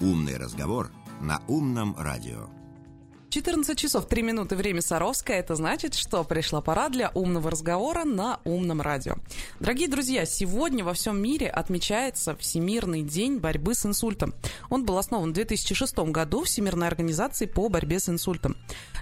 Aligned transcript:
«Умный 0.00 0.38
разговор» 0.38 0.90
на 1.20 1.42
«Умном 1.46 1.94
радио». 1.98 2.59
14 3.30 3.78
часов 3.78 4.06
3 4.06 4.22
минуты, 4.22 4.56
время 4.56 4.82
Саровское. 4.82 5.38
Это 5.38 5.54
значит, 5.54 5.94
что 5.94 6.24
пришла 6.24 6.60
пора 6.60 6.88
для 6.88 7.12
умного 7.14 7.52
разговора 7.52 8.02
на 8.02 8.40
умном 8.42 8.80
радио. 8.80 9.14
Дорогие 9.60 9.86
друзья, 9.86 10.26
сегодня 10.26 10.84
во 10.84 10.94
всем 10.94 11.22
мире 11.22 11.48
отмечается 11.48 12.34
Всемирный 12.34 13.02
день 13.02 13.38
борьбы 13.38 13.76
с 13.76 13.86
инсультом. 13.86 14.34
Он 14.68 14.84
был 14.84 14.98
основан 14.98 15.30
в 15.30 15.34
2006 15.34 15.96
году 16.10 16.42
Всемирной 16.42 16.88
организацией 16.88 17.48
по 17.48 17.68
борьбе 17.68 18.00
с 18.00 18.08
инсультом. 18.08 18.56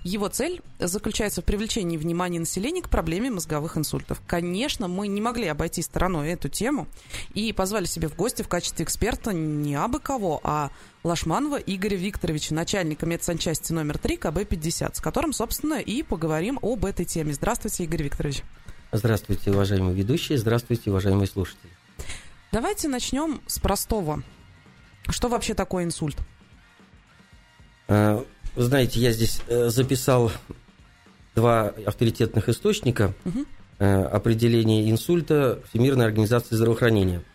Его 0.04 0.28
цель 0.28 0.60
заключается 0.78 1.40
в 1.40 1.46
привлечении 1.46 1.96
внимания 1.96 2.38
населения 2.38 2.82
к 2.82 2.90
проблеме 2.90 3.30
мозговых 3.30 3.78
инсультов. 3.78 4.20
Конечно, 4.26 4.88
мы 4.88 5.08
не 5.08 5.22
могли 5.22 5.46
обойти 5.46 5.80
стороной 5.80 6.28
эту 6.28 6.50
тему 6.50 6.86
и 7.32 7.50
позвали 7.54 7.86
себе 7.86 8.08
в 8.08 8.16
гости 8.16 8.42
в 8.42 8.48
качестве 8.48 8.84
эксперта 8.84 9.32
не 9.32 9.74
абы 9.74 10.00
кого, 10.00 10.38
а 10.44 10.70
Лашманова 11.08 11.56
Игоря 11.56 11.96
Викторовича, 11.96 12.54
начальника 12.54 13.06
медсанчасти 13.06 13.72
номер 13.72 13.96
3 13.96 14.18
КБ-50, 14.18 14.96
с 14.96 15.00
которым, 15.00 15.32
собственно, 15.32 15.80
и 15.80 16.02
поговорим 16.02 16.58
об 16.60 16.84
этой 16.84 17.06
теме. 17.06 17.32
Здравствуйте, 17.32 17.84
Игорь 17.84 18.02
Викторович. 18.02 18.42
Здравствуйте, 18.92 19.50
уважаемые 19.50 19.94
ведущие, 19.94 20.36
здравствуйте, 20.36 20.90
уважаемые 20.90 21.26
слушатели. 21.26 21.70
Давайте 22.52 22.88
начнем 22.88 23.40
с 23.46 23.58
простого. 23.58 24.22
Что 25.08 25.28
вообще 25.28 25.54
такое 25.54 25.84
инсульт? 25.84 26.18
А, 27.88 28.22
вы 28.54 28.62
знаете, 28.62 29.00
я 29.00 29.10
здесь 29.12 29.40
э, 29.48 29.70
записал 29.70 30.30
два 31.34 31.72
авторитетных 31.86 32.50
источника 32.50 33.14
угу. 33.24 33.46
определения 33.78 34.90
инсульта 34.90 35.62
Всемирной 35.70 36.04
организации 36.04 36.54
здравоохранения– 36.54 37.24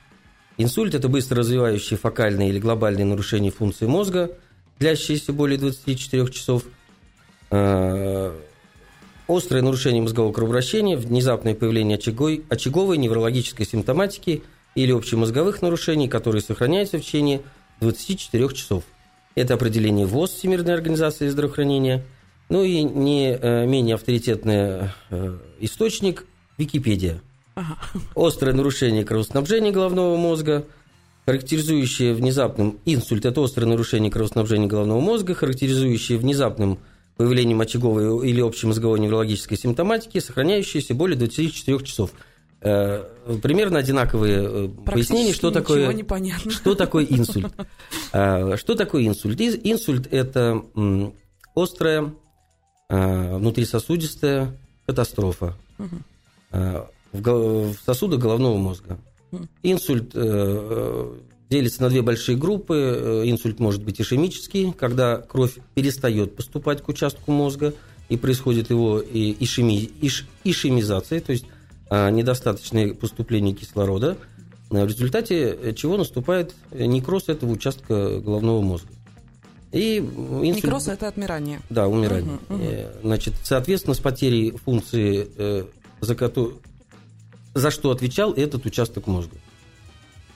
Инсульт– 0.58 0.94
это 0.96 1.10
быстро 1.10 1.40
развивающие 1.40 1.98
фокальные 1.98 2.50
или 2.50 2.60
глобальные 2.60 3.06
нарушения 3.06 3.50
функции 3.50 3.88
мозга, 3.88 4.32
длящиеся 4.80 5.34
более 5.34 5.58
24 5.58 6.28
часов, 6.30 6.64
э, 7.50 8.40
острое 9.28 9.64
нарушение 9.64 10.02
мозгового 10.02 10.32
кровообращения, 10.32 10.96
внезапное 10.96 11.56
появление 11.56 11.98
очаговой, 11.98 12.44
очаговой 12.50 12.98
неврологической 12.98 13.66
симптоматики 13.66 14.44
или 14.76 14.92
общемозговых 14.92 15.62
нарушений, 15.62 16.08
которые 16.08 16.42
сохраняются 16.42 16.98
в 16.98 17.02
течение 17.02 17.42
24 17.82 18.54
часов. 18.54 18.84
Это 19.36 19.56
определение 19.56 20.06
ВОЗ 20.06 20.32
Всемирной 20.32 20.76
организации 20.76 21.30
здравоохранения. 21.30 22.04
Ну 22.50 22.64
и 22.64 22.84
не 22.84 23.32
э, 23.32 23.66
менее 23.66 23.96
авторитетный 23.96 24.90
э, 25.10 25.38
источник– 25.60 26.26
Википедия– 26.60 27.20
Ага. 27.56 27.78
Острое 28.16 28.54
нарушение 28.54 29.04
кровоснабжения 29.04 29.72
головного 29.72 30.18
мозга, 30.18 30.66
характеризующее 31.26 32.14
внезапным 32.14 32.80
инсульт– 32.86 33.26
это 33.28 33.44
острое 33.44 33.68
нарушение 33.68 34.12
кровоснабжения 34.12 34.68
головного 34.68 35.00
мозга, 35.00 35.36
характеризующее 35.36 36.18
внезапным 36.18 36.80
появлением 37.16 37.62
очаговой 37.62 38.28
или 38.28 38.42
общемозговой 38.42 39.00
неврологической 39.00 39.58
симптоматики, 39.58 40.20
сохраняющееся 40.20 40.96
более 40.96 41.18
24 41.18 41.80
часов. 41.84 42.12
Э, 42.62 43.04
примерно 43.42 43.80
одинаковые 43.80 44.42
э, 44.44 44.70
пояснения, 44.86 45.34
что 45.34 45.52
такое, 45.52 45.96
что 46.50 46.76
такое 46.76 47.06
инсульт. 47.06 47.54
Э, 48.14 48.58
что 48.58 48.76
такое 48.76 49.08
инсульт? 49.08 49.42
Инсульт– 49.42 50.08
это 50.12 50.64
острая 51.56 52.14
внутрисосудистая 52.90 54.56
катастрофа. 54.86 55.56
Угу 55.80 55.98
в, 57.14 57.76
сосудах 57.86 58.20
головного 58.20 58.58
мозга. 58.58 59.00
Инсульт 59.62 60.12
э, 60.14 60.20
э, 60.22 61.14
делится 61.50 61.82
на 61.82 61.90
две 61.90 62.02
большие 62.02 62.38
группы. 62.38 62.76
Э, 62.76 63.24
инсульт 63.26 63.60
может 63.60 63.84
быть 63.84 64.02
ишемический, 64.02 64.74
когда 64.74 65.18
кровь 65.18 65.58
перестает 65.76 66.36
поступать 66.36 66.82
к 66.82 66.90
участку 66.90 67.32
мозга, 67.32 67.74
и 68.10 68.18
происходит 68.18 68.70
его 68.70 69.02
ишеми, 69.02 69.90
иш, 70.02 70.28
ишемизация, 70.44 71.22
то 71.22 71.32
есть 71.32 71.46
недостаточное 71.90 72.94
поступление 72.94 73.56
кислорода, 73.56 74.18
в 74.70 74.88
результате 74.88 75.74
чего 75.76 75.98
наступает 75.98 76.56
некроз 76.72 77.30
этого 77.30 77.52
участка 77.52 78.20
головного 78.20 78.62
мозга. 78.62 78.90
И 79.72 80.00
инсульт... 80.00 80.64
Некроз– 80.66 80.88
это 80.90 81.08
отмирание. 81.08 81.62
Да, 81.70 81.88
умирание. 81.88 82.40
Угу, 82.50 82.56
угу. 82.56 82.74
Значит, 83.04 83.36
соответственно, 83.44 83.94
с 83.94 84.00
потерей 84.00 84.52
функции, 84.52 85.66
за 86.02 86.16
которую 86.16 86.62
за 87.54 87.72
что 87.72 87.92
отвечал 87.92 88.34
этот 88.34 88.66
участок 88.66 89.08
мозга. 89.08 89.38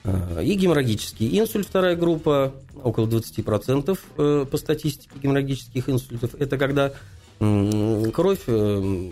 А, 0.04 0.40
и 0.40 0.54
геморрагический 0.54 1.38
инсульт, 1.38 1.66
вторая 1.66 1.96
группа, 1.96 2.54
около 2.82 3.06
20% 3.06 3.98
э, 4.16 4.46
по 4.50 4.56
статистике 4.56 5.10
геморрагических 5.22 5.88
инсультов. 5.88 6.34
Это 6.38 6.56
когда 6.56 6.92
кровь 7.38 8.42
э, 8.46 9.10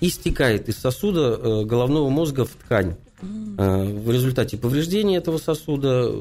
истекает 0.00 0.68
из 0.68 0.78
сосуда 0.78 1.38
э, 1.40 1.64
головного 1.64 2.08
мозга 2.08 2.44
в 2.44 2.50
ткань. 2.50 2.96
В 3.22 4.10
результате 4.10 4.58
повреждения 4.58 5.18
этого 5.18 5.38
сосуда, 5.38 6.12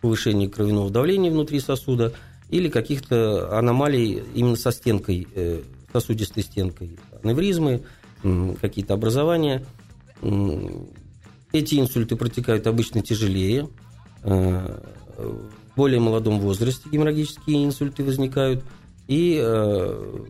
повышения 0.00 0.48
кровяного 0.48 0.90
давления 0.90 1.30
внутри 1.30 1.60
сосуда 1.60 2.12
или 2.50 2.68
каких-то 2.68 3.56
аномалий 3.56 4.20
именно 4.34 4.56
со 4.56 4.72
стенкой, 4.72 5.28
сосудистой 5.92 6.42
стенкой, 6.42 6.98
аневризмы, 7.22 7.84
какие-то 8.60 8.94
образования. 8.94 9.64
Эти 11.52 11.78
инсульты 11.78 12.16
протекают 12.16 12.66
обычно 12.66 13.02
тяжелее. 13.02 13.68
Э, 14.22 14.80
в 15.16 15.76
более 15.76 16.00
молодом 16.00 16.40
возрасте 16.40 16.88
геморрагические 16.90 17.64
инсульты 17.64 18.02
возникают. 18.02 18.64
И 19.06 19.38
э, 19.40 20.24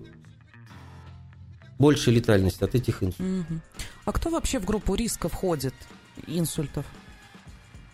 большая 1.79 2.15
летальность 2.15 2.63
от 2.63 2.75
этих 2.75 3.03
инсультов. 3.03 3.47
А 4.05 4.13
кто 4.13 4.31
вообще 4.31 4.59
в 4.59 4.65
группу 4.65 4.95
риска 4.95 5.29
входит 5.29 5.75
инсультов? 6.27 6.85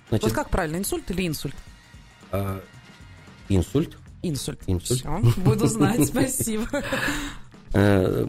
Значит, 0.08 0.24
вот 0.24 0.32
как 0.32 0.50
правильно, 0.50 0.76
инсульт 0.76 1.08
или 1.10 1.26
инсульт? 1.26 1.54
А, 2.32 2.60
инсульт. 3.48 3.96
Инсульт. 4.22 4.60
Инсульт. 4.66 5.00
Все, 5.00 5.40
буду 5.40 5.66
знать, 5.66 6.06
спасибо. 6.08 6.66
Э, 7.72 8.26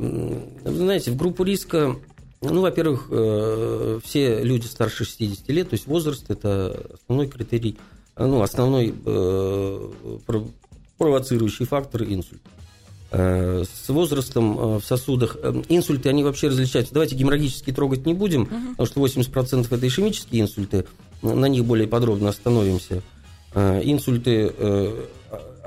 знаете, 0.65 1.11
в 1.11 1.17
группу 1.17 1.43
риска, 1.43 1.95
ну, 2.41 2.61
во-первых, 2.61 3.07
э, 3.09 3.99
все 4.03 4.43
люди 4.43 4.67
старше 4.67 5.03
60 5.05 5.49
лет, 5.49 5.69
то 5.69 5.73
есть 5.73 5.87
возраст– 5.87 6.25
это 6.29 6.85
основной 6.93 7.27
критерий, 7.27 7.77
ну, 8.17 8.41
основной 8.41 8.93
э, 9.03 9.89
провоцирующий 10.97 11.65
фактор 11.65 12.03
инсульта. 12.03 12.49
С 13.13 13.89
возрастом 13.89 14.77
в 14.79 14.85
сосудах 14.85 15.35
инсульты, 15.67 16.07
они 16.07 16.23
вообще 16.23 16.47
различаются. 16.47 16.93
Давайте 16.93 17.17
геморрагические 17.17 17.75
трогать 17.75 18.05
не 18.05 18.13
будем, 18.13 18.43
uh 18.43 18.69
потому 18.77 19.11
что 19.11 19.21
80% 19.21 19.67
это 19.69 19.85
ишемические 19.85 20.43
инсульты, 20.43 20.85
на 21.21 21.47
них 21.47 21.65
более 21.65 21.89
подробно 21.89 22.29
остановимся. 22.29 23.03
Инсульты 23.53 24.53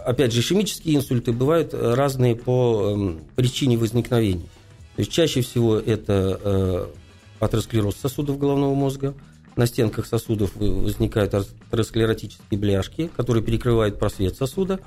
опять 0.04 0.32
же, 0.32 0.40
ишемические 0.40 0.96
инсульты 0.96 1.32
бывают 1.32 1.74
разные 1.74 2.36
по 2.36 2.92
эм, 2.92 3.20
причине 3.36 3.76
возникновения. 3.76 4.46
То 4.96 5.00
есть 5.00 5.10
чаще 5.10 5.40
всего 5.40 5.76
это 5.76 6.40
э, 6.42 6.86
атеросклероз 7.40 7.96
сосудов 7.96 8.38
головного 8.38 8.74
мозга. 8.74 9.14
На 9.56 9.66
стенках 9.66 10.06
сосудов 10.06 10.54
возникают 10.56 11.34
атеросклеротические 11.34 12.58
бляшки, 12.58 13.10
которые 13.16 13.42
перекрывают 13.42 13.98
просвет 13.98 14.36
сосуда. 14.36 14.80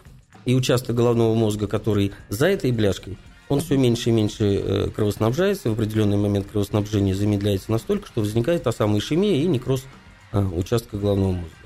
И 0.45 0.55
участок 0.55 0.95
головного 0.95 1.33
мозга, 1.35 1.67
который 1.67 2.13
за 2.29 2.47
этой 2.47 2.71
бляшкой, 2.71 3.17
он 3.49 3.61
все 3.61 3.77
меньше 3.77 4.09
и 4.09 4.13
меньше 4.13 4.43
э, 4.43 4.89
кровоснабжается. 4.89 5.69
В 5.69 5.73
определенный 5.73 6.17
момент 6.17 6.47
кровоснабжение 6.51 7.15
замедляется 7.15 7.71
настолько, 7.71 8.07
что 8.07 8.21
возникает 8.21 8.63
та 8.63 8.71
самая 8.71 8.99
ишемия 8.99 9.41
и 9.41 9.45
некроз 9.45 9.83
э, 10.31 10.39
участка 10.39 10.97
головного 10.97 11.33
мозга. 11.33 11.56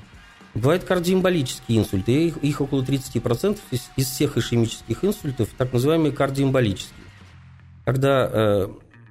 Бывают 0.54 0.84
кардиоэмболические 0.84 1.80
инсульты, 1.80 2.28
их, 2.28 2.38
их 2.38 2.60
около 2.60 2.82
30% 2.82 3.58
из, 3.72 3.90
из 3.96 4.08
всех 4.08 4.38
ишемических 4.38 5.06
инсультов, 5.06 5.50
так 5.58 5.72
называемые 5.72 6.12
кардиоэмболические. 6.12 7.06
Когда 7.86 8.30
э, 8.32 8.68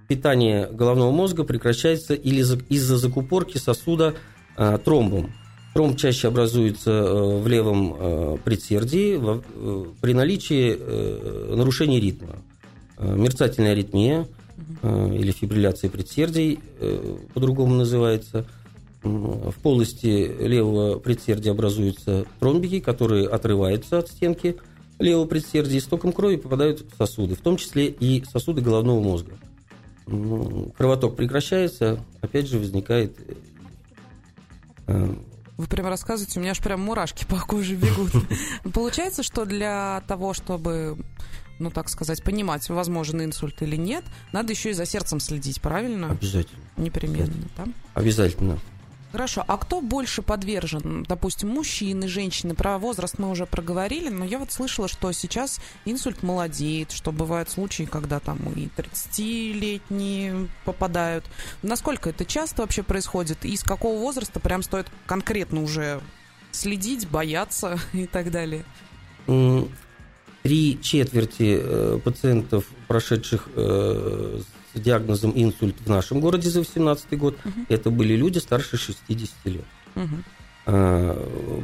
питание 0.07 0.67
головного 0.67 1.11
мозга 1.13 1.45
прекращается 1.45 2.15
или 2.15 2.43
за, 2.43 2.59
из-за 2.69 2.99
закупорки 2.99 3.57
сосуда 3.57 4.15
э, 4.57 4.79
тромбом. 4.85 5.33
Тромб 5.73 5.97
чаще 5.97 6.29
образуется 6.29 6.91
э, 6.91 7.39
в 7.41 7.47
левом 7.49 7.97
э, 7.99 8.37
предсердии 8.45 9.17
в, 9.17 9.43
э, 9.55 9.85
при 10.03 10.13
наличии 10.13 10.77
э, 10.79 11.55
нарушения 11.57 12.01
ритма. 12.01 12.37
Э, 12.99 13.15
мерцательная 13.17 13.73
аритмия 13.73 14.29
э, 14.83 15.15
или 15.15 15.31
фибрилляция 15.31 15.89
предсердий 15.89 16.59
э, 16.81 17.17
по-другому 17.33 17.75
называется– 17.75 18.45
в 19.03 19.55
полости 19.63 20.31
левого 20.41 20.99
предсердия 20.99 21.53
образуются 21.53 22.27
тромбики, 22.39 22.81
которые 22.81 23.29
отрываются 23.29 23.99
от 23.99 24.09
стенки 24.09 24.57
левого 24.99 25.27
предсердия 25.27 25.79
и 25.79 25.81
с 25.81 25.85
током 25.85 26.13
крови 26.13 26.37
попадают 26.37 26.81
в 26.81 26.97
сосуды, 26.97 27.35
в 27.35 27.41
том 27.41 27.57
числе 27.57 27.87
и 27.87 28.23
сосуды 28.31 28.61
головного 28.61 29.01
мозга. 29.01 29.33
Кровоток 30.77 31.17
прекращается, 31.17 32.05
опять 32.21 32.49
же 32.49 32.59
возникает... 32.59 33.17
Э, 34.87 35.15
Вы 35.57 35.67
прям 35.67 35.87
рассказываете, 35.87 36.39
у 36.39 36.43
меня 36.43 36.51
аж 36.51 36.59
прям 36.59 36.81
мурашки 36.81 37.25
по 37.25 37.41
коже 37.41 37.77
бегут. 37.77 38.11
Получается, 38.75 39.23
что 39.23 39.47
для 39.47 40.03
того, 40.09 40.35
чтобы 40.35 40.99
ну, 41.61 41.71
так 41.71 41.89
сказать, 41.91 42.25
понимать, 42.25 42.69
возможен 42.71 43.23
инсульт 43.23 43.61
или 43.63 43.77
нет, 43.77 44.05
надо 44.33 44.53
еще 44.53 44.71
и 44.71 44.73
за 44.73 44.87
сердцем 44.87 45.21
следить, 45.21 45.61
правильно? 45.61 46.11
Обязательно. 46.11 46.61
Непременно, 46.77 47.35
да? 47.57 47.67
Обязательно. 47.95 48.59
Хорошо, 49.13 49.45
а 49.47 49.57
кто 49.59 49.81
больше 49.81 50.23
подвержен, 50.23 51.03
допустим, 51.03 51.49
мужчины, 51.49 52.07
женщины? 52.07 52.55
Про 52.55 52.79
возраст 52.79 53.19
мы 53.19 53.29
уже 53.31 53.45
проговорили, 53.45 54.09
но 54.09 54.25
я 54.25 54.39
вот 54.39 54.53
слышала, 54.53 54.87
что 54.87 55.11
сейчас 55.11 55.61
инсульт 55.85 56.23
молодеет, 56.23 56.93
что 56.93 57.11
бывают 57.11 57.51
случаи, 57.51 57.89
когда 57.91 58.21
там 58.21 58.39
и 58.55 58.69
30-летние 58.77 60.49
попадают. 60.65 61.25
Насколько 61.63 62.11
это 62.11 62.25
часто 62.25 62.63
вообще 62.63 62.85
происходит? 62.85 63.45
И 63.45 63.57
с 63.57 63.65
какого 63.65 63.99
возраста 63.99 64.39
прям 64.39 64.63
стоит 64.63 64.87
конкретно 65.07 65.63
уже 65.63 66.01
следить, 66.53 67.09
бояться 67.09 67.81
и 67.93 68.07
так 68.07 68.31
далее? 68.31 68.65
Три 70.43 70.79
четверти 70.81 71.59
э, 71.61 71.99
пациентов, 72.03 72.65
прошедших 72.87 73.49
э, 73.57 74.41
с 74.75 74.81
диагнозом 74.81 75.33
инсульт 75.35 75.77
в 75.85 75.89
нашем 75.89 76.21
городе 76.21 76.49
за 76.49 76.61
2018 76.61 77.19
год, 77.19 77.37
угу. 77.45 77.55
это 77.69 77.91
были 77.91 78.15
люди 78.15 78.39
старше 78.39 78.77
60 78.77 79.31
лет. 79.45 79.65
Угу. 79.97 80.17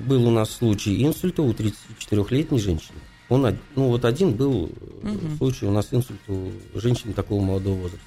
Был 0.06 0.26
у 0.26 0.31
нас 0.31 0.50
случай 0.50 1.05
инсульта 1.05 1.43
у 1.43 1.53
34-летней 1.53 2.58
женщины. 2.58 2.99
Он, 3.29 3.58
ну, 3.75 3.88
вот 3.88 4.05
один 4.05 4.32
был 4.32 4.64
угу. 5.03 5.37
случай 5.38 5.67
у 5.67 5.70
нас 5.70 5.88
инсульт 5.91 6.20
у 6.29 6.50
женщины 6.75 7.12
такого 7.12 7.43
молодого 7.43 7.75
возраста. 7.75 8.06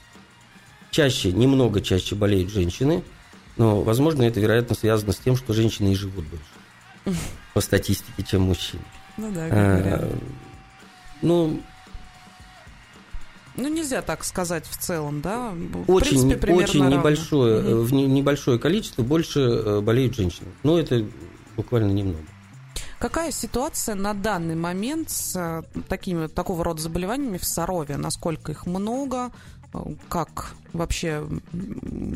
Чаще, 0.91 1.31
немного 1.31 1.81
чаще 1.81 2.15
болеют 2.15 2.49
женщины, 2.49 3.03
но, 3.57 3.81
возможно, 3.81 4.23
это, 4.23 4.39
вероятно, 4.39 4.75
связано 4.75 5.11
с 5.11 5.17
тем, 5.17 5.35
что 5.35 5.53
женщины 5.53 5.91
и 5.91 5.95
живут 5.95 6.25
больше 6.25 7.19
по 7.53 7.61
статистике, 7.61 8.23
чем 8.23 8.43
мужчины. 8.43 8.81
Ну 9.17 9.31
да, 9.31 9.47
а, 9.51 10.17
Ну, 11.21 11.61
ну, 13.59 13.67
нельзя 13.69 14.01
так 14.01 14.23
сказать 14.23 14.65
в 14.65 14.77
целом, 14.77 15.21
да? 15.21 15.51
В 15.51 15.91
очень, 15.91 16.29
принципе, 16.29 16.53
очень 16.53 16.85
небольшое, 16.87 17.75
угу. 17.75 17.83
в 17.83 17.93
небольшое 17.93 18.59
количество 18.59 19.01
больше 19.03 19.39
э, 19.39 19.81
болеют 19.81 20.15
женщины. 20.15 20.49
Но 20.63 20.79
это 20.79 21.05
буквально 21.55 21.91
немного. 21.91 22.19
Какая 22.99 23.31
ситуация 23.31 23.95
на 23.95 24.13
данный 24.13 24.55
момент 24.55 25.09
с 25.09 25.35
э, 25.35 25.63
такими, 25.87 26.27
такого 26.27 26.63
рода 26.63 26.81
заболеваниями 26.81 27.37
в 27.37 27.45
Сарове? 27.45 27.97
Насколько 27.97 28.51
их 28.51 28.65
много? 28.65 29.31
Как 30.09 30.53
вообще, 30.73 31.23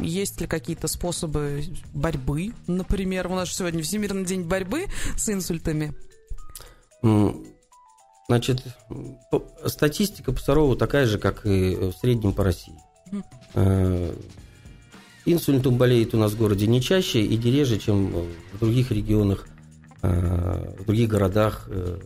есть 0.01 0.41
ли 0.41 0.47
какие-то 0.47 0.87
способы 0.87 1.63
борьбы? 1.93 2.53
Например, 2.67 3.27
у 3.27 3.35
нас 3.35 3.53
сегодня 3.53 3.83
Всемирный 3.83 4.25
день 4.25 4.43
борьбы 4.43 4.87
с 5.15 5.29
инсультами. 5.29 5.93
Значит, 8.27 8.63
статистика 9.65 10.31
по 10.31 10.39
Сарову 10.39 10.75
такая 10.75 11.05
же, 11.05 11.19
как 11.19 11.45
и 11.45 11.75
в 11.75 11.93
среднем 11.93 12.33
по 12.33 12.43
России. 12.43 12.75
Mm. 13.11 14.17
Инсультом 15.25 15.77
болеет 15.77 16.13
у 16.13 16.17
нас 16.17 16.33
в 16.33 16.37
городе 16.37 16.67
не 16.67 16.81
чаще 16.81 17.21
и 17.21 17.37
не 17.37 17.51
реже, 17.51 17.77
чем 17.77 18.13
в 18.53 18.59
других 18.59 18.91
регионах, 18.91 19.47
э, 20.01 20.73
в 20.79 20.85
других 20.85 21.07
городах 21.07 21.67
э, 21.67 21.99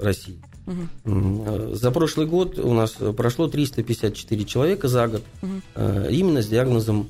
России. 0.00 0.42
Угу. 0.66 1.76
За 1.76 1.90
прошлый 1.90 2.26
год 2.26 2.58
у 2.58 2.74
нас 2.74 2.96
прошло 3.16 3.48
354 3.48 4.44
человека 4.44 4.88
за 4.88 5.08
год 5.08 5.22
угу. 5.40 5.62
именно 6.10 6.42
с 6.42 6.48
диагнозом 6.48 7.08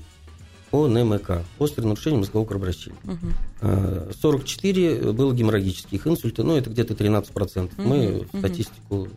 по 0.71 0.87
НМК, 0.87 1.45
острое 1.59 1.89
нарушение 1.89 2.21
мозгового 2.21 2.47
кровообращения. 2.47 2.99
Угу. 3.05 4.13
44 4.21 5.13
было 5.13 5.33
геморрагических 5.33 6.07
инсульта, 6.07 6.43
ну, 6.43 6.57
это 6.57 6.71
где-то 6.71 6.95
13%. 6.95 7.73
Угу. 7.77 7.89
Мы 7.89 8.27
в 8.33 8.39
статистику 8.39 9.09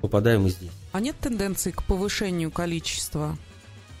попадаем 0.00 0.46
и 0.46 0.50
здесь. 0.50 0.70
А 0.92 1.00
нет 1.00 1.16
тенденции 1.18 1.70
к 1.70 1.82
повышению 1.84 2.50
количества 2.50 3.38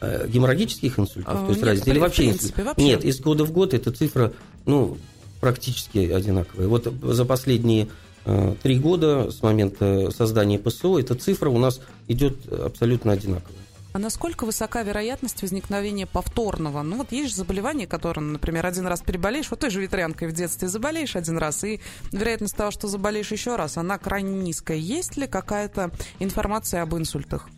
э, 0.00 0.28
геморрагических 0.28 0.98
инсультов, 0.98 1.34
то 1.34 1.48
есть 1.48 1.60
нет, 1.60 1.64
разница, 1.64 1.90
или 1.90 1.98
вообще, 1.98 2.22
принципе, 2.22 2.62
вообще? 2.62 2.84
Нет, 2.84 3.04
из 3.04 3.20
года 3.20 3.44
в 3.44 3.52
год 3.52 3.72
эта 3.72 3.90
цифра, 3.90 4.32
ну, 4.66 4.98
практически 5.40 5.98
одинаковая. 5.98 6.68
Вот 6.68 6.92
за 7.02 7.24
последние 7.24 7.88
э, 8.26 8.54
три 8.62 8.78
года 8.78 9.30
с 9.30 9.42
момента 9.42 10.10
создания 10.10 10.58
ПСО 10.58 10.98
эта 10.98 11.14
цифра 11.14 11.48
у 11.48 11.58
нас 11.58 11.80
идет 12.08 12.52
абсолютно 12.52 13.12
одинаковая. 13.12 13.63
А 13.94 14.00
насколько 14.00 14.44
высока 14.44 14.82
вероятность 14.82 15.40
возникновения 15.40 16.04
повторного? 16.04 16.82
Ну 16.82 16.96
вот 16.96 17.12
есть 17.12 17.30
же 17.30 17.36
заболевание, 17.36 17.86
которое, 17.86 18.22
например, 18.22 18.66
один 18.66 18.88
раз 18.88 19.02
переболеешь, 19.02 19.48
вот 19.52 19.60
той 19.60 19.70
же 19.70 19.80
ветрянкой 19.80 20.26
в 20.26 20.32
детстве 20.32 20.66
заболеешь 20.66 21.14
один 21.14 21.38
раз, 21.38 21.62
и 21.62 21.80
вероятность 22.10 22.56
того, 22.56 22.72
что 22.72 22.88
заболеешь 22.88 23.30
еще 23.30 23.54
раз, 23.54 23.76
она 23.76 23.96
крайне 23.98 24.34
низкая. 24.34 24.78
Есть 24.78 25.16
ли 25.16 25.28
какая-то 25.28 25.92
информация 26.18 26.82
об 26.82 26.96
инсультах? 26.96 27.48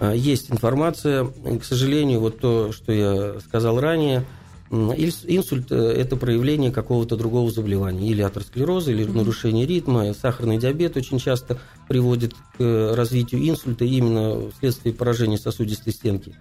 А, 0.00 0.12
есть 0.12 0.50
информация. 0.50 1.24
К 1.24 1.64
сожалению, 1.64 2.20
вот 2.20 2.40
то, 2.40 2.72
что 2.72 2.92
я 2.92 3.40
сказал 3.40 3.80
ранее– 3.80 4.26
Инсульт– 4.70 5.72
это 5.72 6.14
проявление 6.14 6.70
какого-то 6.70 7.16
другого 7.16 7.50
заболевания, 7.50 8.08
или 8.08 8.22
атеросклероза, 8.22 8.92
или 8.92 9.04
mm-hmm. 9.04 9.16
нарушение 9.16 9.66
ритма. 9.66 10.14
Сахарный 10.14 10.58
диабет 10.58 10.96
очень 10.96 11.18
часто 11.18 11.58
приводит 11.88 12.34
к 12.34 12.60
э, 12.60 12.94
развитию 12.94 13.48
инсульта 13.48 13.84
именно 13.84 14.48
вследствие 14.52 14.94
поражения 14.94 15.38
сосудистой 15.38 15.92
стенки. 15.92 16.36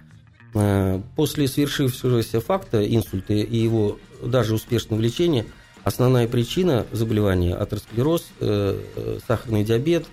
Э, 0.54 1.02
после 1.16 1.48
свершившегося 1.48 2.40
факта 2.40 2.86
инсульта 2.86 3.34
и 3.34 3.58
его 3.58 3.98
даже 4.24 4.54
успешного 4.54 5.02
лечения 5.02 5.48
основная 5.84 6.28
причина 6.28 6.86
заболевания– 6.92 7.56
атеросклероз, 7.56 8.28
э, 8.42 9.20
сахарный 9.28 9.64
диабет, 9.64 10.06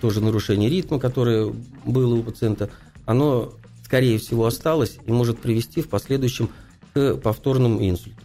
тоже 0.00 0.22
нарушение 0.22 0.70
ритма, 0.70 0.98
которое 0.98 1.52
было 1.84 2.14
у 2.14 2.22
пациента, 2.22 2.70
оно, 3.04 3.52
скорее 3.84 4.18
всего, 4.18 4.46
осталось 4.46 4.96
и 5.06 5.12
может 5.12 5.38
привести 5.38 5.82
в 5.82 5.90
последующем 5.90 6.48
к 6.48 6.52
повторным 6.94 7.82
инсультам. 7.86 8.24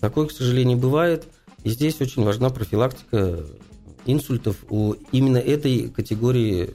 Такое, 0.00 0.26
к 0.26 0.32
сожалению, 0.32 0.78
бывает. 0.78 1.26
И 1.62 1.70
здесь 1.70 2.00
очень 2.00 2.24
важна 2.24 2.50
профилактика 2.50 3.44
инсультов 4.06 4.56
у 4.70 4.92
именно 5.12 5.36
этой 5.36 5.88
категории 5.90 6.70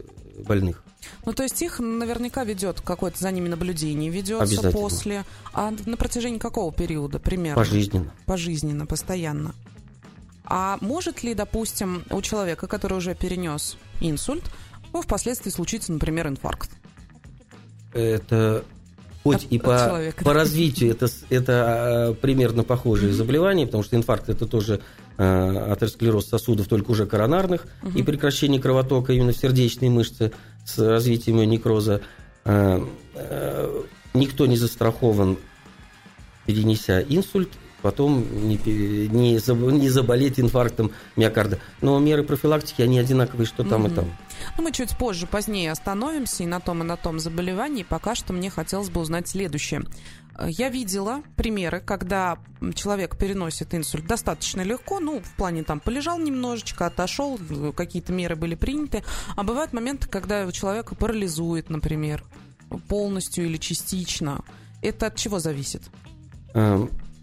больных. 0.46 0.84
Ну, 1.26 1.34
то 1.34 1.44
есть 1.44 1.62
их 1.62 1.80
наверняка 1.80 2.44
ведет 2.44 2.82
какое-то 2.82 3.20
за 3.20 3.32
ними 3.32 3.48
наблюдение, 3.48 4.10
ведется 4.10 4.72
после. 4.72 5.24
А 5.54 5.74
на 5.86 5.98
протяжении 5.98 6.38
какого 6.38 6.72
периода 6.72 7.20
примерно? 7.20 7.56
Пожизненно. 7.56 8.14
Пожизненно, 8.26 8.86
постоянно. 8.86 9.56
А 10.44 10.78
может 10.82 11.24
ли, 11.24 11.34
допустим, 11.34 12.04
у 12.12 12.22
человека, 12.22 12.68
который 12.68 12.98
уже 12.98 13.16
перенес 13.16 13.78
инсульт, 14.00 14.44
впоследствии 14.94 15.50
случится, 15.50 15.92
например, 15.92 16.28
инфаркт? 16.28 16.70
Это 17.94 18.64
хоть 19.26 19.46
от, 19.46 19.52
и 19.52 19.58
по, 19.58 19.86
человека, 19.88 20.24
по 20.24 20.34
развитию 20.34 20.92
это, 20.92 21.08
это 21.32 21.64
а, 21.66 22.14
примерно 22.14 22.64
похожие 22.64 23.12
mm-hmm. 23.12 23.16
заболевания, 23.16 23.66
потому 23.66 23.84
что 23.84 23.96
инфаркт 23.96 24.30
это 24.30 24.46
тоже 24.46 24.82
э, 25.18 25.72
атеросклероз 25.72 26.28
сосудов, 26.28 26.68
только 26.68 26.92
уже 26.92 27.08
коронарных, 27.08 27.66
mm-hmm. 27.82 28.00
и 28.00 28.04
прекращение 28.04 28.62
кровотока 28.62 29.14
именно 29.14 29.34
в 29.34 29.38
сердечные 29.38 29.90
мышцы 29.90 30.32
с 30.64 30.78
развитием 30.78 31.38
некроза. 31.38 32.02
Э, 32.46 32.86
никто 34.14 34.46
не 34.46 34.58
застрахован, 34.58 35.38
перенеся 36.46 37.02
инсульт, 37.02 37.50
потом 37.86 38.26
не, 38.48 38.60
не, 38.66 39.34
не 39.34 39.90
заболеть 39.90 40.40
инфарктом 40.40 40.92
миокарда. 41.16 41.60
Но 41.82 42.00
меры 42.00 42.24
профилактики, 42.24 42.82
они 42.82 42.98
одинаковые, 42.98 43.46
что 43.46 43.64
там 43.64 43.86
mm-hmm. 43.86 43.92
и 43.92 43.96
там. 43.96 44.06
Ну, 44.58 44.64
мы 44.64 44.72
чуть 44.72 44.98
позже, 44.98 45.28
позднее 45.28 45.72
остановимся 45.72 46.42
и 46.42 46.48
на 46.48 46.60
том, 46.60 46.82
и 46.82 46.84
на 46.84 46.98
том 46.98 47.20
заболевании. 47.20 47.84
Пока 47.84 48.16
что 48.16 48.34
мне 48.34 48.50
хотелось 48.50 48.90
бы 48.90 49.02
узнать 49.02 49.28
следующее. 49.28 49.84
Я 50.48 50.70
видела 50.70 51.22
примеры, 51.36 51.80
когда 51.80 52.40
человек 52.74 53.18
переносит 53.20 53.76
инсульт 53.76 54.08
достаточно 54.08 54.62
легко, 54.62 55.00
ну, 55.00 55.20
в 55.20 55.36
плане 55.36 55.62
там 55.62 55.80
полежал 55.80 56.18
немножечко, 56.18 56.88
отошел, 56.88 57.40
какие-то 57.78 58.14
меры 58.14 58.36
были 58.36 58.56
приняты, 58.56 59.04
а 59.36 59.44
бывают 59.44 59.74
моменты, 59.74 60.10
когда 60.10 60.48
у 60.48 60.52
человека 60.52 60.96
парализует, 60.96 61.70
например, 61.70 62.24
полностью 62.88 63.46
или 63.46 63.58
частично. 63.58 64.44
Это 64.82 65.06
от 65.06 65.18
чего 65.18 65.38
зависит? 65.38 65.84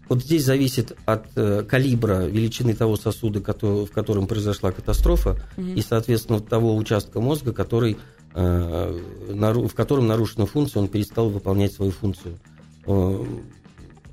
Вот 0.09 0.21
здесь 0.21 0.43
зависит 0.43 0.97
от 1.05 1.25
э, 1.35 1.63
калибра, 1.63 2.25
величины 2.25 2.73
того 2.73 2.97
сосуда, 2.97 3.39
который, 3.39 3.85
в 3.85 3.91
котором 3.91 4.27
произошла 4.27 4.71
катастрофа, 4.71 5.37
угу. 5.57 5.67
и, 5.67 5.81
соответственно, 5.81 6.39
того 6.39 6.75
участка 6.75 7.21
мозга, 7.21 7.53
который, 7.53 7.97
э, 8.33 8.99
нару, 9.29 9.67
в 9.67 9.73
котором 9.73 10.07
нарушена 10.07 10.45
функция, 10.45 10.81
он 10.81 10.89
перестал 10.89 11.29
выполнять 11.29 11.73
свою 11.73 11.91
функцию. 11.91 12.37
Э, 12.85 13.25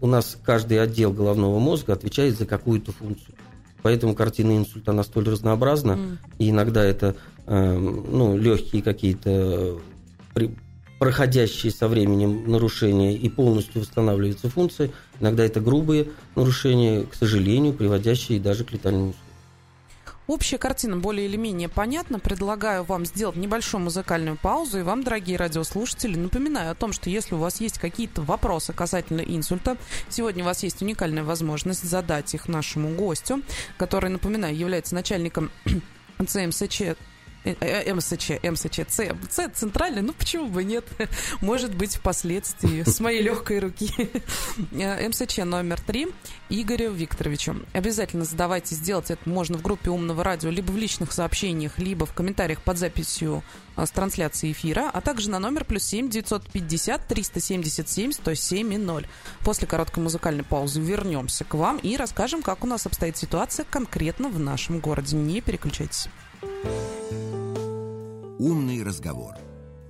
у 0.00 0.06
нас 0.06 0.38
каждый 0.42 0.80
отдел 0.80 1.12
головного 1.12 1.58
мозга 1.58 1.92
отвечает 1.92 2.38
за 2.38 2.46
какую-то 2.46 2.92
функцию. 2.92 3.34
Поэтому 3.82 4.14
картина 4.14 4.56
инсульта, 4.56 4.92
она 4.92 5.02
столь 5.02 5.28
разнообразна, 5.28 5.92
mm. 5.92 6.18
и 6.38 6.50
иногда 6.50 6.84
это 6.84 7.16
э, 7.46 7.78
ну, 7.78 8.36
легкие 8.36 8.82
какие-то 8.82 9.80
проходящие 11.00 11.72
со 11.72 11.88
временем 11.88 12.48
нарушения 12.48 13.16
и 13.16 13.28
полностью 13.30 13.80
восстанавливается 13.80 14.50
функция. 14.50 14.90
Иногда 15.18 15.42
это 15.42 15.58
грубые 15.58 16.10
нарушения, 16.36 17.04
к 17.04 17.14
сожалению, 17.14 17.72
приводящие 17.72 18.38
даже 18.38 18.64
к 18.64 18.70
летальному 18.70 19.12
исходу. 19.12 19.24
Общая 20.26 20.58
картина 20.58 20.98
более 20.98 21.26
или 21.26 21.38
менее 21.38 21.70
понятна. 21.70 22.18
Предлагаю 22.18 22.84
вам 22.84 23.06
сделать 23.06 23.36
небольшую 23.36 23.82
музыкальную 23.82 24.36
паузу. 24.36 24.78
И 24.78 24.82
вам, 24.82 25.02
дорогие 25.02 25.38
радиослушатели, 25.38 26.16
напоминаю 26.16 26.70
о 26.70 26.74
том, 26.74 26.92
что 26.92 27.08
если 27.08 27.34
у 27.34 27.38
вас 27.38 27.62
есть 27.62 27.78
какие-то 27.78 28.20
вопросы 28.20 28.74
касательно 28.74 29.22
инсульта, 29.22 29.78
сегодня 30.10 30.44
у 30.44 30.46
вас 30.46 30.62
есть 30.62 30.82
уникальная 30.82 31.24
возможность 31.24 31.82
задать 31.82 32.34
их 32.34 32.46
нашему 32.46 32.90
гостю, 32.90 33.42
который, 33.78 34.10
напоминаю, 34.10 34.54
является 34.54 34.94
начальником 34.94 35.50
ЦМСЧ 36.26 36.82
МСЧ, 37.44 38.42
МСЧ, 38.42 38.80
С, 38.88 39.16
С 39.30 39.48
центральный, 39.54 40.02
ну 40.02 40.12
почему 40.12 40.46
бы 40.46 40.62
нет? 40.62 40.84
Может 41.40 41.74
быть, 41.74 41.96
впоследствии 41.96 42.82
с 42.82 43.00
моей 43.00 43.22
легкой 43.22 43.60
руки. 43.60 43.90
Э, 44.72 45.08
МСЧ 45.08 45.38
номер 45.38 45.80
три 45.80 46.08
Игорю 46.48 46.92
Викторовичу. 46.92 47.56
Обязательно 47.72 48.24
задавайте, 48.24 48.74
сделать 48.74 49.10
это 49.10 49.28
можно 49.28 49.58
в 49.58 49.62
группе 49.62 49.90
Умного 49.90 50.22
радио, 50.22 50.50
либо 50.50 50.70
в 50.70 50.76
личных 50.76 51.12
сообщениях, 51.12 51.78
либо 51.78 52.06
в 52.06 52.12
комментариях 52.12 52.62
под 52.62 52.78
записью 52.78 53.42
с 53.76 53.90
трансляции 53.90 54.52
эфира, 54.52 54.90
а 54.92 55.00
также 55.00 55.30
на 55.30 55.38
номер 55.38 55.64
плюс 55.64 55.84
семь 55.84 56.08
девятьсот 56.08 56.46
пятьдесят 56.50 57.06
триста 57.06 57.40
семьдесят 57.40 57.88
семь 57.88 58.12
сто 58.12 58.34
семь 58.34 58.74
и 58.74 58.78
ноль. 58.78 59.06
После 59.40 59.66
короткой 59.66 60.02
музыкальной 60.02 60.44
паузы 60.44 60.80
вернемся 60.80 61.44
к 61.44 61.54
вам 61.54 61.78
и 61.78 61.96
расскажем, 61.96 62.42
как 62.42 62.64
у 62.64 62.66
нас 62.66 62.86
обстоит 62.86 63.16
ситуация 63.16 63.64
конкретно 63.64 64.28
в 64.28 64.38
нашем 64.38 64.80
городе. 64.80 65.16
Не 65.16 65.40
переключайтесь. 65.40 66.08
Умный 68.42 68.82
разговор 68.82 69.34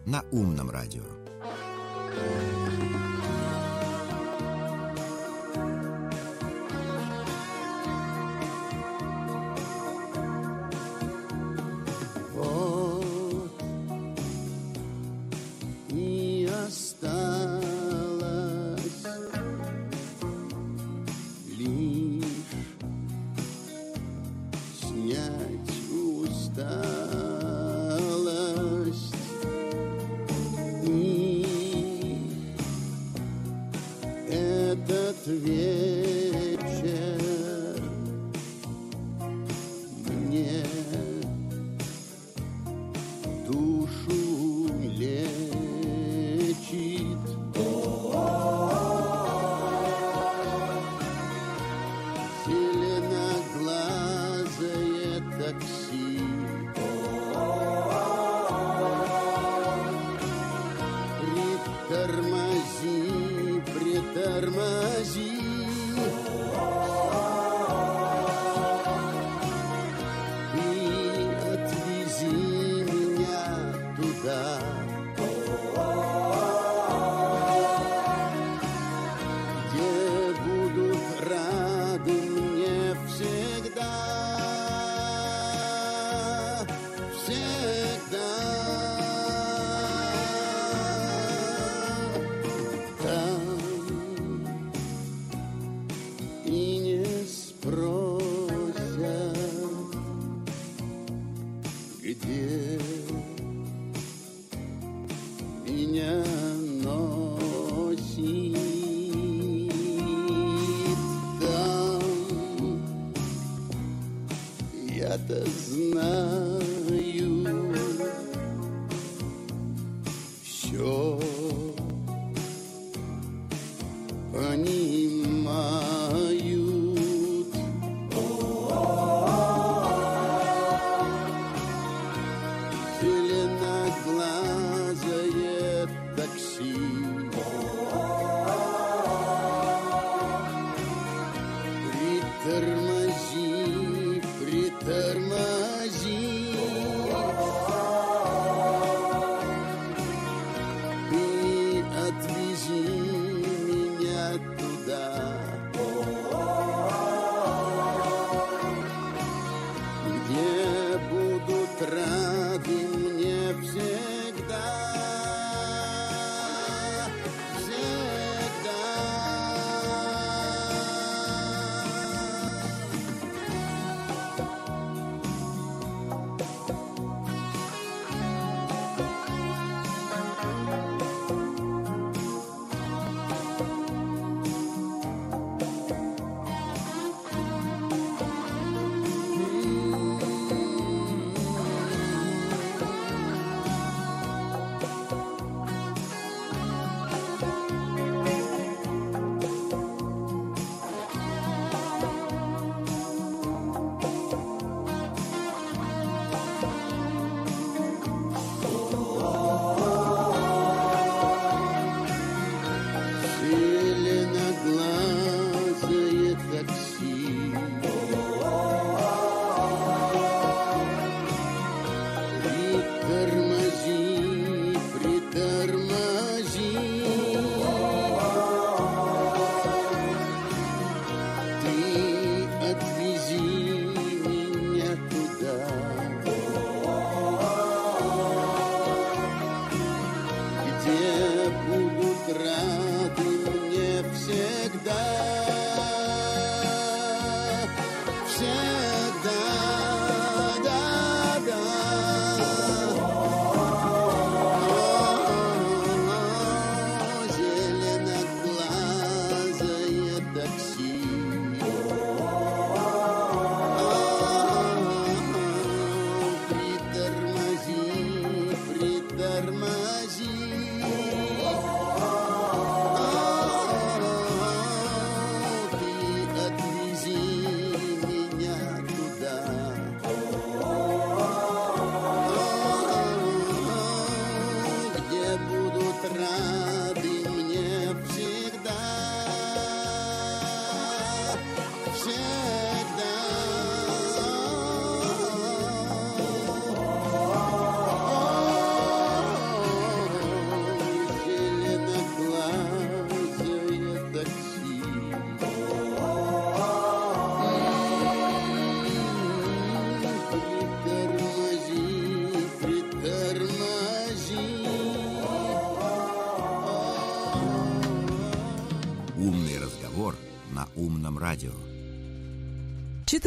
на 0.07 0.25
умном 0.33 0.71
радио. 0.71 1.05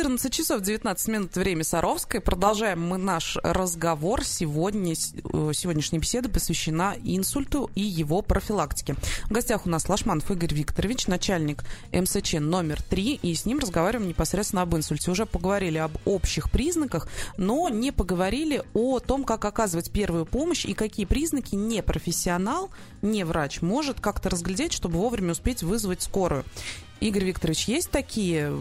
14 0.04 0.34
часов 0.34 0.60
19 0.60 1.08
минут 1.08 1.36
время 1.38 1.64
Саровской. 1.64 2.20
Продолжаем 2.20 2.82
мы 2.82 2.98
наш 2.98 3.38
разговор. 3.42 4.26
Сегодня, 4.26 4.96
сегодняшняя 5.54 6.00
беседа 6.00 6.30
посвящена 6.30 6.96
инсульту 7.04 7.70
и 7.76 7.82
его 7.82 8.22
профилактике. 8.22 8.96
В 9.26 9.32
гостях 9.32 9.66
у 9.66 9.70
нас 9.70 9.90
Лашманов 9.90 10.30
Игорь 10.30 10.54
Викторович, 10.54 11.08
начальник 11.08 11.64
МСЧ 11.92 12.34
номер 12.34 12.82
3, 12.84 13.20
и 13.22 13.34
с 13.34 13.46
ним 13.46 13.60
разговариваем 13.60 14.08
непосредственно 14.08 14.62
об 14.62 14.76
инсульте. 14.76 15.12
Уже 15.12 15.26
поговорили 15.26 15.78
об 15.80 15.98
общих 16.06 16.52
признаках, 16.52 17.08
но 17.38 17.70
не 17.70 17.92
поговорили 17.92 18.64
о 18.74 19.00
том, 19.00 19.24
как 19.24 19.44
оказывать 19.46 19.92
первую 19.92 20.26
помощь 20.26 20.66
и 20.66 20.74
какие 20.74 21.06
признаки 21.06 21.56
не 21.56 21.82
профессионал, 21.82 22.70
не 23.02 23.26
врач 23.26 23.62
может 23.62 24.00
как-то 24.00 24.30
разглядеть, 24.30 24.74
чтобы 24.74 25.00
вовремя 25.00 25.32
успеть 25.32 25.64
вызвать 25.64 26.02
скорую. 26.02 26.46
Игорь 27.00 27.26
Викторович, 27.26 27.68
есть 27.68 27.90
такие 27.90 28.54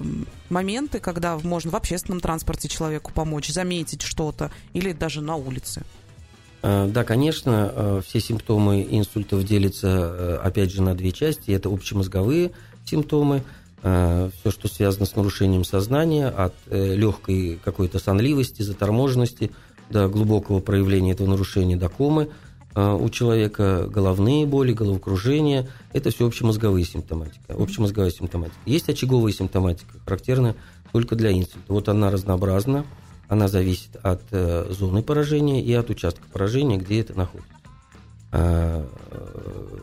моменты, 0.48 0.98
когда 0.98 1.38
можно 1.38 1.70
в 1.70 1.76
общественном 1.76 2.20
транспорте 2.20 2.68
человеку 2.68 3.12
помочь, 3.12 3.48
заметить 3.48 4.02
что-то 4.02 4.50
или 4.72 4.92
даже 4.92 5.20
на 5.20 5.36
улице? 5.36 5.84
А, 6.62 6.86
да, 6.88 7.04
конечно, 7.04 7.72
а, 7.74 8.00
все 8.06 8.20
симптомы 8.20 8.86
инсультов 8.88 9.44
делятся, 9.44 9.88
э, 9.88 10.36
опять 10.42 10.72
же, 10.72 10.82
на 10.82 10.94
две 10.94 11.12
части. 11.12 11.50
Это 11.50 11.68
общемозговые 11.68 12.52
симптомы, 12.84 13.42
все, 13.80 14.50
что 14.50 14.68
связано 14.68 15.06
с 15.06 15.16
нарушением 15.16 15.64
сознания, 15.64 16.28
от 16.28 16.54
э, 16.68 16.94
легкой 16.94 17.58
какой-то 17.64 17.98
сонливости, 17.98 18.62
заторможенности 18.62 19.50
до 19.90 20.06
глубокого 20.06 20.60
проявления 20.60 21.10
этого 21.12 21.26
нарушения, 21.26 21.76
до 21.76 21.88
комы– 21.88 22.28
у 22.74 23.08
человека 23.10 23.86
головные 23.86 24.46
боли, 24.46 24.72
головокружение. 24.72 25.68
Это 25.92 26.10
все 26.10 26.26
общемозговые 26.26 26.86
симптоматика. 26.86 27.52
Общемозговая 27.52 28.10
симптоматика. 28.10 28.58
Есть 28.64 28.88
очаговая 28.88 29.32
симптоматика, 29.32 29.92
характерная 30.06 30.54
только 30.92 31.14
для 31.14 31.32
инсульта. 31.32 31.58
Вот 31.68 31.88
она 31.88 32.10
разнообразна, 32.10 32.86
она 33.32 33.48
зависит 33.48 33.96
от 34.02 34.22
э, 34.30 34.66
зоны 34.70 35.02
поражения 35.02 35.62
и 35.62 35.72
от 35.72 35.90
участка 35.90 36.22
поражения, 36.32 36.76
где 36.76 37.00
это 37.00 37.14
находится. 37.14 37.52
А, 38.30 38.86
э, 39.10 39.78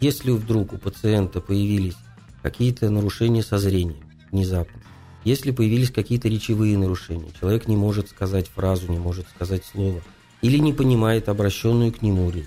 если 0.00 0.30
вдруг 0.30 0.72
у 0.72 0.78
пациента 0.78 1.40
появились 1.40 1.96
какие-то 2.42 2.90
нарушения 2.90 3.42
со 3.42 3.58
зрением 3.58 4.04
внезапно, 4.30 4.80
если 5.24 5.50
появились 5.50 5.90
какие-то 5.90 6.28
речевые 6.28 6.78
нарушения, 6.78 7.30
человек 7.38 7.68
не 7.68 7.76
может 7.76 8.08
сказать 8.08 8.48
фразу, 8.48 8.90
не 8.90 8.98
может 8.98 9.28
сказать 9.28 9.64
слово– 9.64 10.00
или 10.42 10.58
не 10.58 10.72
понимает 10.72 11.28
обращенную 11.28 11.92
к 11.92 12.02
нему 12.02 12.28
речь. 12.30 12.46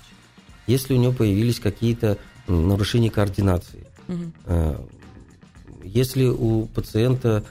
Если 0.68 0.94
у 0.94 0.98
него 0.98 1.14
появились 1.14 1.60
какие-то 1.60 2.18
нарушения 2.48 3.10
координации, 3.10 3.88
угу. 4.08 4.88
если 5.84 6.26
у 6.26 6.68
пациента 6.68 7.44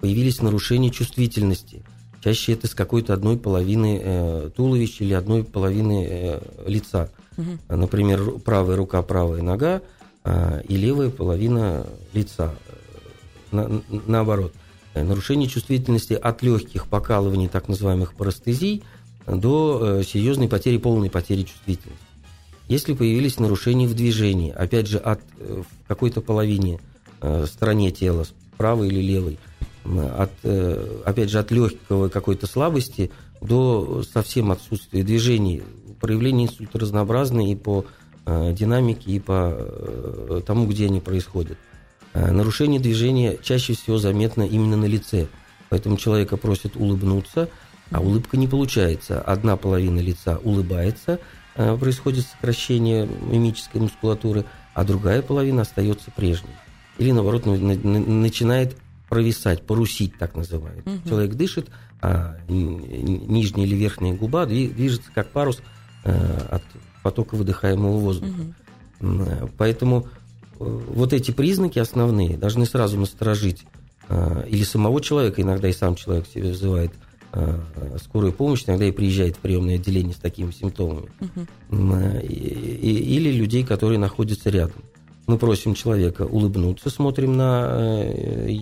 появились 0.00 0.42
нарушения 0.42 0.90
чувствительности, 0.90 1.84
чаще 2.22 2.52
это 2.52 2.66
с 2.66 2.74
какой-то 2.74 3.14
одной 3.14 3.36
половины 3.36 4.00
э, 4.02 4.50
туловища 4.54 5.04
или 5.04 5.14
одной 5.14 5.44
половины 5.44 6.06
э, 6.08 6.40
лица. 6.66 7.10
Угу. 7.36 7.76
Например, 7.76 8.38
правая 8.44 8.76
рука, 8.76 9.02
правая 9.02 9.42
нога 9.42 9.82
а, 10.22 10.60
и 10.60 10.76
левая 10.76 11.10
половина 11.10 11.86
лица. 12.12 12.54
На, 13.50 13.82
наоборот. 14.06 14.52
Нарушение 14.94 15.48
чувствительности 15.48 16.12
от 16.12 16.42
легких 16.42 16.86
покалываний, 16.86 17.48
так 17.48 17.66
называемых 17.66 18.14
парестезий, 18.14 18.84
до 19.26 19.80
э, 20.00 20.02
серьезной 20.04 20.48
потери, 20.48 20.76
полной 20.76 21.10
потери 21.10 21.42
чувствительности. 21.42 22.04
Если 22.68 22.94
появились 22.94 23.38
нарушения 23.38 23.86
в 23.86 23.94
движении, 23.94 24.50
опять 24.50 24.86
же, 24.86 24.98
от 24.98 25.20
э, 25.38 25.62
в 25.62 25.88
какой-то 25.88 26.20
половине 26.20 26.80
э, 27.20 27.46
стороне 27.46 27.90
тела, 27.90 28.24
правой 28.56 28.88
или 28.88 29.00
левой, 29.00 29.38
от, 29.84 30.30
опять 31.04 31.30
же, 31.30 31.38
от 31.38 31.50
легкого 31.50 32.08
какой-то 32.08 32.46
слабости 32.46 33.10
до 33.40 34.02
совсем 34.02 34.50
отсутствия 34.50 35.02
движений, 35.02 35.62
проявления 36.00 36.44
инсульта 36.44 36.78
разнообразны 36.78 37.52
и 37.52 37.56
по 37.56 37.84
динамике, 38.26 39.10
и 39.10 39.20
по 39.20 40.42
тому, 40.46 40.66
где 40.66 40.86
они 40.86 41.00
происходят. 41.00 41.58
Нарушение 42.14 42.80
движения 42.80 43.36
чаще 43.42 43.74
всего 43.74 43.98
заметно 43.98 44.44
именно 44.44 44.76
на 44.76 44.86
лице, 44.86 45.26
поэтому 45.68 45.98
человека 45.98 46.36
просят 46.36 46.76
улыбнуться– 46.76 47.48
а 47.90 48.00
улыбка 48.00 48.36
не 48.36 48.48
получается. 48.48 49.20
Одна 49.20 49.56
половина 49.56 50.00
лица 50.00 50.38
улыбается, 50.42 51.20
э, 51.54 51.76
происходит 51.76 52.26
сокращение 52.26 53.06
мимической 53.06 53.80
мускулатуры, 53.80 54.44
а 54.74 54.84
другая 54.84 55.22
половина 55.22 55.62
остается 55.62 56.10
прежней. 56.10 56.50
Или, 56.98 57.12
наоборот, 57.12 57.44
начинает 57.46 58.76
провисать, 59.08 59.62
порусить, 59.62 60.16
так 60.18 60.34
называют. 60.34 60.86
Угу. 60.86 61.08
Человек 61.08 61.34
дышит, 61.34 61.68
а 62.00 62.36
нижняя 62.48 63.66
или 63.66 63.74
верхняя 63.74 64.14
губа 64.14 64.46
движется 64.46 65.10
как 65.14 65.30
парус 65.30 65.60
э, 66.04 66.38
от 66.50 66.62
потока 67.02 67.34
выдыхаемого 67.34 67.98
воздуха. 67.98 68.40
Угу. 69.00 69.50
Поэтому 69.58 70.08
вот 70.58 71.12
эти 71.12 71.30
признаки 71.30 71.78
основные 71.78 72.36
должны 72.36 72.64
сразу 72.66 72.98
насторожить 72.98 73.64
или 74.48 74.62
самого 74.64 75.00
человека, 75.00 75.42
иногда 75.42 75.68
и 75.68 75.72
сам 75.72 75.96
человек 75.96 76.26
себе 76.26 76.48
вызывает 76.48 76.92
Э, 77.36 77.58
скорую 78.00 78.32
помощь 78.32 78.62
иногда 78.64 78.84
и 78.84 78.92
приезжает 78.92 79.34
в 79.34 79.38
приемное 79.40 79.74
отделение 79.74 80.14
с 80.14 80.18
такими 80.18 80.52
симптомами. 80.52 81.08
Угу. 81.20 82.20
или 82.22 83.32
людей, 83.32 83.64
которые 83.64 83.98
находятся 83.98 84.50
рядом. 84.50 84.84
Мы 85.26 85.38
просим 85.38 85.74
человека 85.74 86.22
улыбнуться, 86.22 86.90
смотрим 86.90 87.36
на 87.36 87.70
э, 87.72 88.58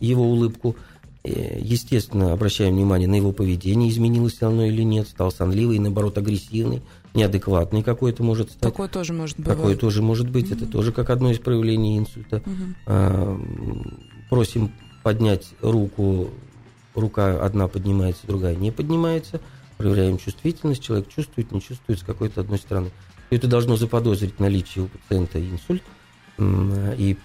его 0.00 0.24
улыбку, 0.24 0.76
естественно, 1.24 2.32
обращаем 2.32 2.74
внимание 2.74 3.08
на 3.08 3.16
его 3.16 3.32
поведение, 3.32 3.90
изменилось 3.90 4.42
оно 4.42 4.64
или 4.64 4.82
нет, 4.82 5.08
стал 5.08 5.32
сонливый, 5.32 5.78
наоборот, 5.78 6.18
агрессивный, 6.18 6.82
неадекватный 7.14 7.82
какой-то 7.82 8.22
может 8.22 8.50
стать. 8.50 8.62
Такое 8.62 8.88
тоже 8.88 9.12
может 9.12 9.36
быть. 9.36 9.46
Такое 9.46 9.76
тоже 9.76 10.02
может 10.02 10.30
быть, 10.30 10.50
угу. 10.50 10.54
это 10.54 10.66
тоже 10.66 10.92
как 10.92 11.10
одно 11.10 11.30
из 11.30 11.38
проявлений 11.38 11.98
инсульта. 11.98 12.42
Угу. 12.86 13.82
Просим 14.30 14.72
поднять 15.02 15.52
руку 15.60 16.30
рука 16.96 17.44
одна 17.44 17.68
поднимается, 17.68 18.26
другая 18.26 18.56
не 18.56 18.70
поднимается, 18.70 19.40
проверяем 19.76 20.18
чувствительность, 20.18 20.82
человек 20.82 21.08
чувствует, 21.08 21.52
не 21.52 21.60
чувствует 21.60 22.00
с 22.00 22.02
какой-то 22.02 22.40
одной 22.40 22.58
стороны. 22.58 22.90
Это 23.30 23.46
должно 23.46 23.76
заподозрить 23.76 24.38
наличие 24.40 24.84
у 24.84 24.88
пациента 24.88 25.40
инсульт, 25.40 25.82
и 26.38 27.16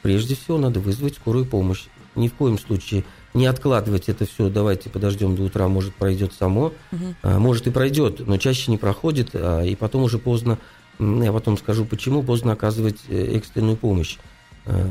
прежде 0.00 0.34
всего 0.34 0.58
надо 0.58 0.80
вызвать 0.80 1.16
скорую 1.16 1.44
помощь. 1.44 1.84
Ни 2.14 2.28
в 2.28 2.34
коем 2.34 2.58
случае 2.58 3.04
не 3.32 3.46
откладывать 3.46 4.08
это 4.08 4.26
все, 4.26 4.50
давайте 4.50 4.90
подождем 4.90 5.34
до 5.34 5.44
утра, 5.44 5.66
может 5.68 5.94
пройдет 5.94 6.34
само, 6.34 6.72
угу. 6.92 7.14
может 7.22 7.66
и 7.66 7.70
пройдет, 7.70 8.26
но 8.26 8.36
чаще 8.36 8.70
не 8.70 8.76
проходит, 8.76 9.30
а, 9.32 9.62
и 9.62 9.74
потом 9.74 10.02
уже 10.02 10.18
поздно, 10.18 10.58
я 10.98 11.32
потом 11.32 11.56
скажу 11.56 11.86
почему, 11.86 12.22
поздно 12.22 12.52
оказывать 12.52 13.00
э, 13.08 13.36
экстренную 13.36 13.78
помощь 13.78 14.18
э, 14.66 14.86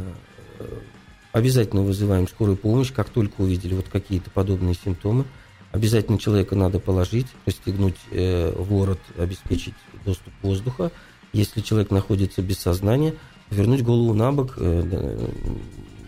Обязательно 1.31 1.81
вызываем 1.81 2.27
скорую 2.27 2.57
помощь, 2.57 2.91
как 2.91 3.09
только 3.09 3.41
увидели 3.41 3.73
вот 3.73 3.87
какие-то 3.87 4.29
подобные 4.29 4.75
симптомы. 4.75 5.25
Обязательно 5.71 6.19
человека 6.19 6.55
надо 6.55 6.79
положить, 6.79 7.27
расстегнуть 7.45 7.95
э, 8.11 8.53
ворот, 8.57 8.99
обеспечить 9.17 9.73
доступ 10.05 10.33
воздуха. 10.41 10.91
Если 11.33 11.61
человек 11.61 11.91
находится 11.91 12.41
без 12.41 12.59
сознания, 12.59 13.15
вернуть 13.49 13.83
голову 13.83 14.13
на 14.13 14.31
бок, 14.31 14.55
э, 14.57 15.29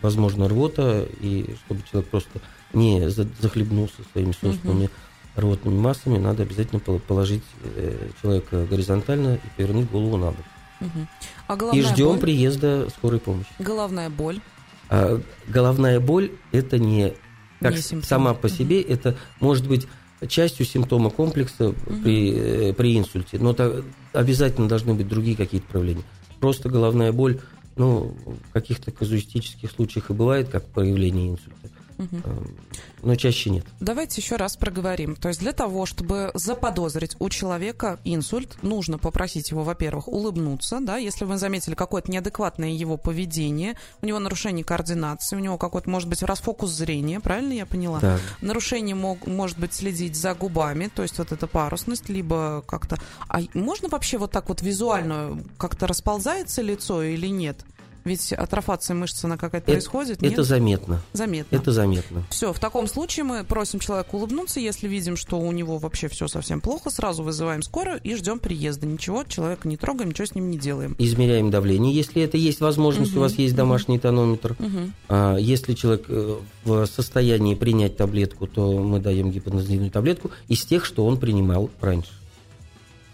возможно, 0.01 0.47
рвота, 0.47 1.05
и 1.21 1.55
чтобы 1.65 1.81
человек 1.89 2.09
просто 2.09 2.39
не 2.73 3.09
захлебнулся 3.09 3.95
своими 4.11 4.31
собственными 4.31 4.85
угу. 4.85 4.91
рвотными 5.35 5.79
массами, 5.79 6.17
надо 6.17 6.43
обязательно 6.43 6.79
положить 6.79 7.43
э, 7.63 8.09
человека 8.21 8.65
горизонтально 8.65 9.35
и 9.35 9.47
повернуть 9.57 9.89
голову 9.89 10.17
на 10.17 10.27
бок. 10.27 10.45
Угу. 10.81 11.07
А 11.47 11.75
и 11.75 11.81
ждем 11.81 12.13
боль? 12.13 12.19
приезда 12.19 12.87
скорой 12.89 13.19
помощи. 13.19 13.49
Головная 13.59 14.09
боль. 14.09 14.41
А 14.89 15.21
головная 15.47 15.99
боль 15.99 16.31
это 16.51 16.77
не 16.77 17.13
как 17.61 17.75
не 17.75 18.01
сама 18.01 18.33
по 18.33 18.49
себе, 18.49 18.81
угу. 18.81 18.91
это 18.91 19.17
может 19.39 19.67
быть 19.67 19.87
частью 20.27 20.65
симптома 20.65 21.09
комплекса 21.09 21.69
угу. 21.69 21.75
при, 22.03 22.73
при 22.73 22.97
инсульте, 22.97 23.39
но 23.39 23.51
это 23.51 23.83
обязательно 24.13 24.67
должны 24.67 24.93
быть 24.93 25.07
другие 25.07 25.35
какие-то 25.35 25.67
проявления. 25.67 26.03
Просто 26.39 26.69
головная 26.69 27.11
боль, 27.11 27.39
ну, 27.75 28.15
в 28.25 28.53
каких-то 28.53 28.91
казуистических 28.91 29.71
случаях 29.71 30.09
и 30.09 30.13
бывает, 30.13 30.49
как 30.49 30.65
проявление 30.65 31.29
инсульта. 31.31 31.69
Угу 31.97 32.47
но 33.03 33.15
чаще 33.15 33.49
нет. 33.49 33.65
Давайте 33.79 34.21
еще 34.21 34.37
раз 34.37 34.55
проговорим. 34.55 35.15
То 35.15 35.27
есть 35.27 35.39
для 35.39 35.51
того, 35.51 35.85
чтобы 35.85 36.31
заподозрить 36.33 37.15
у 37.19 37.29
человека 37.29 37.99
инсульт, 38.05 38.57
нужно 38.61 38.97
попросить 38.97 39.51
его, 39.51 39.63
во-первых, 39.63 40.07
улыбнуться, 40.07 40.79
да, 40.81 40.97
если 40.97 41.25
вы 41.25 41.37
заметили 41.37 41.75
какое-то 41.75 42.11
неадекватное 42.11 42.69
его 42.69 42.97
поведение, 42.97 43.75
у 44.01 44.05
него 44.05 44.19
нарушение 44.19 44.63
координации, 44.63 45.35
у 45.35 45.39
него 45.39 45.57
какой-то, 45.57 45.89
может 45.89 46.09
быть, 46.09 46.23
расфокус 46.23 46.71
зрения, 46.71 47.19
правильно 47.19 47.53
я 47.53 47.65
поняла? 47.65 47.99
Да. 47.99 48.19
Нарушение 48.41 48.95
мог, 48.95 49.27
может 49.27 49.59
быть 49.59 49.73
следить 49.73 50.15
за 50.15 50.33
губами, 50.33 50.89
то 50.93 51.03
есть 51.03 51.17
вот 51.17 51.31
эта 51.31 51.47
парусность, 51.47 52.09
либо 52.09 52.63
как-то... 52.65 52.97
А 53.27 53.39
можно 53.53 53.89
вообще 53.89 54.17
вот 54.17 54.31
так 54.31 54.47
вот 54.49 54.61
визуально 54.61 55.43
как-то 55.57 55.87
расползается 55.87 56.61
лицо 56.61 57.03
или 57.03 57.27
нет? 57.27 57.65
Ведь 58.05 58.33
атрофация 58.33 58.95
мышцы, 58.95 59.25
она 59.25 59.37
какая-то 59.37 59.65
Это- 59.65 59.73
происходит, 59.73 60.21
нет? 60.21 60.33
Это 60.33 60.43
заметно. 60.43 61.01
Заметно. 61.13 61.55
Это 61.55 61.71
заметно. 61.71 62.23
Все, 62.29 62.51
в 62.51 62.59
таком 62.59 62.87
случае 62.87 63.23
мы 63.23 63.43
просим 63.45 63.79
человека 63.79 64.09
улыбнуться, 64.15 64.59
если 64.59 64.87
видим, 64.89 65.15
что 65.15 65.39
у 65.39 65.51
него 65.53 65.77
вообще 65.77 66.09
все 66.09 66.27
совсем 66.27 66.59
плохо, 66.59 66.89
сразу 66.89 67.23
вызываем 67.23 67.61
скорую 67.61 68.01
и 68.03 68.15
ждем 68.15 68.39
приезда. 68.39 68.85
Ничего, 68.87 69.23
человека 69.23 69.67
не 69.67 69.77
трогаем, 69.77 70.09
ничего 70.09 70.25
с 70.25 70.35
ним 70.35 70.51
не 70.51 70.57
делаем. 70.57 70.95
Измеряем 70.99 71.49
давление, 71.49 71.93
если 71.93 72.21
это 72.21 72.35
есть 72.37 72.59
возможность, 72.59 73.11
Мгм, 73.11 73.19
у 73.19 73.21
вас 73.21 73.35
есть 73.35 73.55
домашний 73.55 73.99
тонометр. 73.99 74.55
Мгм. 74.59 74.93
А 75.07 75.37
если 75.37 75.73
человек 75.73 76.05
э, 76.09 76.37
в 76.65 76.85
состоянии 76.87 77.55
принять 77.55 77.95
таблетку, 77.95 78.47
то 78.47 78.79
мы 78.79 78.99
даем 78.99 79.31
гипотензивную 79.31 79.91
таблетку 79.91 80.31
из 80.49 80.65
тех, 80.65 80.83
что 80.83 81.05
он 81.05 81.17
принимал 81.17 81.69
раньше. 81.79 82.11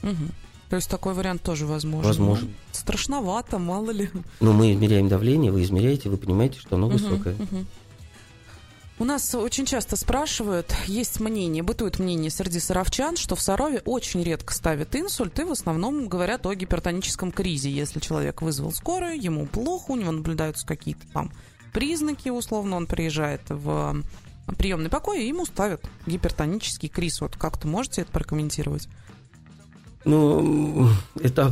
Мгм. 0.02 0.32
То 0.70 0.76
есть 0.76 0.90
такой 0.90 1.14
вариант 1.14 1.42
тоже 1.42 1.66
возможен. 1.66 2.08
Возможен. 2.08 2.48
Ну, 2.48 2.54
страшновато, 2.72 3.58
мало 3.58 3.90
ли. 3.92 4.10
Но 4.40 4.54
мы 4.54 4.72
измеряем 4.74 5.08
давление, 5.10 5.52
вы 5.52 5.64
измеряете, 5.64 6.10
вы 6.10 6.18
понимаете, 6.18 6.60
что 6.60 6.76
оно 6.76 6.88
Мгм, 6.88 6.98
высокое. 6.98 7.36
мгм. 7.36 7.68
У 9.00 9.06
нас 9.06 9.34
очень 9.34 9.66
часто 9.66 9.96
спрашивают, 9.96 10.76
есть 10.86 11.22
мнение, 11.22 11.64
бытует 11.64 12.00
мнение 12.00 12.30
среди 12.30 12.60
саровчан, 12.60 13.16
что 13.16 13.36
в 13.38 13.42
Сарове 13.42 13.82
очень 13.86 14.22
редко 14.22 14.54
ставят 14.54 14.94
инсульт, 14.94 15.40
и 15.40 15.44
в 15.46 15.52
основном 15.54 16.10
говорят 16.10 16.46
о 16.46 16.54
гипертоническом 16.54 17.32
кризе. 17.32 17.72
Если 17.72 18.02
человек 18.02 18.42
вызвал 18.42 18.74
скорую, 18.74 19.20
ему 19.20 19.46
плохо, 19.46 19.92
у 19.92 19.96
него 19.96 20.12
наблюдаются 20.12 20.68
какие-то 20.68 21.08
там 21.14 21.32
признаки, 21.72 22.28
условно, 22.28 22.76
он 22.76 22.88
приезжает 22.88 23.42
в 23.48 24.04
приемный 24.58 24.90
покой, 24.90 25.24
и 25.24 25.28
ему 25.28 25.46
ставят 25.46 25.82
гипертонический 26.06 26.90
криз. 26.90 27.22
Вот 27.22 27.38
как-то 27.38 27.68
можете 27.70 28.02
это 28.02 28.12
прокомментировать? 28.12 28.90
Ну, 30.06 30.88
это 31.22 31.52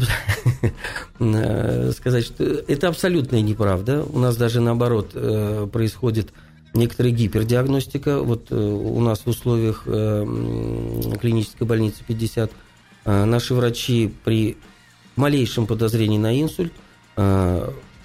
сказать, 1.91 2.25
что 2.25 2.43
это 2.43 2.87
абсолютная 2.87 3.41
неправда. 3.41 4.03
У 4.03 4.19
нас 4.19 4.37
даже 4.37 4.61
наоборот 4.61 5.11
э, 5.13 5.67
происходит 5.71 6.31
некоторая 6.77 7.11
гипердиагностика. 7.11 8.21
Вот 8.21 8.47
э, 8.51 8.55
у 8.55 8.99
нас 9.01 9.21
в 9.25 9.27
условиях 9.27 9.83
э, 9.85 10.25
клинической 11.19 11.67
больницы 11.67 12.03
50 12.07 12.51
э, 13.05 13.25
наши 13.25 13.53
врачи 13.53 14.13
при 14.23 14.57
малейшем 15.15 15.65
подозрении 15.67 16.17
на 16.17 16.39
инсульт 16.39 16.71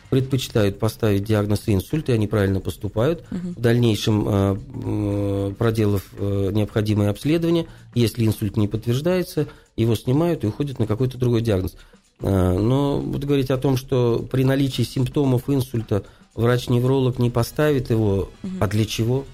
предпочитают 0.09 0.79
поставить 0.79 1.25
диагноз 1.25 1.65
инсульт, 1.67 2.09
и 2.09 2.13
они 2.13 2.27
правильно 2.27 2.61
поступают. 2.61 3.25
Мгм. 3.31 3.55
В 3.55 3.61
дальнейшем, 3.61 5.55
проделав 5.57 6.03
необходимое 6.19 7.11
обследование, 7.11 7.67
если 7.95 8.25
инсульт 8.25 8.57
не 8.57 8.69
подтверждается, 8.69 9.49
его 9.77 9.95
снимают 9.95 10.45
и 10.45 10.47
уходят 10.47 10.79
на 10.79 10.87
какой-то 10.87 11.19
другой 11.19 11.41
диагноз. 11.43 11.77
Э, 12.21 12.59
Но 12.59 12.99
вот 13.01 13.25
говорить 13.25 13.51
о 13.51 13.59
том, 13.59 13.77
что 13.77 14.19
при 14.31 14.45
наличии 14.45 14.83
симптомов 14.83 15.49
инсульта 15.49 16.05
врач-невролог 16.35 17.19
не 17.19 17.31
поставит 17.31 17.91
его, 17.91 18.31
а 18.61 18.67
для 18.67 18.85
чего? 18.85 19.25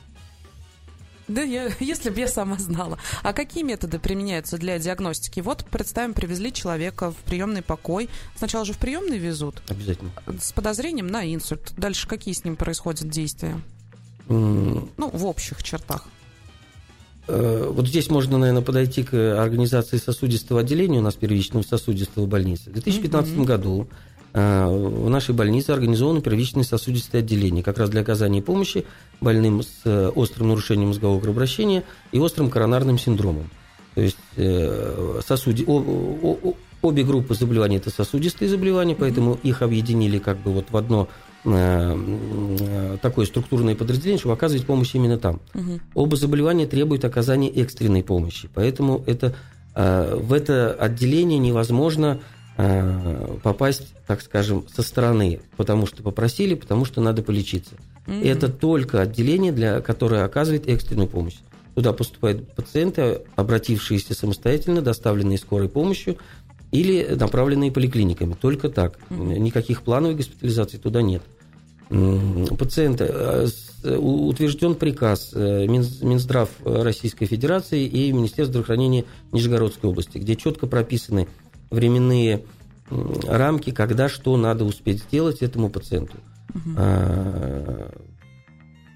Да, 1.29 1.43
я, 1.43 1.71
если 1.81 2.09
бы 2.11 2.19
я 2.21 2.29
сама 2.29 2.57
знала. 2.59 2.99
А 3.23 3.33
какие 3.35 3.63
методы 3.63 3.99
применяются 3.99 4.57
для 4.57 4.79
диагностики? 4.79 5.41
Вот, 5.41 5.65
представим, 5.67 6.15
привезли 6.15 6.53
человека 6.53 7.11
в 7.11 7.17
приемный 7.17 7.61
покой. 7.63 8.09
Сначала 8.37 8.65
же 8.65 8.73
в 8.73 8.79
приемный 8.79 9.19
везут 9.19 9.63
Обязательно. 9.69 10.11
с 10.41 10.53
подозрением 10.53 11.09
на 11.09 11.31
инсульт. 11.33 11.73
Дальше 11.77 12.09
какие 12.09 12.33
с 12.33 12.45
ним 12.45 12.57
происходят 12.57 13.09
действия? 13.11 13.61
М, 14.29 14.89
Ну, 14.97 15.11
в 15.11 15.27
общих 15.27 15.63
чертах. 15.63 16.07
Э, 17.29 17.71
Вот 17.71 17.87
здесь 17.87 18.09
можно, 18.11 18.39
наверное, 18.39 18.63
подойти 18.63 19.03
к 19.03 19.13
организации 19.41 19.99
сосудистого 19.99 20.61
отделения 20.61 20.99
у 20.99 21.03
нас 21.03 21.15
первичного 21.15 21.63
сосудистого 21.63 22.27
больницы. 22.27 22.71
В 22.71 22.73
2015 22.73 23.33
Мгм. 23.37 23.45
году 23.45 23.87
э, 24.35 24.67
в 24.67 25.09
нашей 25.09 25.35
больнице 25.35 25.71
организовано 25.71 26.21
первичное 26.21 26.63
сосудистое 26.65 27.21
отделение 27.23 27.63
как 27.63 27.79
раз 27.79 27.91
для 27.91 28.01
оказания 28.03 28.43
помощи 28.43 28.85
больным 29.21 29.63
с 29.63 29.69
э, 29.85 30.09
острым 30.15 30.49
нарушением 30.49 30.89
мозгового 30.89 31.21
кровообращения 31.21 31.83
и 32.13 32.19
острым 32.19 32.51
коронарным 32.51 32.99
синдромом. 32.99 33.51
То 33.95 34.03
есть 34.03 34.17
сосуди- 34.37 35.65
обе 36.83 37.03
группы 37.03 37.35
заболеваний 37.35 37.79
это 37.79 37.91
сосудистые 37.91 38.49
заболевания, 38.49 38.95
поэтому 38.95 39.39
их 39.43 39.63
объединили 39.63 40.19
как 40.19 40.39
бы 40.39 40.53
вот 40.53 40.67
в 40.71 40.77
одно 40.77 41.09
такое 43.01 43.27
структурное 43.27 43.75
подразделение, 43.75 44.19
чтобы 44.19 44.35
оказывать 44.35 44.67
помощь 44.67 44.95
именно 44.95 45.19
там. 45.19 45.41
Мгм. 45.55 45.81
Оба 45.95 46.17
заболевания 46.17 46.67
требуют 46.67 47.05
оказания 47.05 47.49
экстренной 47.49 48.03
помощи, 48.03 48.49
поэтому 48.53 49.03
это, 49.07 49.35
э, 49.75 50.15
в 50.17 50.33
это 50.33 50.73
отделение 50.73 51.39
невозможно 51.39 52.21
э, 52.61 53.37
попасть, 53.45 53.95
так 54.09 54.21
скажем, 54.21 54.67
со 54.75 54.83
стороны, 54.83 55.39
потому 55.57 55.87
что 55.87 56.03
попросили, 56.03 56.55
потому 56.55 56.85
что 56.85 57.01
надо 57.01 57.23
полечиться. 57.23 57.75
Мгм. 58.07 58.23
Это 58.25 58.49
только 58.49 59.01
отделение, 59.01 59.53
для, 59.53 59.81
которое 59.81 60.25
оказывает 60.25 60.69
экстренную 60.69 61.09
помощь. 61.09 61.37
Туда 61.77 61.93
поступают 61.93 62.53
пациенты, 62.55 63.21
обратившиеся 63.37 64.13
самостоятельно, 64.13 64.83
доставленные 64.83 65.39
скорой 65.39 65.69
помощью 65.69 66.17
или 66.73 67.15
направленные 67.15 67.71
поликлиниками. 67.71 68.35
Только 68.35 68.69
так. 68.69 68.99
Никаких 69.11 69.83
плановой 69.83 70.17
госпитализации 70.17 70.79
туда 70.79 71.01
нет. 71.03 71.23
М, 71.23 71.38
Пациенты, 71.91 73.05
э, 73.09 73.47
у- 73.97 74.27
утвержден 74.29 74.75
приказ 74.75 75.31
э, 75.35 75.67
Минз- 75.67 76.03
Минздрав 76.05 76.51
Российской 76.65 77.27
Федерации 77.27 77.85
и 77.87 78.13
Министерства 78.13 78.47
здравоохранения 78.53 79.05
Нижегородской 79.33 79.89
области, 79.91 80.19
где 80.19 80.37
четко 80.37 80.67
прописаны 80.67 81.29
временные 81.71 82.45
рамки, 83.27 83.71
когда 83.71 84.09
что 84.09 84.37
надо 84.37 84.65
успеть 84.65 85.01
сделать 85.03 85.43
этому 85.43 85.71
пациенту. 85.71 86.15
А, 86.77 87.91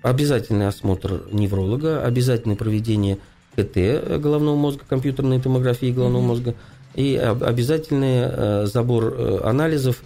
Обязательный 0.03 0.67
осмотр 0.67 1.23
невролога, 1.31 2.03
обязательное 2.05 2.57
проведение 2.57 3.19
КТ 3.55 3.77
головного 4.21 4.57
мозга, 4.57 4.83
компьютерной 4.89 5.41
томографии 5.41 5.93
головного 5.93 6.23
Мгм. 6.23 6.29
мозга 6.29 6.55
и 6.97 7.15
об- 7.15 7.45
обязательный 7.45 8.23
э, 8.25 8.67
забор 8.67 9.15
э, 9.17 9.41
анализов, 9.45 10.03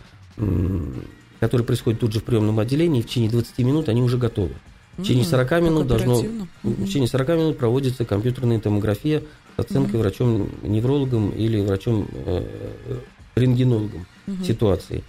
который 1.40 1.62
происходит 1.64 2.00
тут 2.00 2.12
же 2.12 2.18
в 2.20 2.24
приемном 2.24 2.58
отделении, 2.58 3.00
в 3.02 3.06
течение 3.06 3.30
20 3.30 3.58
минут 3.58 3.88
они 3.88 4.02
уже 4.02 4.18
готовы. 4.18 4.54
В 4.96 5.02
течение 5.02 5.24
М, 5.24 5.30
40 5.30 5.48
как 5.48 5.62
минут 5.62 5.86
должно, 5.86 6.18
оперативно. 6.18 6.48
в 6.62 6.84
течение 6.86 7.08
40 7.08 7.28
минут 7.36 7.58
проводится 7.58 8.04
компьютерная 8.06 8.58
томография 8.60 9.22
с 9.56 9.60
оценкой 9.60 9.94
Мгм. 9.94 10.02
врачом-неврологом 10.02 11.30
или 11.30 11.60
врачом-рентгенологом 11.60 14.06
Мгм. 14.26 14.44
ситуации. 14.44 15.04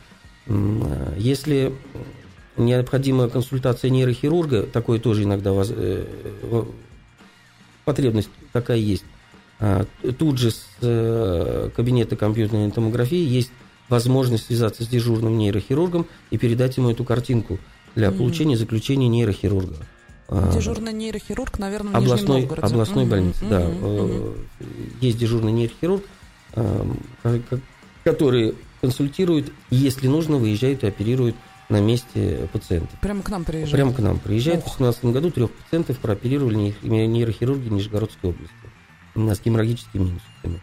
М, 0.47 0.83
а, 0.83 1.13
Если 1.17 1.73
необходима 2.57 3.29
консультация 3.29 3.89
нейрохирурга, 3.89 4.63
такое 4.63 4.99
тоже 4.99 5.23
иногда 5.23 5.53
воз- 5.53 5.71
э, 5.73 6.05
потребность 7.85 8.29
такая 8.51 8.77
есть. 8.77 9.05
А, 9.59 9.85
Тут 10.19 10.37
же 10.37 10.51
с 10.51 10.65
э, 10.81 11.69
кабинета 11.75 12.15
компьютерной 12.15 12.69
томографии 12.71 13.17
есть 13.17 13.51
возможность 13.89 14.45
связаться 14.47 14.83
с 14.83 14.87
дежурным 14.87 15.37
нейрохирургом 15.37 16.05
и 16.31 16.37
передать 16.37 16.77
ему 16.77 16.89
эту 16.89 17.03
картинку 17.03 17.59
для 17.95 18.11
получения 18.11 18.57
заключения 18.57 19.07
нейрохирурга. 19.07 19.75
А, 20.29 20.51
Дежурный 20.53 20.91
нейрохирург, 20.93 21.57
наверное, 21.57 21.93
в 21.93 21.95
областной, 21.95 22.41
Нижнем 22.41 22.41
Новгороде. 22.49 22.67
областной 22.73 23.03
Мгм, 23.05 23.11
больницы, 23.11 23.45
да. 23.49 23.59
мгм, 23.61 23.75
мгм. 23.77 24.11
Э, 24.59 24.65
Есть 24.99 25.17
дежурный 25.17 25.51
нейрохирург, 25.53 26.03
э, 26.55 26.85
ко- 27.23 27.39
ко- 27.49 27.61
который 28.03 28.55
консультирует, 28.81 29.51
если 29.69 30.07
нужно, 30.07 30.35
выезжает 30.37 30.83
и 30.83 30.87
оперирует 30.87 31.35
на 31.69 31.79
месте 31.79 32.49
пациента. 32.51 32.89
Прямо 33.01 33.21
к 33.23 33.29
нам 33.29 33.45
приезжает. 33.45 33.71
Прямо 33.71 33.93
к 33.93 33.99
нам 33.99 34.19
приезжает. 34.19 34.63
В 34.63 34.67
Ох. 34.67 34.77
2018 34.77 35.13
году 35.13 35.31
трех 35.31 35.51
пациентов 35.51 35.97
прооперировали 35.99 36.57
нейр- 36.83 37.05
нейрохирурги 37.07 37.69
Нижегородской 37.69 38.29
области 38.31 38.53
с 39.15 39.41
геморрагическими 39.43 40.19
инсультами. 40.47 40.61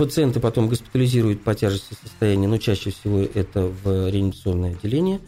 Пациенты 0.00 0.40
потом 0.40 0.66
госпитализируют 0.66 1.44
по 1.44 1.54
тяжести 1.54 1.92
состояния, 1.92 2.48
но 2.48 2.56
чаще 2.56 2.88
всего 2.88 3.20
это 3.20 3.66
в 3.66 4.08
реанимационное 4.08 4.70
отделение. 4.70 5.20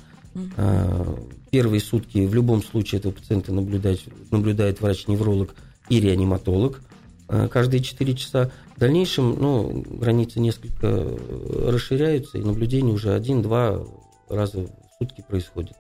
А, 0.57 1.15
Первые 1.51 1.79
сутки 1.79 2.25
в 2.25 2.33
любом 2.33 2.63
случае 2.63 3.01
этого 3.01 3.13
пациента 3.13 3.53
наблюдает, 3.53 4.01
наблюдает 4.31 4.81
врач-невролог 4.81 5.55
и 5.91 6.01
реаниматолог 6.01 6.81
а, 7.29 7.49
каждые 7.49 7.83
4 7.83 8.15
часа. 8.15 8.51
В 8.75 8.81
дальнейшем 8.81 9.37
ну, 9.39 9.85
границы 9.91 10.41
несколько 10.41 11.19
расширяются, 11.67 12.39
и 12.39 12.43
наблюдение 12.43 12.95
уже 12.95 13.13
один-два 13.13 13.87
раза 14.31 14.61
в 14.61 14.71
сутки 14.99 15.23
происходит. 15.29 15.75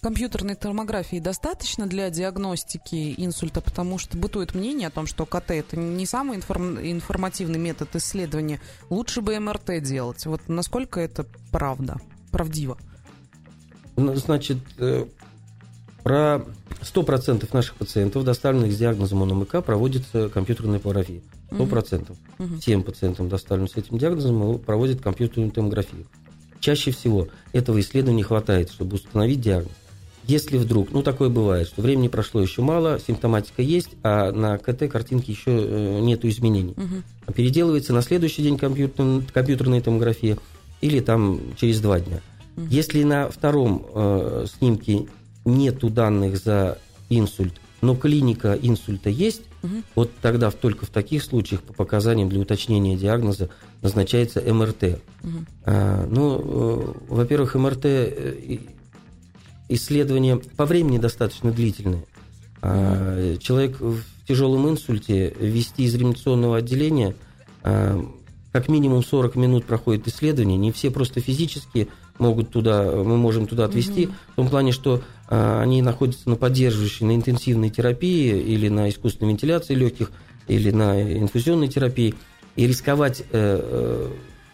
Компьютерной 0.00 0.54
томографии 0.54 1.18
достаточно 1.18 1.86
для 1.86 2.10
диагностики 2.10 3.14
инсульта, 3.16 3.60
потому 3.60 3.98
что 3.98 4.16
бытует 4.16 4.54
мнение 4.54 4.88
о 4.88 4.90
том, 4.90 5.06
что 5.06 5.26
КТ 5.26 5.50
это 5.50 5.76
не 5.76 6.06
самый 6.06 6.38
информ- 6.38 6.78
информативный 6.80 7.58
метод 7.58 7.96
исследования. 7.96 8.60
Лучше 8.88 9.20
бы 9.20 9.38
МРТ 9.40 9.82
делать. 9.82 10.24
Вот 10.26 10.42
насколько 10.48 11.00
это 11.00 11.26
правда, 11.50 11.96
правдиво? 12.30 12.78
Ну, 13.96 14.14
Значит, 14.14 14.58
э, 14.78 15.06
про 16.04 16.44
100% 16.82 17.52
наших 17.52 17.74
пациентов, 17.76 18.22
доставленных 18.24 18.72
с 18.72 18.76
диагнозом 18.76 19.22
ОНМК, 19.22 19.64
проводится 19.64 20.28
компьютерная 20.28 20.78
томография. 20.78 21.22
100%. 21.50 22.16
Мгм. 22.38 22.60
Всем 22.60 22.82
пациентам, 22.84 23.28
доставленным 23.28 23.68
с 23.68 23.76
этим 23.76 23.98
диагнозом, 23.98 24.58
проводят 24.60 25.00
компьютерную 25.00 25.50
томографию. 25.50 26.06
чаще 26.60 26.90
всего 26.90 27.28
этого 27.52 27.78
исследования 27.80 28.18
не 28.18 28.22
хватает, 28.24 28.70
чтобы 28.70 28.96
установить 28.96 29.40
диагноз. 29.40 29.72
Если 30.26 30.58
вдруг, 30.58 30.92
ну 30.92 31.02
такое 31.02 31.28
бывает, 31.28 31.68
что 31.68 31.82
времени 31.82 32.08
прошло 32.08 32.40
еще 32.40 32.60
мало, 32.60 32.98
симптоматика 32.98 33.62
есть, 33.62 33.90
а 34.02 34.32
на 34.32 34.58
КТ 34.58 34.90
картинки 34.90 35.30
еще 35.30 35.50
э, 35.50 36.00
нету 36.00 36.28
изменений. 36.28 36.74
Угу. 36.76 37.32
Переделывается 37.34 37.92
на 37.92 38.02
следующий 38.02 38.42
день 38.42 38.58
компьютер, 38.58 39.22
компьютерная 39.32 39.80
томография 39.80 40.36
или 40.80 41.00
там 41.00 41.40
через 41.56 41.80
два 41.80 42.00
дня. 42.00 42.20
Угу. 42.56 42.66
Если 42.70 43.04
на 43.04 43.28
втором 43.28 43.86
э, 43.94 44.46
снимке 44.58 45.06
нету 45.44 45.90
данных 45.90 46.38
за 46.38 46.78
инсульт, 47.08 47.54
но 47.80 47.94
клиника 47.94 48.58
инсульта 48.60 49.10
есть, 49.10 49.42
угу. 49.62 49.74
вот 49.94 50.10
тогда 50.22 50.50
только 50.50 50.86
в 50.86 50.90
таких 50.90 51.22
случаях 51.22 51.62
по 51.62 51.72
показаниям 51.72 52.28
для 52.28 52.40
уточнения 52.40 52.96
диагноза 52.96 53.48
назначается 53.82 54.40
МРТ. 54.40 54.82
Угу. 55.22 55.30
А, 55.66 56.06
ну, 56.10 56.40
э, 56.40 56.92
во-первых, 57.10 57.54
МРТ 57.54 57.84
э, 57.84 58.58
исследования 59.68 60.36
по 60.56 60.66
времени 60.66 60.98
достаточно 60.98 61.50
длительные. 61.50 62.04
А, 62.62 63.36
человек 63.38 63.80
в 63.80 64.02
тяжелом 64.26 64.68
инсульте 64.68 65.34
вести 65.38 65.84
из 65.84 65.94
реанимационного 65.94 66.58
отделения 66.58 67.14
а, 67.62 68.04
как 68.52 68.68
минимум 68.68 69.04
40 69.04 69.36
минут 69.36 69.66
проходит 69.66 70.08
исследование. 70.08 70.56
Не 70.56 70.72
все 70.72 70.90
просто 70.90 71.20
физически 71.20 71.88
могут 72.18 72.50
туда, 72.50 72.90
мы 72.90 73.18
можем 73.18 73.46
туда 73.46 73.66
отвести, 73.66 74.06
угу. 74.06 74.14
в 74.32 74.36
том 74.36 74.48
плане, 74.48 74.72
что 74.72 75.02
а, 75.28 75.60
они 75.60 75.82
находятся 75.82 76.30
на 76.30 76.36
поддерживающей, 76.36 77.04
на 77.04 77.14
интенсивной 77.14 77.70
терапии 77.70 78.40
или 78.40 78.68
на 78.68 78.88
искусственной 78.88 79.32
вентиляции 79.32 79.74
легких, 79.74 80.10
или 80.48 80.70
на 80.70 81.18
инфузионной 81.18 81.68
терапии. 81.68 82.14
И 82.54 82.66
рисковать 82.66 83.20
э, 83.20 83.24
э, 83.32 84.08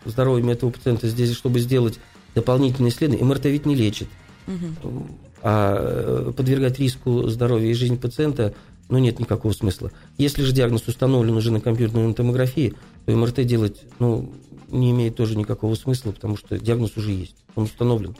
здоровьем 0.06 0.48
этого 0.48 0.70
пациента 0.70 1.06
здесь, 1.06 1.32
чтобы 1.36 1.60
сделать 1.60 2.00
дополнительные 2.34 2.90
исследования, 2.90 3.24
МРТ 3.24 3.44
ведь 3.44 3.66
не 3.66 3.76
лечит. 3.76 4.08
А 5.44 6.32
подвергать 6.32 6.78
риску 6.78 7.28
здоровья 7.28 7.70
и 7.70 7.74
жизни 7.74 7.96
пациента 7.96 8.54
ну, 8.88 8.98
нет 8.98 9.18
никакого 9.18 9.52
смысла. 9.52 9.90
Если 10.18 10.42
же 10.42 10.52
диагноз 10.52 10.86
установлен 10.86 11.34
уже 11.36 11.50
на 11.50 11.60
компьютерной 11.60 12.12
томографии, 12.14 12.74
то 13.06 13.12
МРТ 13.12 13.44
делать 13.44 13.82
ну, 13.98 14.32
не 14.68 14.90
имеет 14.90 15.16
тоже 15.16 15.36
никакого 15.36 15.74
смысла, 15.74 16.12
потому 16.12 16.36
что 16.36 16.58
диагноз 16.58 16.96
уже 16.96 17.12
есть, 17.12 17.36
он 17.54 17.64
установлен. 17.64 18.16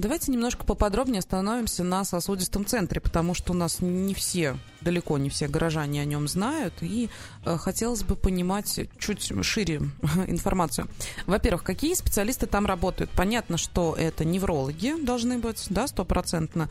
Давайте 0.00 0.32
немножко 0.32 0.64
поподробнее 0.64 1.18
остановимся 1.18 1.84
на 1.84 2.04
сосудистом 2.04 2.64
центре, 2.64 3.02
потому 3.02 3.34
что 3.34 3.52
у 3.52 3.56
нас 3.56 3.80
не 3.80 4.14
все, 4.14 4.56
далеко 4.80 5.18
не 5.18 5.28
все 5.28 5.46
горожане 5.46 6.00
о 6.00 6.06
нем 6.06 6.26
знают, 6.26 6.72
и 6.80 7.10
э, 7.44 7.58
хотелось 7.58 8.02
бы 8.02 8.16
понимать 8.16 8.80
чуть 8.98 9.30
шире 9.44 9.82
информацию. 10.26 10.88
Во-первых, 11.26 11.64
какие 11.64 11.92
специалисты 11.92 12.46
там 12.46 12.64
работают? 12.64 13.10
Понятно, 13.10 13.58
что 13.58 13.94
это 13.94 14.24
неврологи 14.24 14.94
должны 15.02 15.36
быть, 15.36 15.66
да, 15.68 15.86
стопроцентно. 15.86 16.70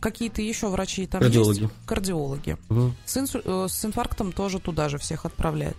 Какие-то 0.00 0.40
еще 0.40 0.68
врачи 0.68 1.06
там 1.06 1.20
Кардиологи. 1.20 1.62
есть? 1.62 1.72
Кардиологи. 1.84 2.56
Угу. 2.70 2.92
С, 3.04 3.16
инсу- 3.18 3.42
э, 3.44 3.68
с 3.68 3.84
инфарктом 3.84 4.32
тоже 4.32 4.58
туда 4.58 4.88
же 4.88 4.96
всех 4.96 5.26
отправляют. 5.26 5.76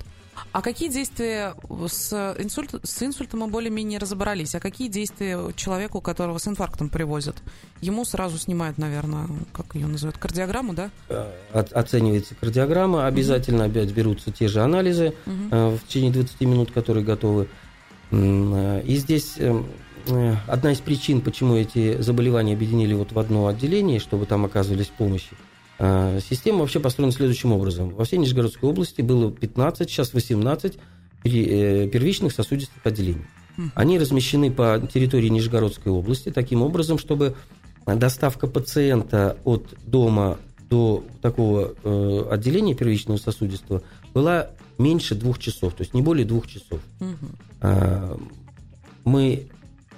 А 0.52 0.62
какие 0.62 0.90
действия 0.90 1.56
с, 1.88 2.36
инсульт, 2.40 2.76
с 2.84 3.04
инсультом 3.04 3.42
мы 3.42 3.48
более-менее 3.48 4.00
разобрались? 4.00 4.56
А 4.56 4.60
какие 4.60 4.88
действия 4.88 5.40
человеку, 5.56 6.02
которого 6.02 6.38
с 6.38 6.48
инфарктом 6.48 6.90
привозят? 6.90 7.38
Ему 7.82 8.06
сразу 8.06 8.38
снимают, 8.38 8.78
наверное, 8.78 9.28
как 9.54 9.76
ее 9.76 9.88
называют, 9.88 10.18
кардиограмму, 10.18 10.74
да? 10.74 10.90
Э, 11.10 11.32
от, 11.54 11.74
оценивается 11.74 12.36
кардиограмма, 12.36 13.08
обязательно 13.08 13.66
угу. 13.66 13.72
опять 13.72 13.92
берутся 13.92 14.32
те 14.32 14.48
же 14.48 14.62
анализы 14.62 15.14
угу. 15.26 15.76
в 15.76 15.80
течение 15.88 16.12
20 16.12 16.42
минут, 16.42 16.72
которые 16.72 17.04
готовы. 17.04 17.48
Э, 18.12 18.82
и 18.86 18.96
здесь 18.98 19.38
одна 20.48 20.72
из 20.72 20.80
причин, 20.80 21.22
почему 21.22 21.56
эти 21.56 22.02
заболевания 22.02 22.54
объединили 22.54 22.94
вот 22.94 23.12
в 23.12 23.20
одно 23.20 23.48
отделение, 23.48 24.00
чтобы 24.00 24.26
там 24.26 24.46
оказывались 24.46 24.88
помощи, 24.88 25.36
система 25.78 26.60
вообще 26.60 26.80
построена 26.80 27.12
следующим 27.12 27.52
образом. 27.52 27.90
Во 27.90 28.06
всей 28.06 28.18
Нижегородской 28.18 28.70
области 28.70 29.02
было 29.02 29.32
15, 29.32 29.90
сейчас 29.90 30.14
18 30.14 30.78
э, 31.24 31.88
первичных 31.90 32.34
сосудистых 32.34 32.86
отделений. 32.86 33.26
Они 33.74 33.98
размещены 33.98 34.52
по 34.52 34.82
территории 34.94 35.30
Нижегородской 35.30 35.92
области 35.92 36.30
таким 36.30 36.62
образом, 36.62 36.98
чтобы 36.98 37.36
доставка 37.86 38.48
пациента 38.48 39.38
от 39.46 39.76
дома 39.86 40.38
до 40.70 41.04
такого 41.22 41.74
э, 41.84 42.28
отделения 42.32 42.74
первичного 42.74 43.18
сосудистого 43.18 43.82
была 44.14 44.50
меньше 44.78 45.16
двух 45.16 45.40
часов, 45.40 45.74
то 45.74 45.84
есть 45.84 45.94
не 45.94 46.02
более 46.02 46.26
двух 46.26 46.48
часов. 46.48 46.82
Угу. 47.00 48.20
мы 49.06 49.48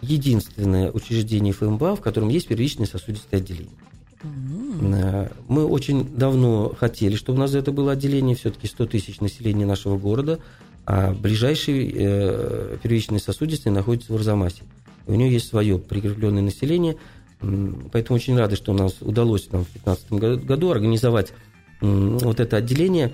единственное 0.01 0.91
учреждение 0.91 1.53
ФМБА, 1.53 1.95
в 1.95 2.01
котором 2.01 2.29
есть 2.29 2.47
первичное 2.47 2.85
сосудистое 2.85 3.39
отделение. 3.39 3.73
Э, 4.23 5.29
мы 5.47 5.65
очень 5.65 6.15
давно 6.15 6.73
хотели, 6.77 7.15
чтобы 7.15 7.37
у 7.37 7.41
нас 7.41 7.53
это 7.53 7.71
было 7.71 7.93
отделение, 7.93 8.35
все-таки 8.35 8.67
100 8.67 8.85
тысяч 8.87 9.19
населения 9.19 9.65
нашего 9.65 9.97
города, 9.97 10.39
а 10.85 11.13
ближайший 11.13 11.93
э, 11.93 12.77
первичный 12.81 13.19
сосудистый 13.19 13.71
находится 13.71 14.13
в 14.13 14.15
Арзамасе. 14.15 14.63
У 15.05 15.13
него 15.13 15.29
есть 15.29 15.47
свое 15.47 15.79
прикрепленное 15.79 16.41
население, 16.41 16.97
поэтому 17.39 18.15
очень 18.15 18.37
рады, 18.37 18.55
что 18.55 18.71
у 18.71 18.75
нас 18.75 18.95
удалось 19.01 19.51
нам 19.51 19.63
в 19.63 19.71
2015 19.83 20.45
году 20.45 20.71
организовать 20.71 21.33
вот 21.79 22.39
это 22.39 22.57
отделение. 22.57 23.13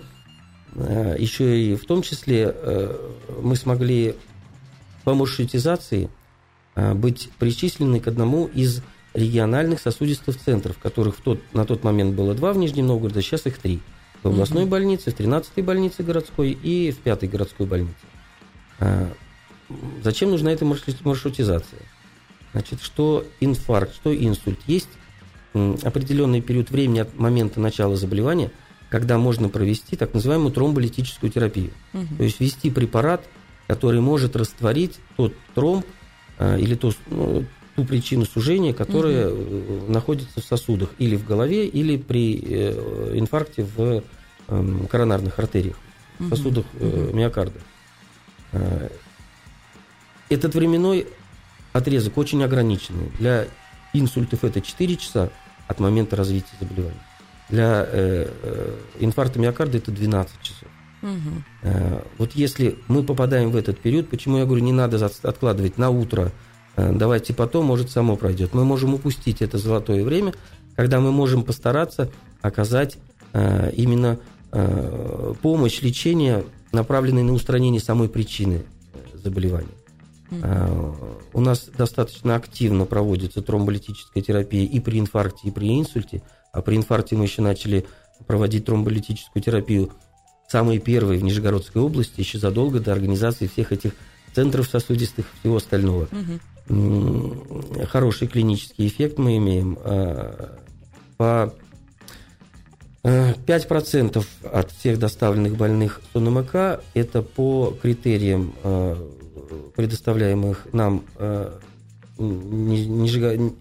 Э, 0.76 1.16
Еще 1.20 1.62
и 1.62 1.76
в 1.76 1.86
том 1.86 2.02
числе 2.02 2.54
э, 2.54 3.12
мы 3.42 3.56
смогли 3.56 4.16
по 5.04 5.14
маршрутизации 5.14 6.10
быть 6.76 7.30
причислены 7.38 8.00
к 8.00 8.08
одному 8.08 8.48
из 8.48 8.82
региональных 9.14 9.80
сосудистых 9.80 10.38
центров, 10.40 10.78
которых 10.80 11.18
в 11.18 11.22
тот, 11.22 11.40
на 11.54 11.66
тот 11.66 11.84
момент 11.84 12.16
было 12.16 12.34
два 12.34 12.54
в 12.54 12.58
Нижнем 12.58 12.88
Новгороде, 12.88 13.20
а 13.20 13.22
сейчас 13.22 13.46
их 13.46 13.58
три. 13.58 13.80
В 14.24 14.28
областной 14.28 14.66
больнице, 14.66 15.12
в 15.12 15.20
13-й 15.20 15.62
больнице 15.62 16.02
городской 16.02 16.52
и 16.52 16.92
в 16.92 17.06
5-й 17.06 17.28
городской 17.28 17.66
больнице. 17.66 17.94
А, 18.80 19.12
зачем 20.02 20.32
нужна 20.32 20.52
эта 20.52 20.66
маршрутизация? 20.66 21.82
Значит, 22.54 22.82
что 22.82 23.26
инфаркт, 23.40 23.96
что 23.96 24.16
инсульт. 24.16 24.60
Есть 24.66 24.90
определенный 25.54 26.42
период 26.42 26.72
времени 26.72 27.00
от 27.00 27.18
момента 27.18 27.60
начала 27.60 27.96
заболевания, 27.96 28.52
когда 28.90 29.18
можно 29.18 29.50
провести 29.50 29.96
так 29.96 30.14
называемую 30.14 30.52
тромболитическую 30.52 31.32
терапию. 31.32 31.72
Угу. 31.94 32.16
То 32.18 32.24
есть 32.24 32.40
ввести 32.40 32.70
препарат, 32.70 33.26
который 33.68 34.02
может 34.02 34.36
растворить 34.36 35.00
тот 35.18 35.34
тромб 35.54 35.86
а, 36.38 36.58
или 36.58 36.76
то, 36.76 36.94
ну, 37.08 37.46
ту 37.76 37.86
причину 37.86 38.26
сужения, 38.26 38.74
которая 38.74 39.30
угу. 39.30 39.92
находится 39.92 40.42
в 40.42 40.44
сосудах 40.44 40.90
или 41.00 41.16
в 41.16 41.26
голове, 41.26 41.68
или 41.68 41.98
при 41.98 42.40
э, 42.42 43.18
инфаркте 43.18 43.64
в 43.64 44.04
эм, 44.48 44.88
коронарных 44.88 45.38
артериях, 45.40 45.78
в 46.20 46.30
сосудах 46.30 46.66
угу. 46.80 47.16
миокарда. 47.16 47.60
Этот 50.30 50.54
временной 50.54 51.08
отрезок 51.74 52.18
очень 52.20 52.44
ограниченный. 52.44 53.12
Для 53.18 53.48
инсультов 53.94 54.44
это 54.44 54.62
4 54.62 54.96
часа 54.98 55.30
от 55.68 55.80
момента 55.80 56.16
развития 56.16 56.54
заболевания. 56.60 57.04
Для 57.50 57.88
э, 57.88 58.30
инфаркта 59.00 59.40
миокарда 59.40 59.80
это 59.80 59.92
12 59.92 60.42
часов. 60.42 60.70
Угу. 61.02 62.02
Вот 62.20 62.32
если 62.34 62.78
мы 62.88 63.04
попадаем 63.04 63.50
в 63.50 63.56
этот 63.56 63.80
период, 63.80 64.10
почему 64.10 64.38
я 64.38 64.46
говорю, 64.46 64.64
не 64.64 64.72
надо 64.72 65.04
откладывать 65.24 65.78
на 65.78 65.90
утро 65.90 66.32
Э, 66.32 66.32
давайте 66.76 67.34
потом, 67.34 67.66
может, 67.66 67.92
само 67.92 68.16
пройдет. 68.16 68.54
Мы 68.54 68.66
можем 68.66 68.94
упустить 68.94 69.42
это 69.42 69.58
золотое 69.58 70.04
время, 70.04 70.34
когда 70.76 71.00
мы 71.00 71.12
можем 71.12 71.44
постараться 71.44 72.10
оказать 72.42 72.98
э, 73.34 73.72
именно 73.76 74.20
э, 74.52 75.34
помощь, 75.42 75.82
лечение, 75.82 76.44
направленное 76.72 77.24
на 77.24 77.34
устранение 77.34 77.82
самой 77.82 78.10
причины 78.10 78.64
заболевания. 79.14 79.68
У 81.32 81.42
нас 81.42 81.70
достаточно 81.78 82.36
активно 82.36 82.86
проводится 82.86 83.44
тромболитическая 83.44 84.24
терапия 84.24 84.66
и 84.66 84.80
при 84.80 85.00
инфаркте, 85.00 85.50
и 85.50 85.52
при 85.52 85.80
инсульте. 85.80 86.24
А 86.52 86.64
при 86.64 86.76
инфаркте 86.76 87.16
мы 87.16 87.26
еще 87.26 87.44
начали 87.44 87.86
проводить 88.26 88.66
тромболитическую 88.66 89.44
терапию 89.44 89.92
самые 90.48 90.80
первые 90.80 91.20
в 91.20 91.24
Нижегородской 91.24 91.84
области, 91.84 92.20
еще 92.20 92.40
задолго 92.40 92.80
до 92.80 92.92
организации 92.94 93.46
всех 93.46 93.72
этих 93.72 93.92
центров 94.34 94.68
сосудистых 94.68 95.26
и 95.26 95.40
всего 95.40 95.58
остального. 95.58 96.04
Угу 96.06 96.40
хороший 96.68 98.28
клинический 98.28 98.88
эффект 98.88 99.18
мы 99.18 99.38
имеем. 99.38 99.78
А, 99.84 100.60
по 101.18 101.54
5% 103.04 104.18
э, 104.18 104.48
от 104.48 104.72
всех 104.72 104.98
доставленных 104.98 105.58
больных 105.58 106.02
с 106.12 106.16
ОНМК 106.16 106.82
это 106.94 107.22
по 107.22 107.76
критериям, 107.82 108.54
а, 108.64 108.98
предоставляемых 109.76 110.68
нам 110.72 111.04
а, 111.18 111.60
Министерством 112.18 113.56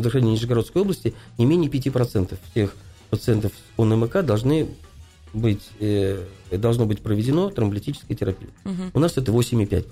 здравоохранения 0.00 0.34
Нижегородской 0.34 0.82
области, 0.82 1.14
не 1.38 1.46
менее 1.46 1.70
5% 1.70 2.38
всех 2.50 2.74
пациентов 3.10 3.52
с 3.52 3.80
ОНМК 3.80 4.22
должны 4.22 4.68
быть, 5.32 5.68
э, 5.80 6.24
должно 6.52 6.86
быть 6.86 7.00
проведено 7.00 7.50
тромболитической 7.50 8.16
терапией. 8.16 8.50
Угу. 8.64 8.82
У 8.94 8.98
нас 8.98 9.16
это 9.16 9.32
8,5%. 9.32 9.84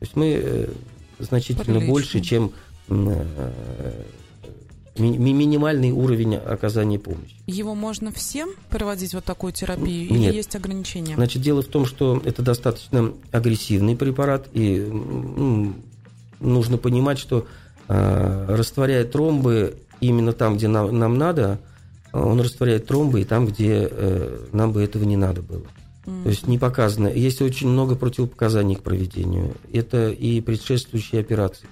То 0.00 0.04
есть 0.04 0.16
мы 0.16 0.40
э, 0.42 0.68
значительно 1.18 1.80
больше, 1.80 2.20
чем 2.20 2.52
э, 2.88 3.24
ми- 4.98 5.18
ми- 5.18 5.32
минимальный 5.32 5.90
уровень 5.90 6.36
оказания 6.36 6.98
помощи. 6.98 7.34
Его 7.46 7.74
можно 7.74 8.12
всем 8.12 8.50
проводить 8.70 9.14
вот 9.14 9.24
такую 9.24 9.52
терапию 9.52 10.10
Нет. 10.12 10.30
или 10.30 10.36
есть 10.36 10.54
ограничения? 10.56 11.14
Значит, 11.16 11.42
дело 11.42 11.62
в 11.62 11.66
том, 11.66 11.86
что 11.86 12.20
это 12.24 12.42
достаточно 12.42 13.12
агрессивный 13.32 13.96
препарат, 13.96 14.48
и 14.52 14.76
м, 14.78 15.76
нужно 16.40 16.78
понимать, 16.78 17.18
что 17.18 17.46
э, 17.88 18.46
растворяя 18.48 19.04
тромбы 19.04 19.76
именно 20.00 20.32
там, 20.32 20.56
где 20.56 20.68
нам, 20.68 20.96
нам 20.96 21.18
надо, 21.18 21.58
э, 22.12 22.18
он 22.20 22.40
растворяет 22.40 22.86
тромбы 22.86 23.22
и 23.22 23.24
там, 23.24 23.46
где 23.46 23.88
э, 23.90 24.46
нам 24.52 24.72
бы 24.72 24.82
этого 24.82 25.02
не 25.04 25.16
надо 25.16 25.42
было. 25.42 25.64
То 26.24 26.30
есть 26.30 26.46
не 26.46 26.58
показано. 26.58 27.08
Есть 27.08 27.42
очень 27.42 27.68
много 27.68 27.94
противопоказаний 27.94 28.76
к 28.76 28.82
проведению. 28.82 29.54
Это 29.72 30.10
и 30.10 30.40
предшествующие 30.40 31.20
операции, 31.20 31.66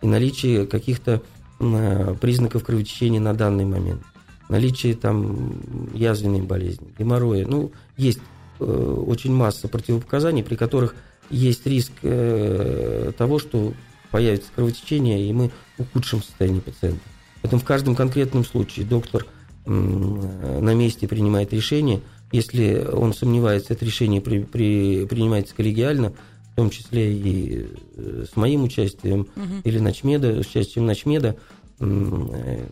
и 0.00 0.06
наличие 0.06 0.66
каких-то 0.66 1.22
э, 1.60 2.14
признаков 2.20 2.64
кровотечения 2.64 3.20
на 3.20 3.34
данный 3.34 3.64
момент, 3.64 4.02
наличие 4.48 4.94
там 4.94 5.60
язвенной 5.94 6.42
болезни, 6.42 6.92
геморроя. 6.98 7.46
Ну, 7.46 7.72
есть 7.96 8.20
э, 8.60 8.64
очень 8.64 9.32
масса 9.34 9.68
противопоказаний, 9.68 10.42
при 10.42 10.56
которых 10.56 10.94
есть 11.30 11.66
риск 11.66 11.92
э, 12.02 13.12
того, 13.16 13.38
что 13.38 13.74
появится 14.10 14.50
кровотечение, 14.54 15.26
и 15.26 15.32
мы 15.32 15.50
ухудшим 15.78 16.22
состояние 16.22 16.62
пациента. 16.62 17.00
Поэтому 17.40 17.60
в 17.60 17.64
каждом 17.64 17.94
конкретном 17.94 18.44
случае 18.44 18.86
доктор 18.86 19.26
э, 19.66 19.70
на 19.70 20.74
месте 20.74 21.08
принимает 21.08 21.52
решение. 21.52 22.00
Если 22.32 22.84
он 22.90 23.12
сомневается, 23.14 23.74
это 23.74 23.84
решение 23.84 24.20
при- 24.20 24.42
при- 24.42 25.04
принимается 25.06 25.54
коллегиально, 25.54 26.12
в 26.52 26.56
том 26.56 26.70
числе 26.70 27.12
и 27.14 27.66
э, 27.96 28.24
с 28.30 28.36
моим 28.36 28.64
участием, 28.64 29.28
Мгм. 29.36 29.60
или 29.64 29.78
Ночмеда, 29.78 30.42
с 30.42 30.46
участием 30.46 30.86
Ночмеда, 30.86 31.36
м, 31.78 32.30
э, 32.32 32.66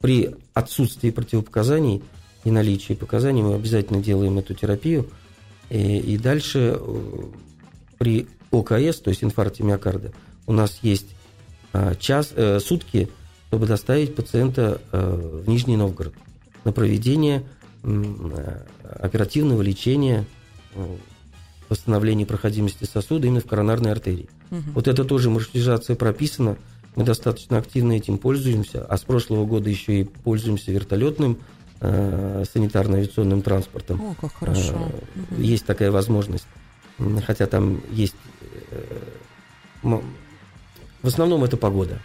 при 0.00 0.34
отсутствии 0.54 1.10
противопоказаний 1.10 2.02
и 2.44 2.50
наличии 2.50 2.92
показаний 2.94 3.42
мы 3.42 3.54
обязательно 3.54 4.02
делаем 4.02 4.38
эту 4.38 4.54
терапию. 4.54 5.06
И, 5.70 5.98
и 5.98 6.16
дальше 6.18 6.78
э, 6.78 7.22
при 7.98 8.26
ОКС, 8.50 9.00
то 9.00 9.10
есть 9.10 9.24
инфаркте 9.24 9.64
миокарда, 9.64 10.12
у 10.46 10.52
нас 10.52 10.78
есть 10.82 11.08
а, 11.72 11.94
час, 11.96 12.32
э, 12.36 12.60
сутки, 12.60 13.08
чтобы 13.48 13.66
доставить 13.66 14.14
пациента 14.14 14.80
э, 14.92 15.40
в 15.44 15.48
Нижний 15.48 15.76
Новгород 15.76 16.14
на 16.64 16.72
проведение 16.72 17.38
э, 17.40 17.55
оперативного 19.00 19.62
лечения 19.62 20.24
э, 20.74 20.96
восстановления 21.68 22.26
проходимости 22.26 22.84
сосуда 22.84 23.26
именно 23.26 23.40
в 23.40 23.46
коронарной 23.46 23.92
артерии. 23.92 24.28
Мгм. 24.50 24.72
Вот 24.72 24.88
это 24.88 25.04
тоже 25.04 25.30
маршрутизация 25.30 25.96
прописана. 25.96 26.56
Мы 26.94 27.04
достаточно 27.04 27.58
активно 27.58 27.92
этим 27.92 28.18
пользуемся, 28.18 28.84
а 28.84 28.96
с 28.96 29.02
прошлого 29.02 29.44
года 29.44 29.68
еще 29.68 30.00
и 30.00 30.04
пользуемся 30.04 30.72
вертолетным 30.72 31.38
э, 31.80 32.44
санитарно-авиационным 32.54 33.42
транспортом. 33.42 34.00
О, 34.00 34.14
как 34.20 34.32
хорошо. 34.34 34.74
Э, 34.74 35.20
Мгм. 35.32 35.42
Есть 35.42 35.66
такая 35.66 35.90
возможность. 35.90 36.46
Хотя 37.26 37.46
там 37.46 37.82
есть... 37.92 38.16
э, 38.70 39.04
В 39.82 41.06
основном 41.06 41.44
это 41.44 41.56
погода. 41.56 42.00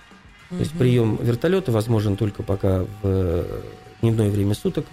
То 0.50 0.58
есть 0.58 0.74
прием 0.74 1.18
вертолета 1.22 1.72
возможен 1.72 2.18
только 2.18 2.44
пока 2.44 2.84
в 2.84 2.88
э, 3.04 3.62
дневное 4.02 4.30
время 4.30 4.54
суток 4.54 4.86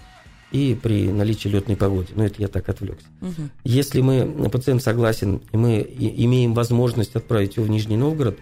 и 0.51 0.77
при 0.81 1.09
наличии 1.11 1.47
летной 1.47 1.75
погоды. 1.75 2.07
Но 2.15 2.25
это 2.25 2.41
я 2.41 2.47
так 2.47 2.67
отвлекся. 2.69 3.05
Мгм. 3.21 3.51
Если 3.63 4.01
мы, 4.01 4.49
пациент 4.49 4.81
согласен, 4.81 5.41
и 5.51 5.57
мы 5.57 5.81
имеем 5.81 6.53
возможность 6.53 7.15
отправить 7.15 7.57
его 7.57 7.65
в 7.65 7.69
Нижний 7.69 7.97
Новгород, 7.97 8.37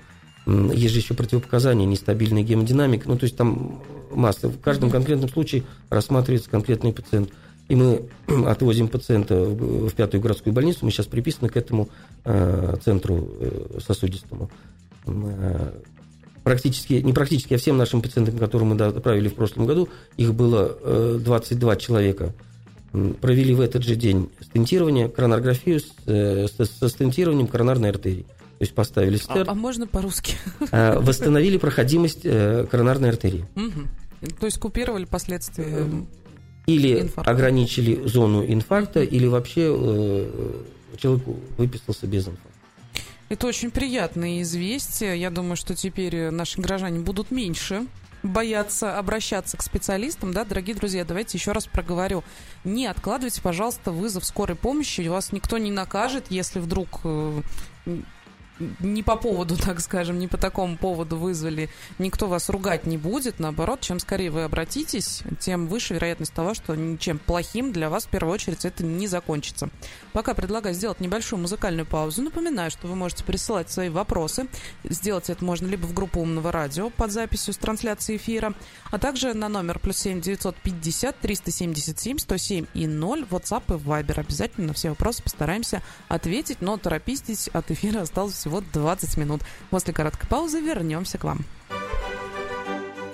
есть 0.45 0.93
же 0.93 0.99
еще 0.99 1.13
противопоказания, 1.13 1.85
нестабильная 1.85 2.43
гемодинамика, 2.43 3.09
ну, 3.09 3.17
то 3.17 3.25
есть 3.25 3.35
там 3.35 3.81
масса. 4.11 4.47
В 4.47 4.59
каждом 4.61 4.89
конкретном 4.89 5.29
случае 5.29 5.63
рассматривается 5.89 6.49
конкретный 6.49 6.93
пациент. 6.93 7.31
И 7.67 7.75
мы 7.75 8.03
отвозим 8.47 8.87
пациента 8.87 9.35
в 9.35 9.91
пятую 9.91 10.21
городскую 10.21 10.53
больницу, 10.53 10.79
мы 10.83 10.91
сейчас 10.91 11.07
приписаны 11.07 11.49
к 11.49 11.57
этому 11.57 11.89
э, 12.23 12.77
центру 12.83 13.29
э, 13.39 13.79
сосудистому. 13.85 14.49
Э, 16.47 16.51
Практически, 16.51 16.93
не 16.93 17.13
практически, 17.13 17.53
а 17.53 17.57
всем 17.57 17.77
нашим 17.77 18.01
пациентам, 18.01 18.37
которым 18.37 18.69
мы 18.69 18.81
отправили 18.85 19.27
в 19.27 19.35
прошлом 19.35 19.65
году, 19.65 19.89
их 20.15 20.33
было 20.33 20.77
э, 20.81 21.19
22 21.23 21.75
человека 21.75 22.33
М, 22.93 23.13
провели 23.15 23.53
в 23.53 23.61
этот 23.61 23.83
же 23.83 23.95
день 23.95 24.29
стентирование, 24.41 25.09
коронарографию 25.09 25.79
с, 25.79 25.87
э, 26.05 26.47
со, 26.47 26.89
стентированием 26.89 27.47
коронарной 27.47 27.89
артерии. 27.89 28.23
То 28.23 28.63
есть 28.63 28.73
поставили 28.73 29.15
А, 29.15 29.19
стер, 29.19 29.45
а 29.47 29.53
можно 29.53 29.87
по-русски? 29.87 30.35
а, 30.71 30.99
восстановили 30.99 31.57
проходимость 31.57 32.21
э, 32.23 32.65
коронарной 32.69 33.09
артерии. 33.09 33.45
Мгм. 33.55 33.87
То 34.39 34.45
есть 34.45 34.59
купировали 34.59 35.05
последствия. 35.05 35.85
Или 36.65 37.01
Инфаркта. 37.01 37.31
ограничили 37.31 38.07
зону 38.07 38.43
инфаркта, 38.45 39.01
или 39.01 39.27
вообще 39.27 39.67
э, 39.69 40.61
человек 40.97 41.23
выписался 41.57 42.07
без 42.07 42.27
инфаркта. 42.27 42.46
Это 43.29 43.47
очень 43.47 43.71
приятные 43.71 44.41
известия. 44.41 45.13
Я 45.15 45.29
думаю, 45.29 45.55
что 45.55 45.75
теперь 45.75 46.29
наши 46.29 46.61
граждане 46.61 46.99
будут 46.99 47.31
меньше 47.31 47.85
бояться 48.23 48.97
обращаться 48.97 49.57
к 49.57 49.61
специалистам, 49.61 50.33
да, 50.33 50.43
дорогие 50.43 50.75
друзья, 50.75 51.05
давайте 51.05 51.37
еще 51.37 51.51
раз 51.51 51.67
проговорю. 51.67 52.23
Не 52.63 52.87
откладывайте, 52.87 53.41
пожалуйста, 53.41 53.91
вызов 53.91 54.25
скорой 54.25 54.55
помощи, 54.55 55.07
вас 55.07 55.31
никто 55.31 55.57
не 55.57 55.71
накажет, 55.71 56.25
если 56.29 56.59
вдруг 56.59 57.01
э, 57.03 57.41
не 58.79 59.03
по 59.03 59.15
поводу, 59.15 59.57
так 59.63 59.79
скажем, 59.79 60.19
не 60.19 60.27
по 60.27 60.37
такому 60.37 60.77
поводу 60.77 61.17
вызвали, 61.17 61.69
никто 61.99 62.27
вас 62.27 62.49
ругать 62.49 62.85
не 62.85 62.97
будет. 62.97 63.39
Наоборот, 63.39 63.81
чем 63.81 63.99
скорее 63.99 64.31
вы 64.31 64.43
обратитесь, 64.43 65.23
тем 65.39 65.67
выше 65.67 65.93
вероятность 65.93 66.33
того, 66.33 66.53
что 66.53 66.75
ничем 66.75 67.19
плохим 67.19 67.71
для 67.71 67.89
вас 67.89 68.05
в 68.05 68.09
первую 68.09 68.33
очередь 68.33 68.65
это 68.65 68.83
не 68.83 69.07
закончится. 69.07 69.69
Пока 70.13 70.33
предлагаю 70.33 70.75
сделать 70.75 70.99
небольшую 70.99 71.41
музыкальную 71.41 71.85
паузу. 71.85 72.21
Напоминаю, 72.21 72.71
что 72.71 72.87
вы 72.87 72.95
можете 72.95 73.23
присылать 73.23 73.69
свои 73.69 73.89
вопросы. 73.89 74.47
Сделать 74.83 75.29
это 75.29 75.43
можно 75.43 75.67
либо 75.67 75.85
в 75.85 75.93
группу 75.93 76.21
Умного 76.21 76.51
радио 76.51 76.89
под 76.89 77.11
записью 77.11 77.53
с 77.53 77.57
трансляции 77.57 78.17
эфира, 78.17 78.53
а 78.91 78.97
также 78.97 79.33
на 79.33 79.49
номер 79.49 79.79
плюс 79.79 79.97
7 79.97 80.21
950 80.21 81.19
377 81.19 82.17
107 82.17 82.65
и 82.73 82.87
0 82.87 83.23
WhatsApp 83.29 83.63
и 83.67 83.79
Viber. 83.79 84.19
Обязательно 84.19 84.67
на 84.67 84.73
все 84.73 84.89
вопросы 84.89 85.21
постараемся 85.21 85.81
ответить, 86.07 86.61
но 86.61 86.77
торопитесь, 86.77 87.47
от 87.49 87.71
эфира 87.71 88.01
осталось 88.01 88.46
всего 88.47 88.61
20 88.73 89.17
минут. 89.17 89.41
После 89.69 89.93
короткой 89.93 90.29
паузы 90.29 90.61
вернемся 90.61 91.17
к 91.17 91.25
вам. 91.25 91.39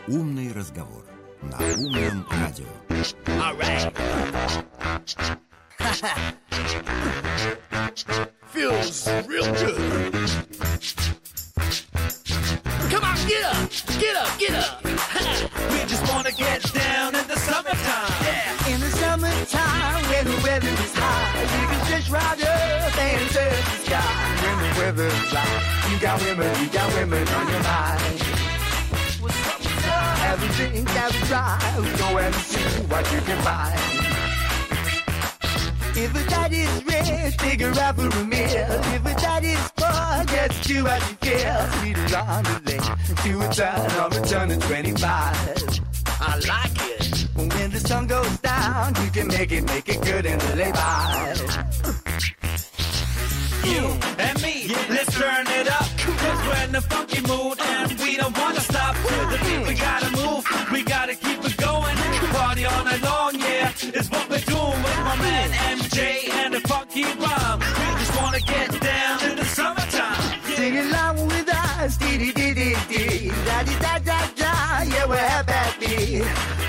Умный 0.08 0.52
разговор 0.52 1.04
на 1.42 1.58
умном 1.58 2.28
радио. 2.30 2.66
Feels 8.54 9.08
real 9.28 9.50
good. 9.58 10.14
Come 12.94 13.06
on, 13.06 13.18
get 13.28 13.44
up, 13.44 13.72
get 13.98 14.16
up, 14.16 14.38
get 14.38 14.54
up. 14.54 14.84
we 15.74 15.80
just 15.90 16.08
wanna 16.14 16.32
get 16.32 16.62
down 16.74 17.16
in 17.16 17.28
the 17.28 17.36
summertime. 17.38 18.14
Yeah. 18.22 18.72
In 18.72 18.80
the 18.82 18.92
summertime, 19.02 20.04
when 20.12 20.26
the 20.26 20.40
weather 20.44 20.68
is 20.68 20.94
high, 20.94 21.42
you 21.42 21.68
can 21.74 21.88
just 21.90 22.12
ride 22.12 22.40
up 22.44 22.98
and 23.00 23.30
touch 23.32 23.66
the 23.66 23.78
sky. 23.90 24.36
When 24.46 24.58
the 24.62 24.80
weather's 24.80 25.30
dry, 25.32 25.90
you 25.90 26.00
got 26.00 26.22
women, 26.22 26.64
you 26.64 26.70
got 26.70 26.94
women 26.94 27.28
on 27.30 27.50
your 27.50 27.64
mind. 27.64 28.22
Have 30.22 30.44
a 30.44 30.54
drink, 30.54 30.88
have 30.90 31.16
a 31.16 31.26
drive, 31.26 31.98
go 31.98 32.20
and 32.20 32.36
see 32.36 32.84
what 32.84 33.12
you 33.12 33.22
can 33.22 33.42
find. 33.42 34.13
If 35.96 36.16
a 36.16 36.30
daddy's 36.30 36.86
rich, 36.86 37.38
take 37.38 37.62
her 37.62 37.80
out 37.80 37.96
for 37.96 38.08
a 38.08 38.24
meal. 38.26 38.68
If 38.96 39.06
a 39.06 39.14
daddy's 39.14 39.72
poor, 39.78 40.26
just 40.26 40.64
do 40.68 40.84
what 40.84 41.00
you 41.02 41.16
feel. 41.22 41.68
Speed 41.78 41.98
along 41.98 42.44
the 42.44 42.62
lane, 42.66 42.82
do 43.24 43.42
a 43.42 43.48
turn 43.54 43.92
on 44.02 44.10
the 44.10 44.22
turn 44.28 44.52
of 44.52 44.60
25. 44.66 45.84
I 46.20 46.36
like 46.48 46.72
it. 47.00 47.28
When 47.36 47.70
the 47.70 47.80
sun 47.80 48.08
goes 48.08 48.38
down, 48.40 48.96
you 49.04 49.12
can 49.12 49.28
make 49.28 49.52
it, 49.52 49.64
make 49.66 49.88
it 49.88 50.02
good 50.02 50.26
and 50.26 50.42
lay 50.58 50.72
by. 50.72 51.36
You 53.64 53.86
and 54.18 54.42
me, 54.42 54.74
let's 54.90 55.14
turn 55.16 55.46
it 55.48 55.68
up. 55.70 55.88
Cause 55.98 56.48
we're 56.48 56.64
in 56.66 56.72
the 56.72 56.82
funky 56.82 57.22
mood 57.22 57.60
and 57.62 58.00
we 58.00 58.18
don't 58.18 58.36
wanna 58.38 58.62
stop. 58.62 58.96
To 58.96 59.16
the 59.32 59.40
beat, 59.46 59.68
we 59.68 59.74
gotta 59.76 60.10
move, 60.12 60.44
we 60.72 60.84
gotta 60.84 61.16
keep 61.16 61.44
it 61.46 61.58
going. 61.58 61.98
Party 62.34 62.66
all 62.66 62.84
night 62.84 63.02
long, 63.04 63.36
yeah, 63.82 64.00
is 64.00 64.10
what 64.10 64.30
we're 64.30 64.40
doing 64.40 64.84
with 64.84 64.98
my 65.08 65.16
man 65.18 65.50
MJ 65.78 66.30
and 66.30 66.54
the 66.54 66.60
funky 66.68 67.04
rhyme. 67.04 67.60
We 67.60 67.86
just 68.02 68.22
wanna 68.22 68.40
get 68.40 68.70
down 68.82 69.24
in 69.30 69.36
the 69.38 69.46
summertime. 69.46 70.42
Sing 70.56 70.78
along 70.78 71.28
with 71.28 71.50
us, 71.50 71.98
dee 71.98 72.18
dee 72.18 72.32
dee 72.32 72.54
dee 72.54 72.76
dee, 72.90 73.30
da 73.46 73.64
dee 73.64 73.80
da 73.80 74.00
da 74.00 74.20
da, 74.36 74.82
yeah 74.84 75.06
we're 75.06 75.18
happy. 75.18 76.20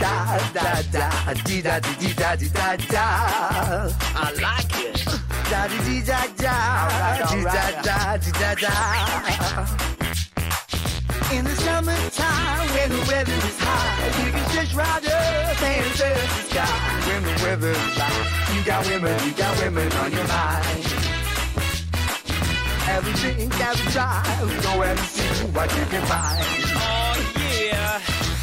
Da 0.01 0.39
da 0.53 0.83
da, 0.93 1.35
dee 1.45 1.63
da 1.63 1.81
dee 1.81 1.95
dee 2.01 2.15
da 2.15 2.37
dee 2.37 2.49
da 2.49 2.77
da, 2.77 3.07
I 4.17 4.33
like 4.41 4.75
it. 4.87 5.05
da 5.51 5.69
dee 5.69 6.03
da 6.03 6.21
da, 6.43 6.57
dee 7.31 7.45
da 7.45 7.83
da, 7.83 8.17
dee 8.17 8.33
da 8.41 8.55
da. 8.55 8.75
In 11.33 11.45
the 11.45 11.57
summertime, 11.57 12.69
when 12.75 12.89
the 12.91 13.05
weather 13.09 13.33
is 13.33 13.59
hot, 13.59 14.25
you 14.25 14.31
can 14.31 14.47
just 14.55 14.75
ride 14.75 15.05
up 15.07 15.63
and 15.63 15.95
surf 15.97 16.29
the 16.37 16.55
sky. 16.55 16.84
When 17.55 17.61
the 17.61 17.69
weather's 17.69 17.99
right, 17.99 18.57
you 18.57 18.65
got 18.65 18.85
women, 18.89 19.25
you 19.25 19.33
got 19.35 19.57
women 19.63 19.93
on 19.93 20.11
your 20.11 20.27
mind. 20.27 20.85
Everything 22.89 23.49
got 23.51 23.77
to 23.77 23.91
drive, 23.93 24.63
go 24.65 24.83
and 24.83 24.99
see 24.99 25.47
what 25.55 25.71
you 25.79 25.85
can 25.87 26.05
find. 26.07 26.45
Oh 26.75 27.15
yeah, 27.63 28.01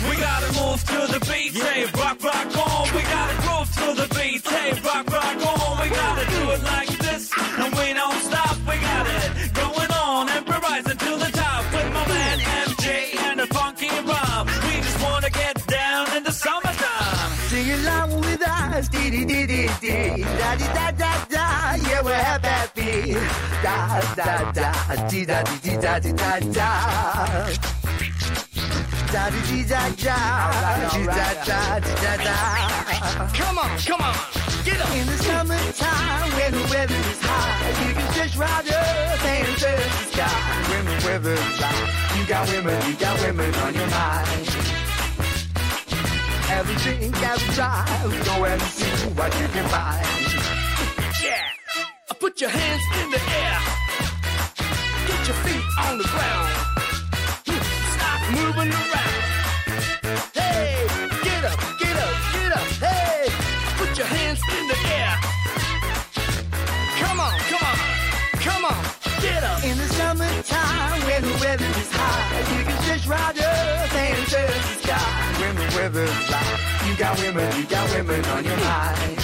we 0.07 0.15
gotta 0.15 0.47
move 0.55 0.79
to 0.93 1.11
the 1.11 1.19
beat. 1.27 1.51
Hey, 1.61 1.83
rock, 1.99 2.23
rock 2.23 2.55
on. 2.55 2.95
We 2.95 3.01
gotta 3.01 3.35
groove 3.43 3.71
to 3.81 3.87
the 3.99 4.07
beat. 4.15 4.47
Hey, 4.47 4.79
rock, 4.79 5.05
rock 5.11 5.59
on. 5.59 5.81
We 5.83 5.89
gotta 5.89 6.25
do 6.31 6.51
it 6.51 6.63
like 6.63 6.97
this, 6.99 7.31
and 7.59 7.75
we 7.75 7.93
don't 7.93 8.19
stop. 8.23 8.55
We 8.59 8.77
dee 19.79 20.23
da 20.39 20.55
dee 20.55 20.67
da 20.73 20.91
da 20.91 21.11
da, 21.29 21.75
yeah 21.87 22.01
we're 22.01 22.13
happy, 22.13 23.13
da 23.63 24.01
da 24.15 24.51
da, 24.51 24.71
dee 25.09 25.25
da 25.25 25.43
dee 25.43 25.59
dee 25.63 25.77
da 25.81 25.99
dee 25.99 26.13
da 26.13 26.39
da. 26.39 26.69
Da 29.11 29.29
dee 29.29 29.41
dee 29.49 29.65
da 29.67 29.81
da, 30.03 30.17
dee 30.93 31.05
da 31.05 31.29
da 31.45 31.79
dee 31.79 31.95
da 32.03 32.13
da. 32.25 32.35
Come 33.37 33.57
on, 33.59 33.69
come 33.87 34.01
on, 34.01 34.15
get 34.65 34.81
up. 34.81 34.95
In 34.95 35.05
the 35.07 35.17
summertime, 35.23 36.31
when 36.37 36.51
the 36.53 36.63
weather 36.73 36.95
is 37.11 37.21
hot, 37.21 37.87
you 37.87 37.93
can 37.93 38.13
just 38.13 38.37
ride 38.37 38.67
up 38.69 39.25
and 39.25 39.57
surf 39.59 39.83
the 39.83 40.05
sky. 40.13 40.39
When 40.69 40.85
the 40.85 40.97
weather's 41.05 41.61
right, 41.61 42.17
you 42.17 42.25
got 42.27 42.47
women, 42.49 42.89
you 42.89 42.95
got 42.95 43.19
women 43.21 43.55
on 43.55 43.73
your 43.73 43.87
mind. 43.89 44.80
Everything 46.59 47.11
got 47.11 47.39
to 47.39 47.51
drive, 47.53 48.25
go 48.25 48.45
and 48.45 48.61
see 48.61 49.07
what 49.15 49.31
you 49.39 49.47
can 49.47 49.65
find. 49.69 50.05
Yeah. 51.23 51.47
Put 52.19 52.41
your 52.41 52.49
hands 52.49 52.83
in 53.01 53.09
the 53.09 53.21
air. 53.41 53.57
Get 55.07 55.27
your 55.27 55.37
feet 55.43 55.65
on 55.85 55.97
the 55.97 56.03
ground. 56.13 56.51
Stop 57.95 58.19
moving 58.37 58.71
around. 58.71 59.21
Hey, 60.35 60.85
get 61.23 61.45
up, 61.45 61.59
get 61.79 61.95
up, 62.05 62.15
get 62.33 62.51
up. 62.59 62.67
Hey, 62.85 63.25
put 63.79 63.97
your 63.97 64.07
hands 64.07 64.41
in 64.57 64.67
the 64.67 64.79
air. 64.99 65.13
Come 67.01 67.19
on, 67.19 67.37
come 67.49 67.63
on, 67.71 67.77
come 68.45 68.65
on, 68.65 68.83
get 69.21 69.43
up. 69.43 69.63
In 69.63 69.77
the 69.77 69.87
summertime, 69.97 71.01
when 71.07 71.21
the 71.23 71.35
weather 71.41 71.65
is 71.65 71.91
hot, 71.91 72.21
you 72.53 72.63
can 72.65 72.77
just 72.85 73.07
ride 73.07 73.39
up 73.39 73.41
and 73.41 73.41
surf 73.41 73.47
the 73.47 73.50
sky. 75.80 75.80
When 75.80 75.80
the 75.80 75.80
weather's 75.80 76.30
right, 76.30 76.86
you 76.86 76.96
got 76.96 77.18
women, 77.20 77.56
you 77.56 77.66
got 77.66 77.90
women 77.90 78.24
on 78.26 78.44
your 78.44 78.56
mind. 78.56 79.18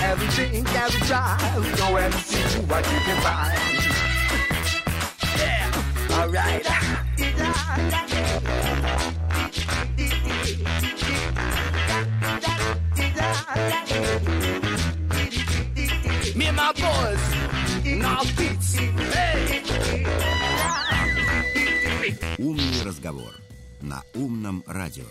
Everything 0.00 0.64
got 0.64 0.90
to 0.90 0.98
drive, 1.00 1.76
go 1.76 1.96
and 1.96 2.14
see 2.14 2.60
what 2.62 2.84
you 2.90 2.98
can 3.00 3.20
find. 3.22 3.58
Yeah. 5.36 5.70
All 6.18 6.28
right. 6.28 6.64
Me 16.36 16.46
and 16.46 16.56
my 16.56 16.72
boys, 16.72 17.20
now 17.84 18.22
beats. 18.36 18.76
Hey. 18.76 19.64
Умный 22.38 22.82
разговор 22.84 23.32
На 23.83 24.01
умном 24.15 24.63
радио. 24.65 25.05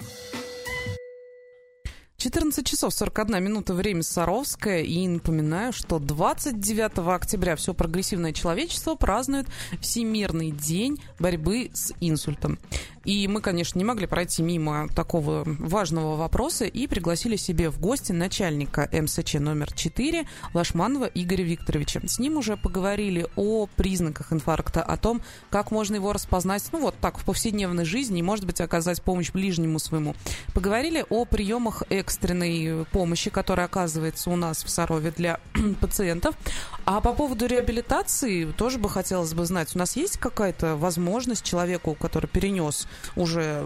14 2.23 2.65
часов 2.65 2.95
41 2.95 3.43
минута, 3.43 3.75
время 3.75 4.05
Саровское. 4.05 4.83
И 4.83 5.09
напоминаю, 5.09 5.73
что 5.73 5.99
29 5.99 6.99
октября 7.13 7.57
все 7.57 7.75
прогрессивное 7.75 8.33
человечество 8.33 8.95
празднует 8.95 9.49
Всемирный 9.81 10.53
день 10.53 11.03
борьбы 11.19 11.71
с 11.75 11.93
инсультом. 12.01 12.61
И 13.05 13.27
мы, 13.27 13.41
конечно, 13.41 13.79
не 13.79 13.85
могли 13.85 14.07
пройти 14.07 14.43
мимо 14.43 14.89
такого 14.95 15.43
важного 15.45 16.17
вопроса 16.17 16.65
и 16.65 16.87
пригласили 16.87 17.37
себе 17.37 17.71
в 17.71 17.81
гости 17.81 18.13
начальника 18.13 18.89
МСЧ 18.93 19.35
номер 19.35 19.73
4 19.73 20.27
Лашманова 20.55 21.07
Игоря 21.07 21.43
Викторовича. 21.43 22.01
С 22.07 22.19
ним 22.19 22.37
уже 22.37 22.57
поговорили 22.57 23.27
о 23.37 23.67
признаках 23.77 24.33
инфаркта, 24.33 24.83
о 24.83 24.97
том, 24.97 25.23
как 25.51 25.71
можно 25.71 25.97
его 25.97 26.13
распознать, 26.13 26.63
ну 26.73 26.81
вот 26.81 26.95
так, 27.01 27.19
в 27.19 27.25
повседневной 27.25 27.85
жизни, 27.85 28.21
и, 28.21 28.23
может 28.23 28.47
быть, 28.47 28.61
оказать 28.61 29.03
помощь 29.03 29.33
ближнему 29.33 29.79
своему. 29.79 30.15
Поговорили 30.55 31.05
о 31.09 31.25
приемах 31.25 31.83
экстренной 31.91 32.85
помощи, 32.93 33.31
которая 33.31 33.67
оказывается 33.67 34.31
у 34.31 34.37
нас 34.37 34.63
в 34.63 34.71
Сарове 34.71 35.13
для 35.17 35.41
пациентов. 35.81 36.37
А 36.85 37.01
по 37.01 37.13
поводу 37.13 37.47
реабилитации 37.47 38.45
тоже 38.45 38.79
бы 38.79 38.89
хотелось 38.89 39.35
бы 39.35 39.45
знать, 39.45 39.75
у 39.75 39.79
нас 39.79 39.97
есть 39.97 40.19
какая-то 40.19 40.77
возможность 40.77 41.45
человеку, 41.45 41.95
который 41.95 42.27
перенес 42.27 42.87
уже, 43.17 43.63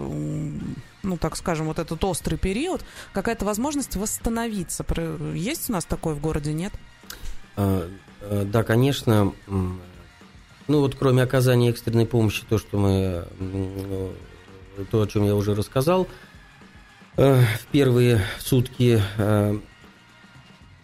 ну 1.03 1.17
так 1.17 1.35
скажем, 1.35 1.67
вот 1.67 1.79
этот 1.79 2.03
острый 2.03 2.37
период, 2.37 2.83
какая-то 3.13 3.45
возможность 3.45 3.95
восстановиться? 3.95 4.85
Есть 5.33 5.69
у 5.69 5.73
нас 5.73 5.85
такое 5.85 6.15
в 6.15 6.21
городе, 6.21 6.53
нет? 6.53 6.73
А, 7.55 7.89
э, 8.21 8.43
Да, 8.45 8.63
конечно. 8.63 9.33
Ну 10.67 10.81
вот 10.81 10.95
кроме 10.95 11.23
оказания 11.23 11.69
экстренной 11.69 12.05
помощи, 12.05 12.43
то, 12.47 12.57
что 12.57 12.77
мы, 12.77 13.25
то, 14.91 15.01
о 15.01 15.07
чем 15.07 15.23
я 15.23 15.33
уже 15.33 15.55
рассказал, 15.55 16.07
э, 17.15 17.41
в 17.41 17.67
первые 17.67 18.21
сутки 18.39 19.01
э, 19.17 19.59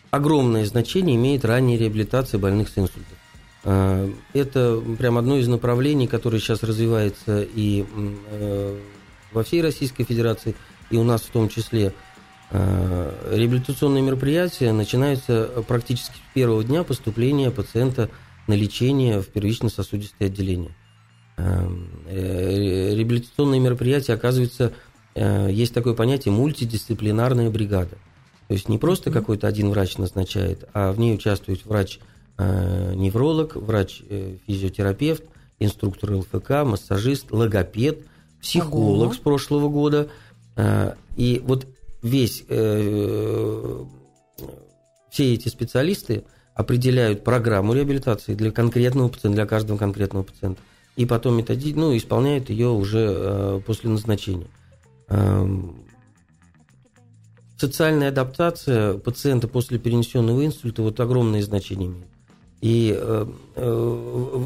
огромное 0.10 0.66
значение 0.66 1.16
имеет 1.18 1.44
ранняя 1.44 1.78
реабилитация 1.78 2.40
больных 2.40 2.70
с 2.70 2.78
инсультом. 2.78 3.13
Э, 3.64 4.10
Это 4.34 4.82
прям 4.98 5.18
одно 5.18 5.38
из 5.38 5.48
направлений, 5.48 6.08
которое 6.08 6.40
сейчас 6.40 6.64
развивается 6.64 7.42
и 7.42 7.86
э, 8.30 8.80
во 9.32 9.44
всей 9.44 9.62
Российской 9.62 10.04
Федерации, 10.04 10.56
и 10.90 10.98
у 10.98 11.04
нас 11.04 11.22
в 11.22 11.30
том 11.32 11.50
числе. 11.50 11.94
Э, 12.52 13.12
Реабилитационные 13.32 14.04
мероприятия 14.04 14.72
начинаются 14.74 15.64
практически 15.68 16.16
с 16.18 16.34
первого 16.34 16.64
дня 16.64 16.84
поступления 16.84 17.52
пациента 17.52 18.10
на 18.48 18.54
лечение 18.54 19.22
в 19.22 19.28
первично-сосудистое 19.28 20.28
отделение. 20.28 20.76
Реабилитационные 22.06 23.60
мероприятия, 23.60 24.14
оказывается, 24.14 24.72
есть 25.16 25.74
такое 25.74 25.96
понятие 25.96 26.32
мультидисциплинарная 26.32 27.50
бригада. 27.50 27.98
То 28.48 28.54
есть 28.54 28.70
не 28.70 28.78
просто 28.78 29.10
какой-то 29.10 29.48
один 29.48 29.72
врач 29.72 29.98
назначает, 29.98 30.70
а 30.74 30.92
в 30.92 31.00
ней 31.00 31.16
участвует 31.16 31.66
врач-невролог, 32.38 33.56
врач-физиотерапевт, 33.56 35.24
инструктор 35.60 36.14
ЛФК, 36.16 36.64
массажист, 36.66 37.32
логопед, 37.32 38.06
психолог 38.42 39.08
Ого. 39.08 39.14
с 39.14 39.18
прошлого 39.18 39.70
года. 39.70 40.10
Э, 40.56 40.94
И 41.16 41.42
вот 41.46 41.68
весь, 42.02 42.44
э, 42.50 43.86
все 45.12 45.34
эти 45.34 45.48
специалисты 45.48 46.24
определяют 46.56 47.24
программу 47.24 47.74
реабилитации 47.74 48.34
для 48.34 48.52
конкретного 48.52 49.10
пациента, 49.10 49.36
для 49.36 49.46
каждого 49.46 49.78
конкретного 49.78 50.24
пациента. 50.24 50.62
И 50.96 51.06
потом 51.06 51.38
методи, 51.38 51.74
ну, 51.74 51.96
исполняют 51.96 52.50
ее 52.50 52.70
уже 52.70 53.08
э, 53.10 53.62
после 53.66 53.90
назначения. 53.90 54.48
Эм, 55.10 55.80
Социальная 57.58 58.10
адаптация 58.10 58.98
пациента 58.98 59.48
после 59.48 59.80
перенесенного 59.80 60.46
инсульта 60.46 60.82
вот 60.82 61.00
огромное 61.00 61.42
значение 61.42 61.88
имеет. 61.88 62.08
И 62.64 62.96
э, 62.98 63.26
э, 63.58 64.46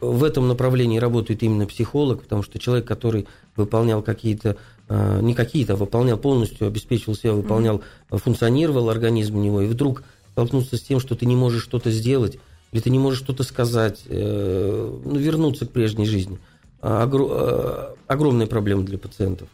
в 0.00 0.24
этом 0.24 0.48
направлении 0.48 0.98
работает 0.98 1.42
именно 1.42 1.66
психолог, 1.66 2.22
потому 2.22 2.42
что 2.42 2.58
человек, 2.58 2.86
который 2.86 3.26
выполнял 3.54 4.00
какие-то, 4.00 4.56
э, 4.88 5.20
не 5.20 5.34
какие-то, 5.34 5.74
а 5.74 5.76
выполнял 5.76 6.16
полностью, 6.16 6.66
обеспечивал 6.66 7.14
себя, 7.14 7.34
выполнял, 7.34 7.82
функционировал 8.08 8.88
организм 8.88 9.36
у 9.36 9.42
него, 9.42 9.60
и 9.60 9.66
вдруг 9.66 10.04
столкнуться 10.32 10.78
с 10.78 10.80
тем, 10.80 10.98
что 10.98 11.14
ты 11.16 11.26
не 11.26 11.36
можешь 11.36 11.62
что-то 11.62 11.90
сделать, 11.90 12.38
или 12.72 12.80
ты 12.80 12.88
не 12.88 12.98
можешь 12.98 13.18
что-то 13.22 13.42
сказать, 13.42 14.00
ну, 14.08 15.16
вернуться 15.18 15.66
к 15.66 15.72
прежней 15.72 16.06
жизни. 16.06 16.38
А, 16.80 17.06
огро- 17.06 17.94
огромная 18.06 18.46
проблема 18.46 18.84
для 18.84 18.96
пациентов. 18.96 19.48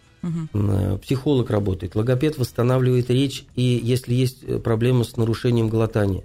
Э, 0.55 0.99
Психолог 1.03 1.51
работает, 1.51 1.97
логопед 1.97 2.38
восстанавливает 2.38 3.11
речь, 3.11 3.45
и 3.57 3.80
если 3.82 4.14
есть 4.14 4.62
проблемы 4.62 5.05
с 5.05 5.16
нарушением 5.16 5.68
глотания. 5.68 6.22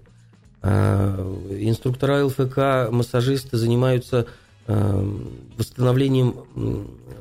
А, 0.62 1.16
Инструктора 1.60 2.26
ЛФК, 2.26 2.92
массажисты 2.92 3.58
занимаются 3.58 4.28
э, 4.68 5.18
восстановлением 5.58 6.36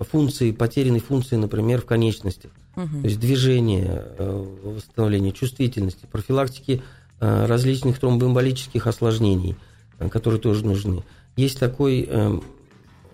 функции, 0.01 0.53
потерянной 0.53 1.01
функции, 1.01 1.37
например, 1.37 1.81
в 1.81 1.87
конечностях. 1.87 2.51
То 2.77 3.09
есть 3.09 3.19
движение, 3.19 4.05
э, 4.19 4.47
восстановление 4.65 5.33
чувствительности, 5.33 6.07
профилактики 6.13 6.83
э, 7.21 7.47
различных 7.47 7.99
тромбоэмболических 7.99 8.87
осложнений, 8.87 9.57
э, 9.99 10.11
которые 10.11 10.41
тоже 10.41 10.67
нужны. 10.67 11.03
Есть 11.37 11.59
такое 11.59 12.05
э, 12.07 12.41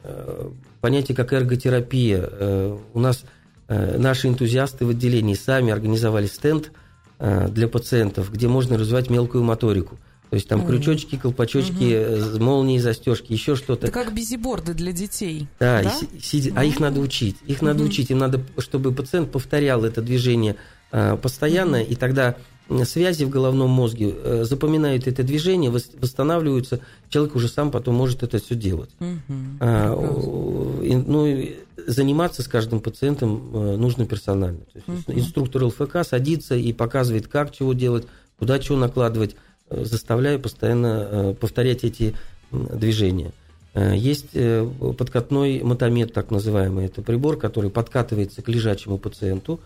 э, 0.02 0.50
понятие, 0.80 1.14
как 1.14 1.32
эрготерапия. 1.32 2.28
Э, 2.28 2.78
у 2.92 2.98
нас 2.98 3.24
э, 3.68 3.98
наши 3.98 4.26
энтузиасты 4.26 4.84
в 4.84 4.90
отделении 4.90 5.34
сами 5.34 5.72
организовали 5.72 6.26
стенд 6.26 6.72
э, 7.20 7.48
для 7.48 7.68
пациентов, 7.68 8.32
где 8.32 8.48
можно 8.48 8.76
развивать 8.76 9.10
мелкую 9.10 9.44
моторику. 9.44 9.96
То 10.32 10.36
есть 10.36 10.48
там 10.48 10.66
крючочки, 10.66 11.16
колпачочки, 11.18 11.92
э, 11.92 12.38
молнии, 12.38 12.78
застежки, 12.78 13.34
еще 13.34 13.54
что-то. 13.54 13.88
Это 13.88 13.92
как 13.92 14.14
бизиборды 14.14 14.72
для 14.72 14.90
детей. 14.90 15.46
Да, 15.60 15.82
да? 15.82 15.90
си- 15.90 16.08
сидя- 16.22 16.54
а 16.56 16.64
их 16.64 16.80
надо 16.80 17.00
учить. 17.00 17.36
Их 17.46 17.60
надо 17.60 17.80
Мгм. 17.80 17.88
учить. 17.90 18.10
Им 18.10 18.16
надо, 18.16 18.40
чтобы 18.56 18.92
пациент 18.92 19.30
повторял 19.30 19.84
это 19.84 20.00
движение 20.00 20.56
э, 20.90 21.18
постоянно, 21.20 21.82
и 21.82 21.94
тогда 21.96 22.36
связи 22.84 23.24
в 23.24 23.28
головном 23.28 23.68
мозге 23.68 24.14
э, 24.14 24.44
запоминают 24.44 25.06
это 25.06 25.22
движение, 25.22 25.70
вос- 25.70 25.90
восстанавливаются, 26.00 26.80
человек 27.10 27.34
уже 27.36 27.48
сам 27.48 27.70
потом 27.70 27.94
может 27.96 28.22
это 28.22 28.38
все 28.38 28.54
делать. 28.54 28.88
Мгм. 29.00 29.58
А, 29.60 29.92
о, 29.94 30.80
и, 30.82 30.94
ну, 30.96 31.44
заниматься 31.86 32.42
с 32.42 32.48
каждым 32.48 32.80
пациентом 32.80 33.78
нужно 33.78 34.06
персонально. 34.06 34.60
То 34.72 34.78
есть 34.86 35.08
Мгм. 35.08 35.18
Инструктор 35.18 35.64
ЛФК 35.64 36.04
садится 36.08 36.54
и 36.54 36.72
показывает, 36.72 37.26
как 37.28 37.52
чего 37.52 37.74
делать, 37.74 38.06
куда 38.38 38.58
чего 38.58 38.78
накладывать, 38.78 39.36
заставляя 39.78 40.38
постоянно 40.38 41.08
э, 41.10 41.34
повторять 41.34 41.84
эти 41.84 42.14
движения. 42.50 43.32
Э, 43.74 43.94
Есть 43.96 44.30
э, 44.34 44.68
подкатной 44.98 45.62
мотомет, 45.62 46.12
так 46.12 46.30
называемый. 46.30 46.86
Это 46.86 47.02
прибор, 47.02 47.36
который 47.36 47.70
подкатывается 47.70 48.42
к 48.42 48.48
лежачему 48.48 48.98
пациенту. 48.98 49.60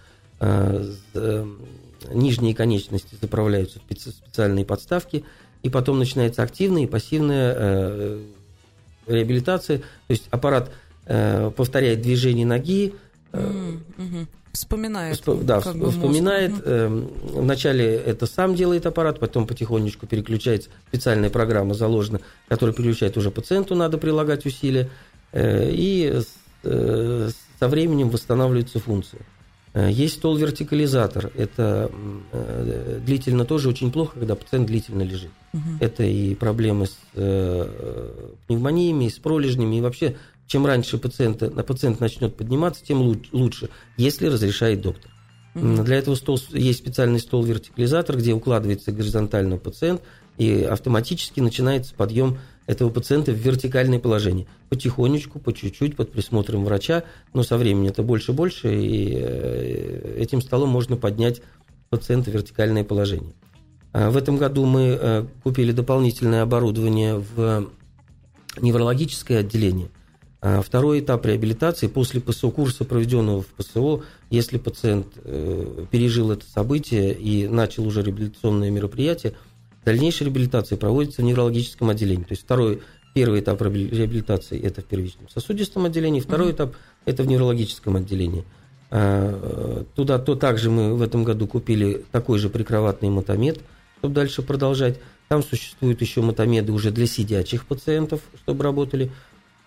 Нижние 2.12 2.54
конечности 2.54 3.16
заправляются 3.20 3.78
в 3.78 3.82
специ- 3.90 4.12
специальные 4.12 4.64
подставки, 4.64 5.24
и 5.62 5.70
потом 5.70 5.98
начинается 5.98 6.42
активная 6.42 6.82
и 6.82 6.86
пассивная 6.86 8.20
реабилитация. 9.06 9.78
То 9.78 9.84
есть 10.10 10.28
аппарат 10.30 10.70
повторяет 11.06 12.02
движение 12.02 12.44
ноги. 12.44 12.94
Вспоминает. 14.56 15.16
Вспо- 15.20 15.42
да, 15.42 15.60
как 15.60 15.74
бы 15.76 15.86
мозг. 15.86 15.96
вспоминает. 15.98 16.52
Мгм. 16.52 16.62
эм, 16.64 17.08
Вначале 17.34 17.94
это 17.94 18.26
сам 18.26 18.54
делает 18.54 18.86
аппарат, 18.86 19.20
потом 19.20 19.46
потихонечку 19.46 20.06
переключается. 20.06 20.70
Специальная 20.88 21.30
программа 21.30 21.74
заложена, 21.74 22.20
которая 22.48 22.74
переключает 22.74 23.16
уже 23.16 23.30
пациенту, 23.30 23.74
надо 23.74 23.98
прилагать 23.98 24.46
усилия. 24.46 24.88
э, 25.32 25.70
И 25.72 26.22
э, 26.64 27.30
со 27.60 27.68
временем 27.68 28.08
восстанавливается 28.10 28.80
функция. 28.80 29.20
Э, 29.74 29.90
Есть 29.90 30.14
стол-вертикализатор. 30.14 31.30
Это 31.36 31.90
длительно 33.04 33.44
тоже 33.44 33.68
очень 33.68 33.92
плохо, 33.92 34.18
когда 34.18 34.34
пациент 34.34 34.66
длительно 34.68 35.02
лежит. 35.02 35.30
Мгм. 35.52 35.76
Это 35.80 36.02
и 36.04 36.34
проблемы 36.34 36.86
с 36.86 36.96
пневмониями, 38.46 39.04
и 39.06 39.10
с 39.10 39.18
пролежнями. 39.18 39.76
И 39.76 39.80
вообще, 39.80 40.16
чем 40.46 40.66
раньше 40.66 40.98
пациента, 40.98 41.48
пациент 41.50 42.00
начнет 42.00 42.36
подниматься, 42.36 42.84
тем 42.84 43.02
лу- 43.02 43.26
лучше, 43.32 43.68
если 43.96 44.26
разрешает 44.26 44.80
доктор. 44.80 45.10
Для 45.54 45.96
этого 45.96 46.14
стол, 46.16 46.38
есть 46.52 46.80
специальный 46.80 47.18
стол-вертикализатор, 47.18 48.18
где 48.18 48.34
укладывается 48.34 48.92
горизонтально 48.92 49.56
пациент, 49.56 50.02
и 50.36 50.62
автоматически 50.62 51.40
начинается 51.40 51.94
подъем 51.94 52.38
этого 52.66 52.90
пациента 52.90 53.32
в 53.32 53.36
вертикальное 53.36 53.98
положение. 53.98 54.46
Потихонечку, 54.68 55.38
по 55.38 55.54
чуть-чуть, 55.54 55.96
под 55.96 56.12
присмотром 56.12 56.64
врача, 56.66 57.04
но 57.32 57.42
со 57.42 57.56
временем 57.56 57.88
это 57.88 58.02
больше 58.02 58.32
и 58.32 58.34
больше, 58.34 58.74
и 58.74 59.14
э, 59.18 60.16
этим 60.18 60.42
столом 60.42 60.68
можно 60.68 60.96
поднять 60.96 61.40
пациента 61.88 62.30
в 62.30 62.34
вертикальное 62.34 62.84
положение. 62.84 63.32
А 63.94 64.10
В 64.10 64.16
этом 64.18 64.36
году 64.36 64.66
мы 64.66 64.98
э, 65.00 65.26
купили 65.42 65.72
дополнительное 65.72 66.42
оборудование 66.42 67.16
в 67.16 67.70
неврологическое 68.60 69.38
отделение. 69.38 69.88
А 70.40 70.60
Второй 70.62 71.00
этап 71.00 71.24
реабилитации 71.24 71.86
после 71.86 72.20
ПСО 72.20 72.50
курса, 72.50 72.84
проведенного 72.84 73.42
в 73.42 73.46
ПСО, 73.46 74.02
если 74.30 74.58
пациент 74.58 75.06
э, 75.24 75.86
пережил 75.90 76.30
это 76.30 76.44
событие 76.44 77.14
и 77.14 77.48
начал 77.48 77.86
уже 77.86 78.02
реабилитационное 78.02 78.70
мероприятие, 78.70 79.32
дальнейшая 79.84 80.28
реабилитация 80.28 80.76
проводится 80.76 81.22
в 81.22 81.24
неврологическом 81.24 81.88
отделении. 81.88 82.24
То 82.24 82.32
есть 82.32 82.42
второй, 82.42 82.82
первый 83.14 83.40
этап 83.40 83.62
реабили- 83.62 83.94
реабилитации– 83.94 84.60
это 84.62 84.82
в 84.82 84.84
первичном 84.84 85.28
сосудистом 85.30 85.86
отделении, 85.86 86.20
второй 86.20 86.52
этап– 86.52 86.76
это 87.06 87.22
в 87.22 87.26
неврологическом 87.26 87.96
отделении. 87.96 88.44
А, 88.90 89.80
э, 89.80 89.84
Туда 89.94 90.18
то 90.18 90.34
также 90.34 90.70
мы 90.70 90.94
в 90.94 91.02
этом 91.02 91.24
году 91.24 91.46
купили 91.46 92.04
такой 92.12 92.38
же 92.38 92.50
прикроватный 92.50 93.08
мотомет, 93.08 93.60
чтобы 93.98 94.14
дальше 94.14 94.42
продолжать. 94.42 95.00
Там 95.28 95.42
существуют 95.42 96.00
еще 96.02 96.20
мотомеды 96.20 96.72
уже 96.72 96.90
для 96.90 97.06
сидячих 97.06 97.66
пациентов, 97.66 98.20
чтобы 98.42 98.62
работали. 98.62 99.10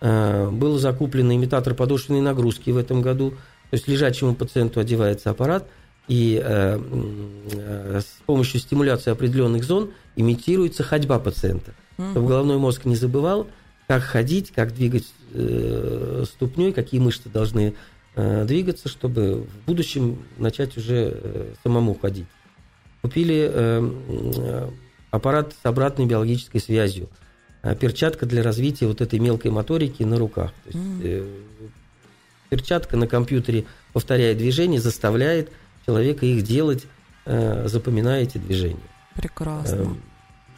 А, 0.00 0.50
Был 0.50 0.78
закуплен 0.78 1.32
имитатор 1.32 1.74
подошвенной 1.74 2.20
нагрузки 2.20 2.70
в 2.70 2.76
этом 2.76 3.02
году. 3.02 3.30
То 3.70 3.76
есть 3.76 3.86
лежачему 3.86 4.34
пациенту 4.34 4.80
одевается 4.80 5.30
аппарат, 5.30 5.68
и 6.08 6.42
э, 6.42 6.80
э, 7.52 8.00
с 8.00 8.22
помощью 8.26 8.58
стимуляции 8.58 9.12
определенных 9.12 9.62
зон 9.62 9.90
имитируется 10.16 10.82
ходьба 10.82 11.20
пациента. 11.20 11.72
Чтобы 12.12 12.26
головной 12.26 12.56
мозг 12.56 12.84
не 12.84 12.96
забывал, 12.96 13.46
как 13.86 14.02
ходить, 14.02 14.50
как 14.50 14.74
двигать 14.74 15.06
э, 15.34 16.24
ступней, 16.26 16.72
какие 16.72 17.00
мышцы 17.00 17.28
должны 17.28 17.74
э, 18.16 18.44
двигаться, 18.44 18.88
чтобы 18.88 19.42
в 19.42 19.66
будущем 19.66 20.18
начать 20.38 20.76
уже 20.76 21.12
э, 21.14 21.54
самому 21.62 21.94
ходить. 21.94 22.26
Купили 23.02 23.48
э, 23.52 24.70
аппарат 25.10 25.54
с 25.62 25.66
обратной 25.66 26.06
биологической 26.06 26.60
связью. 26.60 27.08
А 27.62 27.74
Перчатка 27.74 28.26
для 28.26 28.42
развития 28.42 28.86
вот 28.86 29.00
этой 29.00 29.18
мелкой 29.18 29.50
моторики 29.50 30.02
на 30.02 30.18
руках. 30.18 30.52
То 30.64 30.78
есть, 30.78 31.04
э, 31.04 31.26
перчатка 32.48 32.96
на 32.96 33.06
компьютере 33.06 33.64
повторяет 33.92 34.38
движения, 34.38 34.80
заставляет 34.80 35.50
человека 35.86 36.24
их 36.26 36.42
делать, 36.42 36.86
э, 37.26 37.68
запоминая 37.68 38.22
эти 38.22 38.38
движения. 38.38 38.80
Прекрасно. 39.14 39.96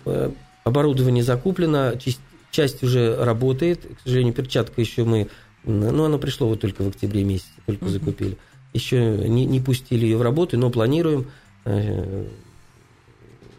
Э, 0.05 0.30
Оборудование 0.64 1.24
закуплено, 1.24 1.96
часть, 1.98 2.20
часть 2.53 2.84
уже 2.84 3.16
работает. 3.16 3.80
К 3.80 4.00
сожалению, 4.05 4.32
перчатка 4.32 4.80
еще 4.80 5.03
мы... 5.05 5.28
Ну, 5.64 6.05
она 6.05 6.18
пришло 6.18 6.46
вот 6.46 6.61
только 6.61 6.82
в 6.82 6.88
октябре 6.88 7.24
месяце, 7.24 7.48
только 7.66 7.84
Мгм. 7.86 7.92
закупили. 7.92 8.36
Еще 8.72 9.28
не, 9.28 9.44
не 9.44 9.59
пустили 9.59 10.07
ее 10.07 10.16
в 10.16 10.22
работу, 10.22 10.57
но 10.57 10.70
планируем 10.70 11.26
э, 11.64 12.26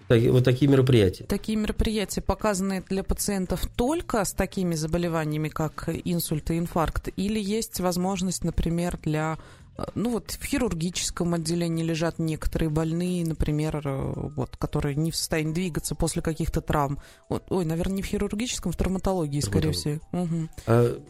вот 0.09 0.43
такие 0.43 0.69
мероприятия. 0.69 1.23
Такие 1.25 1.57
мероприятия 1.57 2.21
показаны 2.21 2.83
для 2.89 3.03
пациентов 3.03 3.67
только 3.75 4.23
с 4.23 4.33
такими 4.33 4.75
заболеваниями, 4.75 5.49
как 5.49 5.89
инсульт 6.03 6.51
и 6.51 6.57
инфаркт, 6.57 7.09
или 7.15 7.39
есть 7.39 7.79
возможность, 7.79 8.43
например, 8.43 8.99
для 9.03 9.37
э, 9.77 9.83
ну 9.95 10.11
вот 10.11 10.31
в 10.31 10.45
хирургическом 10.45 11.33
отделении 11.33 11.83
лежат 11.83 12.19
некоторые 12.19 12.69
больные, 12.69 13.25
например, 13.25 13.81
э, 13.83 14.13
вот, 14.35 14.57
которые 14.57 14.95
не 14.95 15.11
в 15.11 15.15
состоянии 15.15 15.53
двигаться 15.53 15.95
после 15.95 16.21
каких-то 16.21 16.61
травм. 16.61 16.99
Вот, 17.29 17.43
ой, 17.49 17.65
наверное, 17.65 17.97
не 17.97 18.01
в 18.01 18.05
хирургическом, 18.05 18.71
в 18.71 18.75
травматологии, 18.75 19.39
скорее 19.39 19.71
всего. 19.71 19.99
Мгм. 20.11 20.49
А, 20.67 21.01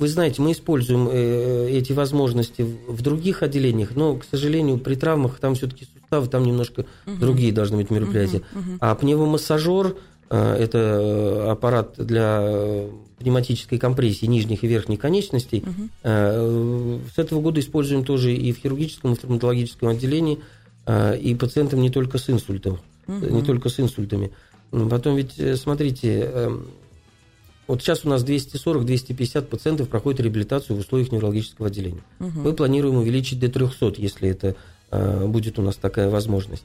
Вы 0.00 0.08
знаете, 0.08 0.40
мы 0.40 0.52
используем 0.52 1.08
э, 1.12 1.68
эти 1.70 1.92
возможности 1.92 2.62
в 2.88 3.02
других 3.02 3.42
отделениях, 3.42 3.94
но, 3.94 4.16
к 4.16 4.24
сожалению, 4.24 4.78
при 4.78 4.94
травмах 4.94 5.38
там 5.38 5.54
все-таки 5.54 5.86
суставы, 5.92 6.26
там 6.26 6.42
немножко 6.44 6.86
другие 7.04 7.52
должны 7.52 7.76
быть 7.76 7.90
мероприятия. 7.90 8.40
Мгм, 8.54 8.60
мгм. 8.70 8.78
А 8.80 8.94
пневмомассажер 8.94 9.96
э,– 10.30 10.54
это 10.58 10.78
э, 10.78 11.50
аппарат 11.50 11.96
для 11.98 12.38
э, 12.40 12.90
пневматической 13.18 13.78
компрессии 13.78 14.24
нижних 14.24 14.64
и 14.64 14.66
верхних 14.66 14.98
конечностей. 15.00 15.62
Э, 16.02 16.98
С 17.14 17.18
этого 17.18 17.42
года 17.42 17.60
используем 17.60 18.02
тоже 18.02 18.34
и 18.34 18.52
в 18.52 18.56
хирургическом, 18.56 19.12
и 19.12 19.16
в 19.16 19.18
травматологическом 19.18 19.88
отделении, 19.88 20.38
э, 20.86 21.18
и 21.18 21.34
пациентам 21.34 21.82
не 21.82 21.90
только 21.90 22.16
с 22.16 22.30
инсультом, 22.30 22.78
Мгм. 23.06 23.34
не 23.36 23.42
только 23.42 23.68
с 23.68 23.78
инсультами. 23.78 24.30
Потом 24.70 25.16
ведь, 25.16 25.34
э, 25.36 25.56
смотрите, 25.56 26.20
эм, 26.20 26.68
вот 27.70 27.82
сейчас 27.82 28.04
у 28.04 28.08
нас 28.08 28.24
240-250 28.24 29.42
пациентов 29.42 29.88
проходят 29.88 30.20
реабилитацию 30.20 30.76
в 30.76 30.80
условиях 30.80 31.12
неврологического 31.12 31.68
отделения. 31.68 32.02
Мгм. 32.18 32.42
Мы 32.42 32.52
планируем 32.52 32.96
увеличить 32.96 33.38
до 33.38 33.48
300, 33.48 33.94
если 33.98 34.28
это 34.28 34.56
э, 34.90 35.26
будет 35.26 35.56
у 35.60 35.62
нас 35.62 35.76
такая 35.76 36.10
возможность. 36.10 36.64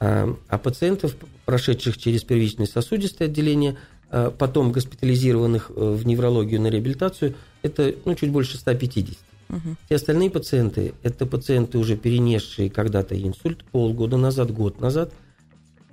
А, 0.00 0.34
а 0.48 0.58
пациентов, 0.58 1.14
прошедших 1.44 1.98
через 1.98 2.22
первичное 2.24 2.64
сосудистое 2.64 3.28
отделение, 3.28 3.76
э, 4.10 4.30
потом 4.36 4.72
госпитализированных 4.72 5.70
э, 5.76 5.90
в 5.94 6.06
неврологию 6.06 6.58
на 6.62 6.68
реабилитацию, 6.68 7.34
это 7.60 7.94
ну, 8.06 8.14
чуть 8.14 8.30
больше 8.30 8.56
150. 8.56 9.14
Мгм. 9.48 9.76
Все 9.84 9.96
остальные 9.96 10.30
пациенты– 10.30 10.94
это 11.02 11.26
пациенты, 11.26 11.76
уже 11.76 11.98
перенесшие 11.98 12.70
когда-то 12.70 13.14
инсульт 13.14 13.62
полгода 13.64 14.16
назад, 14.16 14.52
год 14.52 14.80
назад, 14.80 15.12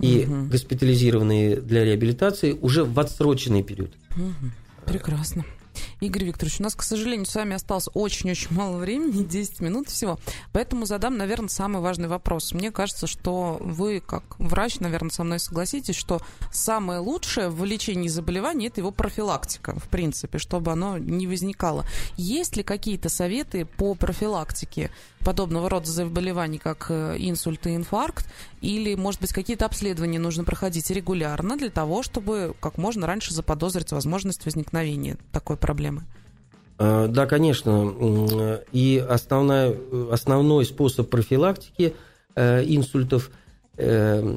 и 0.03 0.25
Мгм. 0.25 0.49
госпитализированные 0.49 1.55
для 1.57 1.83
реабилитации 1.85 2.57
уже 2.61 2.83
в 2.83 2.99
отсроченный 2.99 3.63
период. 3.63 3.91
Мгм. 4.15 4.51
Прекрасно. 4.85 5.43
Игорь 6.01 6.25
Викторович, 6.25 6.59
у 6.59 6.63
нас, 6.63 6.75
к 6.75 6.83
сожалению, 6.83 7.25
с 7.25 7.35
вами 7.35 7.55
осталось 7.55 7.89
очень-очень 7.93 8.53
мало 8.53 8.77
времени, 8.77 9.23
10 9.27 9.59
минут 9.59 9.89
всего, 9.89 10.19
поэтому 10.51 10.85
задам, 10.85 11.17
наверное, 11.17 11.49
самый 11.49 11.81
важный 11.81 12.07
вопрос. 12.07 12.53
Мне 12.53 12.71
кажется, 12.71 13.07
что 13.07 13.57
вы, 13.59 14.01
как 14.05 14.23
врач, 14.39 14.79
наверное, 14.79 15.11
со 15.11 15.23
мной 15.23 15.39
согласитесь, 15.39 15.95
что 15.95 16.21
самое 16.51 16.99
лучшее 16.99 17.49
в 17.49 17.63
лечении 17.65 18.07
заболеваний– 18.07 18.67
это 18.67 18.81
его 18.81 18.91
профилактика, 18.91 19.77
в 19.79 19.89
принципе, 19.89 20.37
чтобы 20.37 20.71
оно 20.71 20.97
не 20.97 21.27
возникало. 21.27 21.85
Есть 22.17 22.57
ли 22.57 22.63
какие-то 22.63 23.09
советы 23.09 23.65
по 23.65 23.95
профилактике 23.95 24.91
подобного 25.23 25.69
рода 25.69 25.89
заболеваний, 25.89 26.57
как 26.57 26.87
э, 26.89 27.15
инсульт 27.17 27.65
и 27.67 27.75
инфаркт, 27.75 28.27
или, 28.61 28.95
может 28.95 29.21
быть, 29.21 29.33
какие-то 29.33 29.65
обследования 29.65 30.19
нужно 30.19 30.43
проходить 30.43 30.89
регулярно 30.89 31.57
для 31.57 31.69
того, 31.69 32.03
чтобы 32.03 32.55
как 32.59 32.77
можно 32.77 33.07
раньше 33.07 33.33
заподозрить 33.33 33.91
возможность 33.91 34.45
возникновения 34.45 35.17
такой 35.31 35.57
проблемы? 35.63 36.03
А, 36.77 37.07
Да, 37.07 37.25
конечно. 37.25 38.59
И 38.71 39.03
основная, 39.17 39.73
основной 40.11 40.65
способ 40.65 41.09
профилактики 41.09 41.93
э, 42.35 42.63
инсультов, 42.65 43.31
э, 43.77 44.35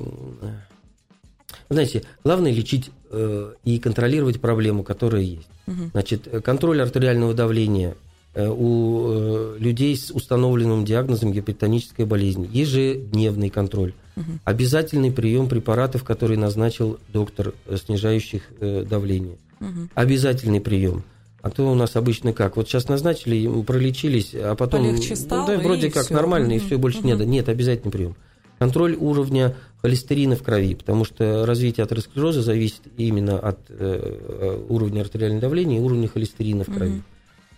знаете, 1.68 2.04
главное 2.24 2.52
лечить 2.52 2.90
э, 3.10 3.52
и 3.64 3.78
контролировать 3.78 4.40
проблему, 4.40 4.84
которая 4.84 5.22
есть. 5.22 5.48
Значит, 5.92 6.28
контроль 6.44 6.80
артериального 6.80 7.34
давления 7.34 7.96
э, 8.34 8.48
у 8.48 9.08
э, 9.08 9.56
людей 9.58 9.96
с 9.96 10.12
установленным 10.12 10.84
диагнозом 10.84 11.32
гипертонической 11.32 12.04
болезни, 12.04 12.48
ежедневный 12.52 13.50
контроль, 13.50 13.92
обязательный 14.44 15.10
прием 15.10 15.48
препаратов, 15.48 16.04
которые 16.04 16.38
назначил 16.38 16.98
доктор, 17.12 17.52
э, 17.66 17.76
снижающих 17.76 18.42
э, 18.60 18.84
давление, 18.88 19.38
обязательный 19.94 20.60
прием. 20.60 21.02
А 21.46 21.50
то 21.50 21.70
у 21.70 21.76
нас 21.76 21.94
обычно 21.94 22.32
как? 22.32 22.56
Вот 22.56 22.66
сейчас 22.68 22.88
назначили, 22.88 23.62
пролечились, 23.62 24.32
а 24.34 24.56
потом... 24.56 24.80
Полегче 24.84 25.10
ну, 25.10 25.16
стало, 25.16 25.46
да, 25.46 25.54
и 25.54 25.58
вроде 25.58 25.92
как 25.92 26.06
всё. 26.06 26.14
нормально, 26.14 26.54
и 26.54 26.56
Мгм. 26.56 26.66
все, 26.66 26.76
больше 26.76 26.98
Мгм. 26.98 27.06
нет. 27.06 27.20
Нет, 27.20 27.48
обязательный 27.48 27.92
прием. 27.92 28.16
Контроль 28.58 28.96
уровня 28.98 29.54
холестерина 29.80 30.34
в 30.34 30.42
крови, 30.42 30.74
потому 30.74 31.04
что 31.04 31.46
развитие 31.46 31.84
атеросклероза 31.84 32.42
зависит 32.42 32.80
именно 32.96 33.38
от 33.38 33.60
э, 33.68 34.60
уровня 34.68 35.02
артериального 35.02 35.40
давления 35.42 35.76
и 35.78 35.80
уровня 35.80 36.08
холестерина 36.08 36.64
в 36.64 36.74
крови. 36.74 37.02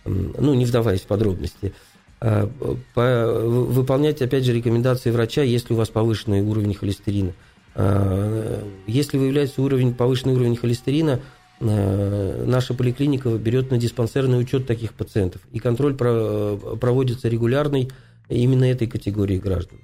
М, 0.05 0.35
Ну, 0.37 0.53
не 0.53 0.65
вдаваясь 0.65 1.01
в 1.01 1.07
подробности. 1.07 1.73
А, 2.21 2.47
по- 2.93 3.41
вы- 3.41 3.65
выполнять, 3.65 4.21
опять 4.21 4.43
же, 4.43 4.53
рекомендации 4.53 5.09
врача, 5.09 5.41
если 5.41 5.73
у 5.73 5.77
вас 5.77 5.89
повышенный 5.89 6.41
уровень 6.41 6.75
холестерина. 6.75 7.31
А, 7.73 8.63
Если 8.85 9.17
выявляется 9.17 9.63
уровень, 9.63 9.95
повышенный 9.95 10.35
уровень 10.35 10.57
холестерина, 10.57 11.11
э, 11.11 11.19
наша 11.61 12.73
поликлиника 12.73 13.29
берет 13.37 13.69
на 13.71 13.77
диспансерный 13.77 14.39
учет 14.39 14.65
таких 14.65 14.93
пациентов. 14.93 15.41
И 15.51 15.59
контроль 15.59 15.95
про- 15.95 16.55
проводится 16.79 17.27
регулярный 17.27 17.89
именно 18.29 18.63
этой 18.65 18.87
категории 18.87 19.37
граждан. 19.37 19.79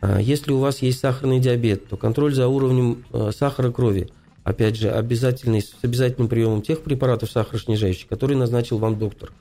А 0.00 0.20
Если 0.20 0.52
у 0.52 0.58
вас 0.58 0.82
есть 0.82 0.98
сахарный 0.98 1.38
диабет, 1.38 1.88
то 1.88 1.96
контроль 1.96 2.34
за 2.34 2.48
уровнем 2.48 3.04
э, 3.12 3.30
сахара 3.32 3.70
крови, 3.70 4.08
опять 4.42 4.76
же, 4.76 4.90
обязательный, 4.90 5.62
с 5.62 5.76
обязательным 5.82 6.28
приемом 6.28 6.62
тех 6.62 6.80
препаратов 6.80 7.30
сахароснижающих, 7.30 8.08
которые 8.08 8.36
назначил 8.36 8.78
вам 8.78 8.98
доктор. 8.98 9.32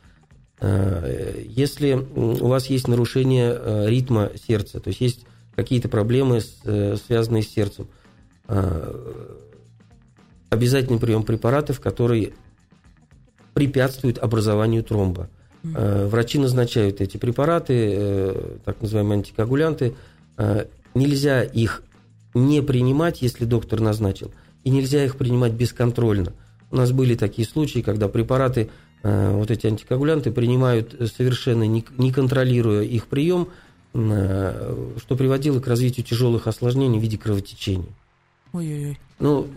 Э, 0.60 1.44
Если 1.48 1.94
у 1.94 2.46
вас 2.48 2.68
есть 2.68 2.88
нарушение 2.88 3.58
э, 3.58 3.90
ритма 3.90 4.30
сердца, 4.48 4.80
то 4.80 4.90
есть 4.90 5.02
есть 5.02 5.26
какие-то 5.56 5.90
проблемы, 5.90 6.42
э, 6.64 6.96
связанные 7.08 7.42
с 7.42 7.50
сердцем, 7.50 7.88
э, 8.48 9.36
обязательный 10.52 11.00
прием 11.00 11.24
препаратов, 11.24 11.80
которые 11.80 12.34
препятствуют 13.54 14.20
образованию 14.20 14.84
тромба. 14.84 15.30
Э, 15.64 16.08
Врачи 16.08 16.38
назначают 16.38 17.02
эти 17.02 17.18
препараты, 17.18 17.74
э, 17.74 18.58
так 18.66 18.82
называемые 18.82 19.18
антикоагулянты. 19.18 19.96
Э, 20.38 20.66
Нельзя 20.94 21.42
их 21.42 21.84
не 22.34 22.62
принимать, 22.62 23.22
если 23.22 23.46
доктор 23.46 23.80
назначил, 23.80 24.34
и 24.66 24.70
нельзя 24.70 25.06
их 25.06 25.16
принимать 25.16 25.54
бесконтрольно. 25.54 26.34
У 26.70 26.76
нас 26.76 26.92
были 26.92 27.16
такие 27.16 27.48
случаи, 27.48 27.80
когда 27.80 28.10
препараты, 28.10 28.70
вот 29.02 29.50
эти 29.50 29.68
антикоагулянты, 29.68 30.32
принимают 30.32 30.94
совершенно 31.16 31.64
не, 31.64 31.82
контролируя 32.12 32.84
их 32.84 33.08
прием, 33.08 33.48
что 33.94 35.16
приводило 35.18 35.62
к 35.62 35.68
развитию 35.68 36.06
тяжелых 36.06 36.48
осложнений 36.48 37.00
в 37.00 37.02
виде 37.02 37.18
кровотечения. 37.18 37.94
Ой-ой-ой, 38.52 39.00
Ну, 39.20 39.48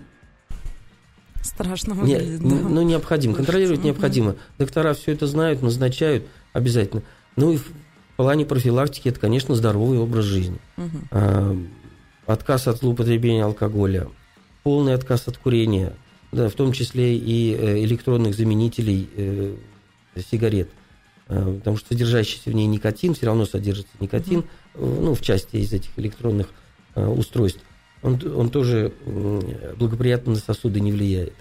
страшно 1.44 1.92
не- 1.92 2.00
выглядит. 2.00 2.40
н- 2.42 2.48
да. 2.48 2.68
ну, 2.68 2.82
необходимо. 2.82 3.34
Контролировать 3.34 3.80
Слушайте, 3.80 3.88
необходимо. 3.88 4.36
Доктора 4.58 4.94
все 4.94 5.12
это 5.12 5.26
знают, 5.26 5.62
назначают 5.62 6.24
обязательно. 6.52 7.02
Ну 7.36 7.52
и 7.52 7.56
в 7.58 7.70
плане 8.16 8.44
профилактики 8.46 9.08
это, 9.08 9.20
конечно, 9.20 9.54
здоровый 9.54 9.98
образ 9.98 10.24
жизни. 10.24 10.58
А, 11.10 11.56
Отказ 12.26 12.66
от 12.68 12.78
злоупотребления 12.78 13.44
алкоголя, 13.44 14.08
полный 14.62 14.94
отказ 14.94 15.28
от 15.28 15.36
курения, 15.36 15.92
да, 16.32 16.48
в 16.48 16.54
том 16.54 16.72
числе 16.72 17.16
и 17.16 17.54
э, 17.54 17.84
электронных 17.84 18.34
заменителей 18.34 19.10
э, 19.14 19.56
сигарет. 20.30 20.70
А, 21.28 21.54
Потому 21.58 21.76
что 21.76 21.88
содержащийся 21.88 22.48
в 22.50 22.54
ней 22.54 22.66
никотин, 22.66 23.14
все 23.14 23.26
равно 23.26 23.44
содержится 23.44 23.92
никотин, 24.00 24.44
э, 24.74 24.78
ну, 25.02 25.14
в 25.14 25.20
части 25.20 25.56
из 25.56 25.72
этих 25.74 25.90
электронных 25.98 26.48
э, 26.94 27.06
устройств. 27.06 27.60
Он, 28.04 28.20
он 28.36 28.50
тоже 28.50 28.92
благоприятно 29.76 30.34
на 30.34 30.38
сосуды 30.38 30.78
не 30.78 30.92
влияет. 30.92 31.32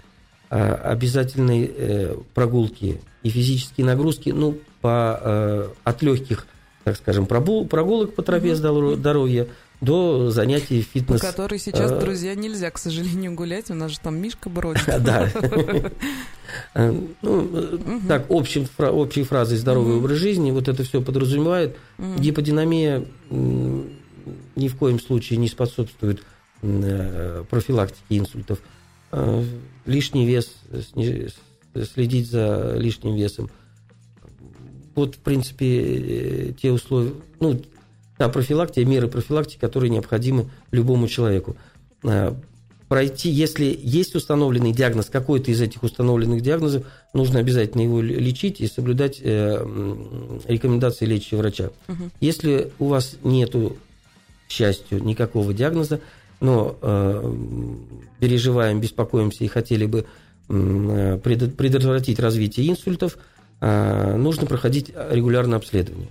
А 0.50 0.74
обязательные 0.92 1.70
э, 1.76 2.16
прогулки 2.32 3.00
и 3.22 3.28
физические 3.28 3.86
нагрузки, 3.86 4.30
ну, 4.30 4.58
по, 4.80 5.20
э, 5.22 5.68
от 5.84 6.02
легких, 6.02 6.46
так 6.84 6.96
скажем, 6.96 7.26
прогулок 7.26 8.14
по 8.14 8.22
тропе 8.22 8.52
здоро- 8.52 8.94
здоровья 8.94 9.48
до 9.80 10.30
занятий 10.30 10.82
По 10.82 10.98
фитнес. 10.98 11.20
которой 11.20 11.58
сейчас, 11.58 11.90
э, 11.90 12.00
друзья, 12.00 12.34
нельзя, 12.34 12.70
к 12.70 12.78
сожалению, 12.78 13.34
гулять. 13.34 13.70
У 13.70 13.74
нас 13.74 13.90
же 13.90 14.00
там 14.00 14.16
Мишка 14.16 14.48
бродит. 14.48 14.84
Да. 15.00 15.28
Ну, 17.22 17.70
так, 18.06 18.30
общей 18.30 19.24
фразой 19.24 19.58
здоровый 19.58 19.96
образ 19.96 20.18
жизни, 20.18 20.52
вот 20.52 20.68
это 20.68 20.84
все 20.84 21.02
подразумевает. 21.02 21.76
Гиподинамия 21.98 23.04
ни 23.30 24.68
в 24.68 24.76
коем 24.76 25.00
случае 25.00 25.38
не 25.38 25.48
способствует 25.48 26.22
э, 26.64 27.44
профилактике 27.50 28.18
инсультов. 28.18 28.60
Э, 29.12 29.44
Лишний 29.86 30.26
вес, 30.26 30.50
следить 31.94 32.30
за 32.30 32.74
лишним 32.76 33.14
весом. 33.14 33.50
Вот, 34.94 35.16
в 35.16 35.18
принципе, 35.18 35.66
э, 35.66 36.52
те 36.60 36.72
условия, 36.72 37.12
ну, 37.40 37.60
та 38.16 38.28
профилактика, 38.28 38.86
меры 38.88 39.08
профилактики, 39.08 39.58
которые 39.60 39.90
необходимы 39.90 40.50
любому 40.70 41.08
человеку. 41.08 41.56
Пройти, 42.88 43.28
если 43.30 43.76
есть 43.82 44.14
установленный 44.14 44.72
диагноз, 44.72 45.06
какой-то 45.06 45.50
из 45.50 45.60
этих 45.60 45.82
установленных 45.82 46.42
диагнозов, 46.42 46.84
нужно 47.12 47.40
обязательно 47.40 47.82
его 47.82 48.00
лечить 48.00 48.60
и 48.60 48.68
соблюдать 48.68 49.20
рекомендации 49.20 51.06
лечащего 51.06 51.38
врача. 51.38 51.70
Если 52.20 52.70
у 52.78 52.86
вас 52.86 53.16
нету, 53.24 53.76
к 54.46 54.52
счастью, 54.52 55.02
никакого 55.02 55.52
диагноза, 55.52 56.00
но 56.44 56.76
э, 56.80 57.34
переживаем, 58.20 58.80
беспокоимся 58.80 59.44
и 59.44 59.48
хотели 59.48 59.86
бы 59.86 60.04
э, 60.48 61.18
предот- 61.22 61.54
предотвратить 61.56 62.18
развитие 62.20 62.70
инсультов, 62.70 63.16
э, 63.60 64.16
нужно 64.16 64.46
проходить 64.46 64.92
регулярное 65.10 65.58
обследование. 65.58 66.08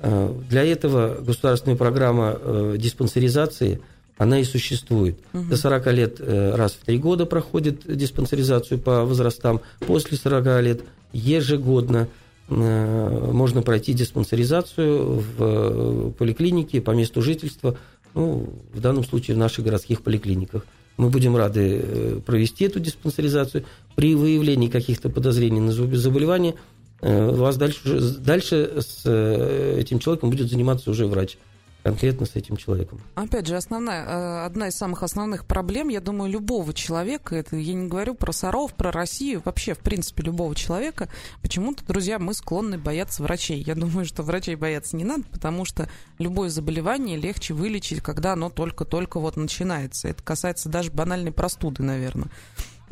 Э, 0.00 0.32
Для 0.50 0.64
этого 0.64 1.16
государственная 1.20 1.76
программа 1.76 2.36
э, 2.40 2.76
диспансеризации, 2.78 3.80
она 4.16 4.40
и 4.40 4.44
существует. 4.44 5.16
До 5.32 5.56
40 5.56 5.86
лет 5.92 6.16
э, 6.18 6.54
раз 6.56 6.72
в 6.72 6.84
3 6.84 6.98
года 6.98 7.24
проходит 7.24 7.82
диспансеризацию 7.86 8.78
по 8.80 9.04
возрастам. 9.04 9.60
После 9.86 10.16
40 10.18 10.62
лет 10.62 10.80
ежегодно 11.12 12.08
э, 12.48 13.30
можно 13.32 13.62
пройти 13.62 13.92
диспансеризацию 13.92 15.20
в 15.20 15.34
э, 15.38 16.10
поликлинике 16.18 16.80
по 16.80 16.90
месту 16.92 17.22
жительства, 17.22 17.76
ну, 18.14 18.48
в 18.72 18.80
данном 18.80 19.04
случае 19.04 19.36
в 19.36 19.38
наших 19.38 19.64
городских 19.64 20.02
поликлиниках. 20.02 20.66
Мы 20.96 21.10
будем 21.10 21.36
рады 21.36 21.80
э, 21.82 22.20
провести 22.26 22.64
эту 22.64 22.80
диспансеризацию. 22.80 23.64
При 23.94 24.14
выявлении 24.14 24.68
каких-то 24.68 25.08
подозрений 25.08 25.60
на 25.60 25.72
заболевание 25.72 26.56
э, 27.00 27.30
вас 27.30 27.56
дальше, 27.56 28.00
дальше 28.18 28.80
с 28.80 29.02
э, 29.04 29.78
этим 29.78 30.00
человеком 30.00 30.30
будет 30.30 30.50
заниматься 30.50 30.90
уже 30.90 31.06
врач, 31.06 31.38
конкретно 31.82 32.26
с 32.26 32.36
этим 32.36 32.56
человеком. 32.56 33.00
Опять 33.14 33.46
же, 33.46 33.56
основная, 33.56 34.04
э, 34.04 34.44
одна 34.46 34.68
из 34.68 34.76
самых 34.76 35.02
основных 35.02 35.44
проблем, 35.44 35.88
я 35.88 36.00
думаю, 36.00 36.30
любого 36.30 36.74
человека, 36.74 37.36
это 37.36 37.56
я 37.56 37.74
не 37.74 37.88
говорю 37.88 38.14
про 38.14 38.32
Саров, 38.32 38.74
про 38.74 38.90
Россию, 38.90 39.42
вообще, 39.44 39.74
в 39.74 39.78
принципе, 39.78 40.24
любого 40.24 40.54
человека, 40.54 41.08
почему-то, 41.42 41.84
друзья, 41.86 42.18
мы 42.18 42.34
склонны 42.34 42.78
бояться 42.78 43.22
врачей. 43.22 43.62
Я 43.62 43.74
думаю, 43.74 44.04
что 44.04 44.22
врачей 44.22 44.54
бояться 44.54 44.96
не 44.96 45.04
надо, 45.04 45.24
потому 45.30 45.64
что 45.64 45.88
любое 46.18 46.50
заболевание 46.50 47.16
легче 47.16 47.54
вылечить, 47.54 48.02
когда 48.02 48.32
оно 48.32 48.50
только-только 48.50 49.20
вот 49.20 49.36
начинается. 49.36 50.08
Это 50.08 50.22
касается 50.22 50.68
даже 50.68 50.90
банальной 50.90 51.32
простуды, 51.32 51.82
наверное. 51.82 52.28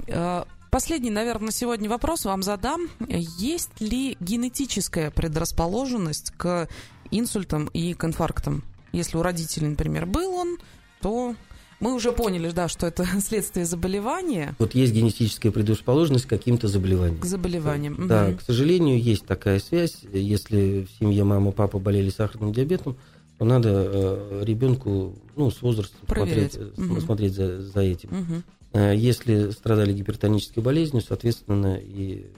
Э, 0.07 0.45
Последний, 0.69 1.11
наверное, 1.11 1.47
на 1.47 1.53
сегодня 1.53 1.89
вопрос 1.89 2.27
вам 2.27 2.43
задам. 2.43 2.89
Есть 3.09 3.81
ли 3.81 4.15
генетическая 4.21 5.11
предрасположенность 5.11 6.33
к 6.37 6.69
инсультам 7.11 7.71
и 7.73 7.95
к 7.95 8.05
инфарктам? 8.05 8.63
Если 8.97 9.17
у 9.19 9.23
родителей, 9.23 9.69
например, 9.69 10.07
был 10.07 10.33
он, 10.35 10.59
то 11.03 11.35
мы 11.81 11.95
уже 11.95 12.13
поняли, 12.13 12.51
да, 12.51 12.67
что 12.69 12.87
это 12.87 13.05
следствие 13.21 13.67
заболевания. 13.67 14.57
Вот 14.59 14.75
есть 14.75 14.95
генетическая 14.95 15.51
предрасположенность 15.51 16.25
к 16.25 16.31
каким-то 16.31 16.67
заболеваниям. 16.69 17.21
К 17.21 17.27
заболеваниям. 17.27 18.09
Да, 18.09 18.29
Мгм. 18.29 18.39
к 18.39 18.41
сожалению, 18.43 18.99
есть 19.01 19.27
такая 19.27 19.61
связь. 19.61 19.99
Если 20.13 20.87
в 20.91 20.99
семье 20.99 21.25
мама, 21.25 21.53
папа 21.53 21.79
болели 21.79 22.09
сахарным 22.09 22.53
диабетом, 22.55 22.97
то 23.39 23.45
надо 23.45 23.69
э, 23.71 24.43
ребенку 24.47 25.15
ну, 25.37 25.51
с 25.51 25.61
возрастом 25.61 25.99
Проверять. 26.07 26.55
смотреть, 26.55 26.79
Мгм. 26.79 27.01
смотреть 27.03 27.35
за, 27.35 27.61
за 27.61 27.81
этим. 27.81 28.43
Э, 28.73 28.95
Если 28.97 29.51
страдали 29.51 29.93
гипертонической 29.93 30.63
болезнью, 30.63 31.03
соответственно, 31.03 31.77
и 31.79 32.31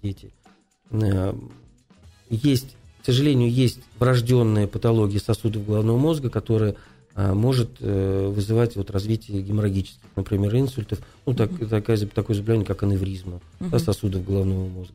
дети. 0.00 0.32
Э, 0.92 1.34
Есть, 2.30 2.76
сожалению, 3.12 3.50
есть 3.50 3.80
врожденная 3.98 4.66
патология 4.66 5.18
сосудов 5.20 5.66
головного 5.66 5.96
мозга, 5.98 6.30
которая 6.30 6.74
может 7.16 7.70
э, 7.80 8.28
вызывать 8.32 8.76
вот 8.76 8.90
развитие 8.92 9.42
геморрагических, 9.42 10.00
например, 10.14 10.54
инсультов, 10.56 11.00
ну, 11.26 11.34
так, 11.34 11.50
такая, 11.68 11.96
заб- 11.96 12.12
такое 12.14 12.36
заболевание, 12.36 12.64
как 12.66 12.82
аневризма 12.84 13.40
да, 13.58 13.66
Мгм. 13.66 13.78
сосудов 13.80 14.24
головного 14.24 14.68
мозга. 14.68 14.94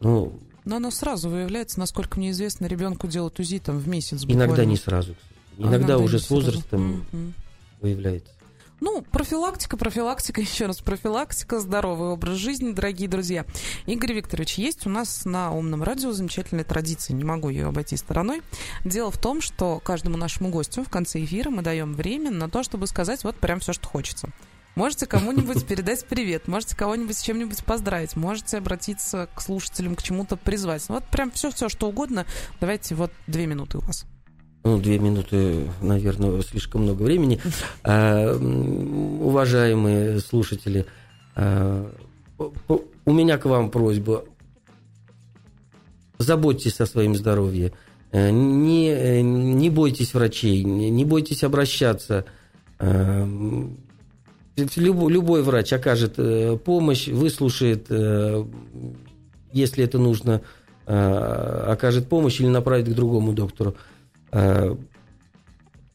Ну, 0.00 0.38
Но 0.64 0.76
оно 0.76 0.90
сразу 0.92 1.28
выявляется, 1.28 1.80
насколько 1.80 2.18
мне 2.18 2.30
известно, 2.30 2.66
ребенку 2.66 3.08
делают 3.08 3.40
УЗИ 3.40 3.58
там 3.58 3.78
в 3.78 3.88
месяц 3.88 4.22
буквально. 4.24 4.44
иногда 4.44 4.64
не 4.64 4.76
сразу. 4.76 5.14
кстати. 5.14 5.34
А 5.58 5.62
Иногда, 5.68 5.98
уже 5.98 6.18
с 6.20 6.30
возрастом 6.30 7.04
Мгм. 7.12 7.34
выявляется. 7.80 8.30
Ну, 8.80 9.02
профилактика, 9.02 9.76
профилактика, 9.76 10.40
еще 10.42 10.66
раз, 10.66 10.80
профилактика, 10.80 11.60
здоровый 11.60 12.10
образ 12.10 12.36
жизни, 12.36 12.72
дорогие 12.72 13.08
друзья. 13.08 13.46
Игорь 13.86 14.12
Викторович, 14.12 14.58
есть 14.58 14.86
у 14.86 14.90
нас 14.90 15.24
на 15.24 15.52
Умном 15.52 15.82
радио 15.82 16.12
замечательная 16.12 16.64
традиция, 16.64 17.14
не 17.14 17.24
могу 17.24 17.48
ее 17.48 17.66
обойти 17.66 17.96
стороной. 17.96 18.42
Дело 18.84 19.10
в 19.10 19.18
том, 19.18 19.40
что 19.40 19.80
каждому 19.80 20.18
нашему 20.18 20.50
гостю 20.50 20.84
в 20.84 20.90
конце 20.90 21.24
эфира 21.24 21.48
мы 21.48 21.62
даем 21.62 21.94
время 21.94 22.30
на 22.30 22.50
то, 22.50 22.62
чтобы 22.62 22.86
сказать 22.86 23.24
вот 23.24 23.36
прям 23.36 23.60
все, 23.60 23.72
что 23.72 23.88
хочется. 23.88 24.28
Можете 24.74 25.06
кому-нибудь 25.06 25.66
передать 25.66 26.04
привет, 26.04 26.46
можете 26.46 26.76
кого-нибудь 26.76 27.16
с 27.16 27.22
чем-нибудь 27.22 27.64
поздравить, 27.64 28.14
можете 28.14 28.58
обратиться 28.58 29.28
к 29.34 29.40
слушателям, 29.40 29.96
к 29.96 30.02
чему-то 30.02 30.36
призвать. 30.36 30.86
Вот 30.90 31.04
прям 31.04 31.30
все-все, 31.30 31.70
что 31.70 31.88
угодно. 31.88 32.26
Давайте 32.60 32.94
вот 32.94 33.10
две 33.26 33.46
минуты 33.46 33.78
у 33.78 33.80
вас. 33.80 34.04
Ну, 34.66 34.78
две 34.80 34.98
минуты, 34.98 35.68
наверное, 35.80 36.42
слишком 36.42 36.82
много 36.82 37.04
времени. 37.04 37.38
А, 37.84 38.34
уважаемые 38.34 40.18
слушатели, 40.18 40.86
а, 41.36 41.88
у 43.04 43.12
меня 43.12 43.38
к 43.38 43.44
вам 43.44 43.70
просьба. 43.70 44.24
Заботьтесь 46.18 46.80
о 46.80 46.86
своем 46.86 47.14
здоровье. 47.14 47.74
Э, 48.10 48.30
Не, 48.32 48.88
э, 48.90 49.20
не 49.20 49.70
бойтесь 49.70 50.14
врачей, 50.14 50.64
не 50.64 51.04
бойтесь 51.04 51.44
обращаться. 51.44 52.24
А, 52.80 53.22
м, 53.22 53.78
любо- 54.56 55.08
Любой 55.08 55.44
врач 55.44 55.72
окажет 55.74 56.14
э, 56.18 56.56
помощь, 56.56 57.06
выслушает, 57.06 57.86
если 59.52 59.84
это 59.84 59.98
нужно, 60.00 60.40
э, 60.86 61.66
окажет 61.68 62.08
помощь 62.08 62.40
или 62.40 62.48
направит 62.48 62.88
к 62.88 62.94
другому 62.94 63.32
доктору. 63.32 63.76
Э, 64.32 64.74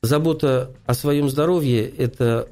Забота 0.03 0.71
о 0.87 0.95
своем 0.95 1.29
здоровье– 1.29 1.87
это 1.97 2.49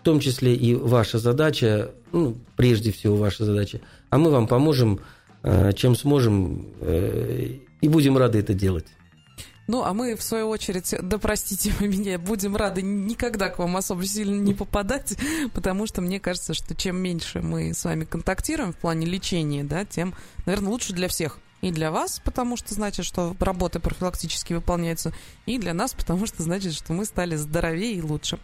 в 0.00 0.02
том 0.02 0.20
числе 0.20 0.54
и 0.54 0.74
ваша 0.74 1.18
задача, 1.18 1.92
ну, 2.12 2.36
прежде 2.56 2.92
всего 2.92 3.16
ваша 3.16 3.46
задача. 3.46 3.80
А 4.10 4.18
мы 4.18 4.30
вам 4.30 4.46
поможем, 4.46 5.00
э, 5.42 5.72
чем 5.72 5.96
сможем, 5.96 6.68
э, 6.82 7.56
и 7.80 7.88
будем 7.88 8.18
рады 8.18 8.40
это 8.40 8.52
делать. 8.52 8.84
Ну, 9.66 9.82
а 9.82 9.94
мы, 9.94 10.14
в 10.14 10.22
свою 10.22 10.48
очередь, 10.50 10.94
да 11.00 11.16
простите 11.16 11.72
вы 11.80 11.88
меня, 11.88 12.18
будем 12.18 12.54
рады 12.54 12.82
никогда 12.82 13.48
к 13.48 13.58
вам 13.58 13.78
особо 13.78 14.04
сильно 14.04 14.38
не 14.38 14.52
попадать, 14.52 15.16
потому 15.54 15.86
что 15.86 16.02
мне 16.02 16.20
кажется, 16.20 16.52
что 16.52 16.74
чем 16.74 16.96
меньше 16.96 17.40
мы 17.40 17.72
с 17.72 17.82
вами 17.82 18.04
контактируем 18.04 18.74
в 18.74 18.76
плане 18.76 19.06
лечения, 19.06 19.64
да, 19.64 19.86
тем, 19.86 20.14
наверное, 20.44 20.70
лучше 20.70 20.92
для 20.92 21.08
всех. 21.08 21.38
И 21.60 21.72
для 21.72 21.90
вас, 21.90 22.20
потому 22.24 22.56
что 22.56 22.74
значит, 22.74 23.04
что 23.04 23.34
работы 23.40 23.80
профилактически 23.80 24.52
выполняются, 24.52 25.12
и 25.46 25.58
для 25.58 25.74
нас, 25.74 25.92
потому 25.92 26.26
что 26.26 26.42
значит, 26.42 26.74
что 26.74 26.92
мы 26.92 27.04
стали 27.04 27.34
здоровее 27.34 27.94
и 27.94 28.02
лучше. 28.02 28.38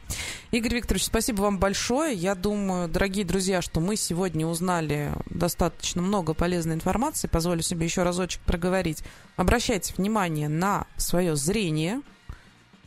Игорь 0.50 0.74
Викторович, 0.74 1.04
спасибо 1.04 1.42
вам 1.42 1.58
большое. 1.58 2.14
Я 2.14 2.34
думаю, 2.34 2.88
дорогие 2.88 3.24
друзья, 3.24 3.62
что 3.62 3.80
мы 3.80 3.96
сегодня 3.96 4.46
узнали 4.46 5.12
достаточно 5.30 6.02
много 6.02 6.34
полезной 6.34 6.74
информации. 6.74 7.28
Позволю 7.28 7.62
себе 7.62 7.86
еще 7.86 8.02
разочек 8.02 8.40
проговорить. 8.42 9.04
Обращайте 9.36 9.94
внимание 9.96 10.48
на 10.48 10.86
свое 10.96 11.36
зрение. 11.36 12.00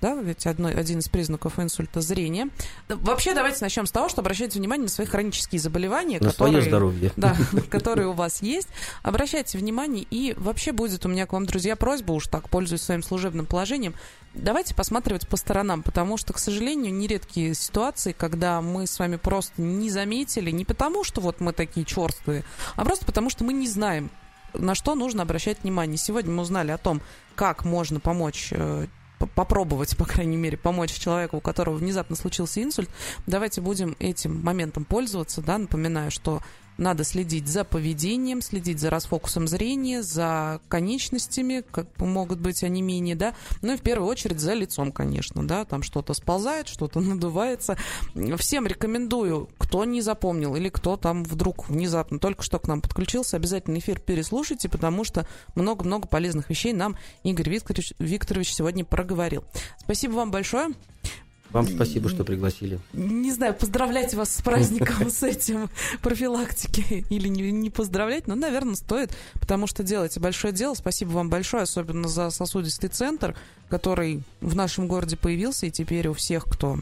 Да, 0.01 0.13
ведь 0.15 0.45
одно, 0.45 0.67
один 0.67 0.99
из 0.99 1.09
признаков 1.09 1.59
инсульта 1.59 2.01
зрение. 2.01 2.49
Вообще, 2.87 3.33
давайте 3.33 3.59
начнем 3.61 3.85
с 3.85 3.91
того, 3.91 4.09
что 4.09 4.21
обращайте 4.21 4.59
внимание 4.59 4.83
на 4.83 4.89
свои 4.89 5.07
хронические 5.07 5.59
заболевания, 5.59 6.19
На 6.19 6.29
которые, 6.29 6.53
свое 6.61 6.69
здоровье. 6.69 7.11
да, 7.17 7.35
которые 7.69 8.07
у 8.07 8.13
вас 8.13 8.41
есть. 8.41 8.69
Обращайте 9.01 9.57
внимание. 9.57 10.05
И 10.09 10.33
вообще 10.37 10.71
будет 10.71 11.05
у 11.05 11.09
меня 11.09 11.25
к 11.25 11.33
вам, 11.33 11.45
друзья, 11.45 11.75
просьба, 11.75 12.13
уж 12.13 12.27
так, 12.27 12.49
пользуясь 12.49 12.81
своим 12.81 13.01
служебным 13.01 13.45
положением, 13.45 13.95
давайте 14.35 14.75
посматривать 14.75 15.27
по 15.27 15.37
сторонам, 15.37 15.81
потому 15.81 16.17
что, 16.17 16.33
к 16.33 16.39
сожалению, 16.39 16.93
нередкие 16.93 17.53
ситуации, 17.55 18.11
когда 18.11 18.61
мы 18.61 18.85
с 18.85 18.99
вами 18.99 19.15
просто 19.15 19.61
не 19.61 19.89
заметили, 19.89 20.51
не 20.51 20.65
потому 20.65 21.03
что 21.03 21.21
вот 21.21 21.39
мы 21.39 21.53
такие 21.53 21.85
черствые, 21.85 22.43
а 22.75 22.85
просто 22.85 23.05
потому 23.05 23.29
что 23.29 23.43
мы 23.43 23.53
не 23.53 23.67
знаем, 23.67 24.11
на 24.53 24.75
что 24.75 24.95
нужно 24.95 25.23
обращать 25.23 25.63
внимание. 25.63 25.97
Сегодня 25.97 26.31
мы 26.31 26.43
узнали 26.43 26.71
о 26.71 26.77
том, 26.77 27.01
как 27.35 27.65
можно 27.65 27.99
помочь 27.99 28.49
э, 28.51 28.87
попробовать, 29.17 29.97
по 29.97 30.05
крайней 30.05 30.37
мере, 30.37 30.57
помочь 30.57 30.91
человеку, 30.91 31.37
у 31.37 31.41
которого 31.41 31.75
внезапно 31.75 32.15
случился 32.15 32.61
инсульт. 32.61 32.89
Давайте 33.25 33.61
будем 33.61 33.95
этим 33.99 34.43
моментом 34.43 34.85
пользоваться, 34.85 35.41
да, 35.41 35.57
напоминаю, 35.57 36.11
что 36.11 36.41
надо 36.77 37.03
следить 37.03 37.47
за 37.47 37.63
поведением, 37.63 38.41
следить 38.41 38.79
за 38.79 38.89
расфокусом 38.89 39.47
зрения, 39.47 40.03
за 40.03 40.61
конечностями, 40.69 41.63
как 41.71 41.87
могут 41.99 42.39
быть 42.39 42.63
они 42.63 42.81
менее, 42.81 43.15
да, 43.15 43.33
ну 43.61 43.73
и 43.73 43.77
в 43.77 43.81
первую 43.81 44.09
очередь 44.09 44.39
за 44.39 44.53
лицом, 44.53 44.91
конечно, 44.91 45.47
да, 45.47 45.65
там 45.65 45.83
что-то 45.83 46.13
сползает, 46.13 46.67
что-то 46.67 46.99
надувается. 47.01 47.77
Всем 48.37 48.67
рекомендую, 48.67 49.49
кто 49.57 49.85
не 49.85 50.01
запомнил 50.01 50.55
или 50.55 50.69
кто 50.69 50.97
там 50.97 51.23
вдруг 51.23 51.69
внезапно 51.69 52.19
только 52.19 52.43
что 52.43 52.59
к 52.59 52.67
нам 52.67 52.81
подключился, 52.81 53.37
обязательно 53.37 53.79
эфир 53.79 53.99
переслушайте, 53.99 54.69
потому 54.69 55.03
что 55.03 55.27
много-много 55.55 56.07
полезных 56.07 56.49
вещей 56.49 56.73
нам 56.73 56.97
Игорь 57.23 57.49
Викторович, 57.49 57.93
Викторович 57.99 58.53
сегодня 58.53 58.85
проговорил. 58.85 59.43
Спасибо 59.79 60.13
вам 60.13 60.31
большое. 60.31 60.69
Вам 61.51 61.67
спасибо, 61.67 62.09
что 62.09 62.23
пригласили. 62.23 62.79
Не 62.93 63.31
знаю, 63.31 63.53
поздравлять 63.53 64.13
вас 64.13 64.35
с 64.35 64.41
праздником, 64.41 65.09
с 65.09 65.23
этим 65.23 65.69
профилактики 66.01 67.05
или 67.09 67.27
не, 67.27 67.51
не 67.51 67.69
поздравлять, 67.69 68.27
но, 68.27 68.35
наверное, 68.35 68.75
стоит, 68.75 69.11
потому 69.33 69.67
что 69.67 69.83
делаете 69.83 70.19
большое 70.19 70.53
дело. 70.53 70.73
Спасибо 70.73 71.09
вам 71.11 71.29
большое, 71.29 71.63
особенно 71.63 72.07
за 72.07 72.29
сосудистый 72.29 72.89
центр, 72.89 73.35
который 73.69 74.23
в 74.41 74.55
нашем 74.55 74.87
городе 74.87 75.15
появился, 75.15 75.65
и 75.67 75.71
теперь 75.71 76.07
у 76.07 76.13
всех, 76.13 76.45
кто 76.45 76.79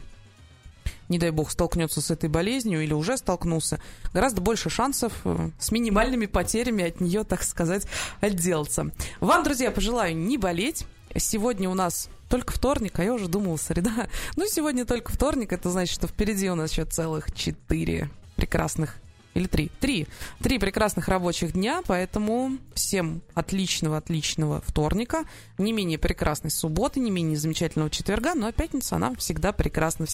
не 1.08 1.18
дай 1.18 1.30
бог, 1.30 1.50
столкнется 1.50 2.00
с 2.00 2.10
этой 2.10 2.28
болезнью 2.28 2.82
или 2.82 2.92
уже 2.92 3.16
столкнулся, 3.16 3.80
гораздо 4.12 4.40
больше 4.40 4.70
шансов 4.70 5.12
э, 5.24 5.50
с 5.58 5.70
минимальными 5.70 6.26
потерями 6.26 6.84
от 6.84 7.00
нее, 7.00 7.24
так 7.24 7.42
сказать, 7.42 7.86
отделаться. 8.20 8.90
Вам, 9.20 9.44
друзья, 9.44 9.70
пожелаю 9.70 10.16
не 10.16 10.36
болеть. 10.38 10.86
Сегодня 11.18 11.68
у 11.70 11.74
нас 11.74 12.08
только 12.28 12.52
вторник, 12.52 12.98
а 12.98 13.04
я 13.04 13.14
уже 13.14 13.28
думала 13.28 13.56
среда. 13.56 14.08
Ну, 14.36 14.46
сегодня 14.46 14.84
только 14.84 15.12
вторник, 15.12 15.52
это 15.52 15.70
значит, 15.70 15.94
что 15.94 16.06
впереди 16.06 16.50
у 16.50 16.54
нас 16.54 16.70
еще 16.72 16.84
целых 16.84 17.32
четыре 17.34 18.10
прекрасных 18.36 18.96
или 19.36 19.46
три? 19.46 19.70
Три. 19.80 20.06
Три 20.40 20.58
прекрасных 20.58 21.08
рабочих 21.08 21.52
дня, 21.52 21.82
поэтому 21.86 22.56
всем 22.74 23.20
отличного-отличного 23.34 24.62
вторника, 24.66 25.24
не 25.58 25.72
менее 25.72 25.98
прекрасной 25.98 26.50
субботы, 26.50 27.00
не 27.00 27.10
менее 27.10 27.36
замечательного 27.36 27.90
четверга, 27.90 28.34
но 28.34 28.50
пятница, 28.50 28.96
она 28.96 29.14
всегда 29.16 29.52
прекрасна. 29.52 30.06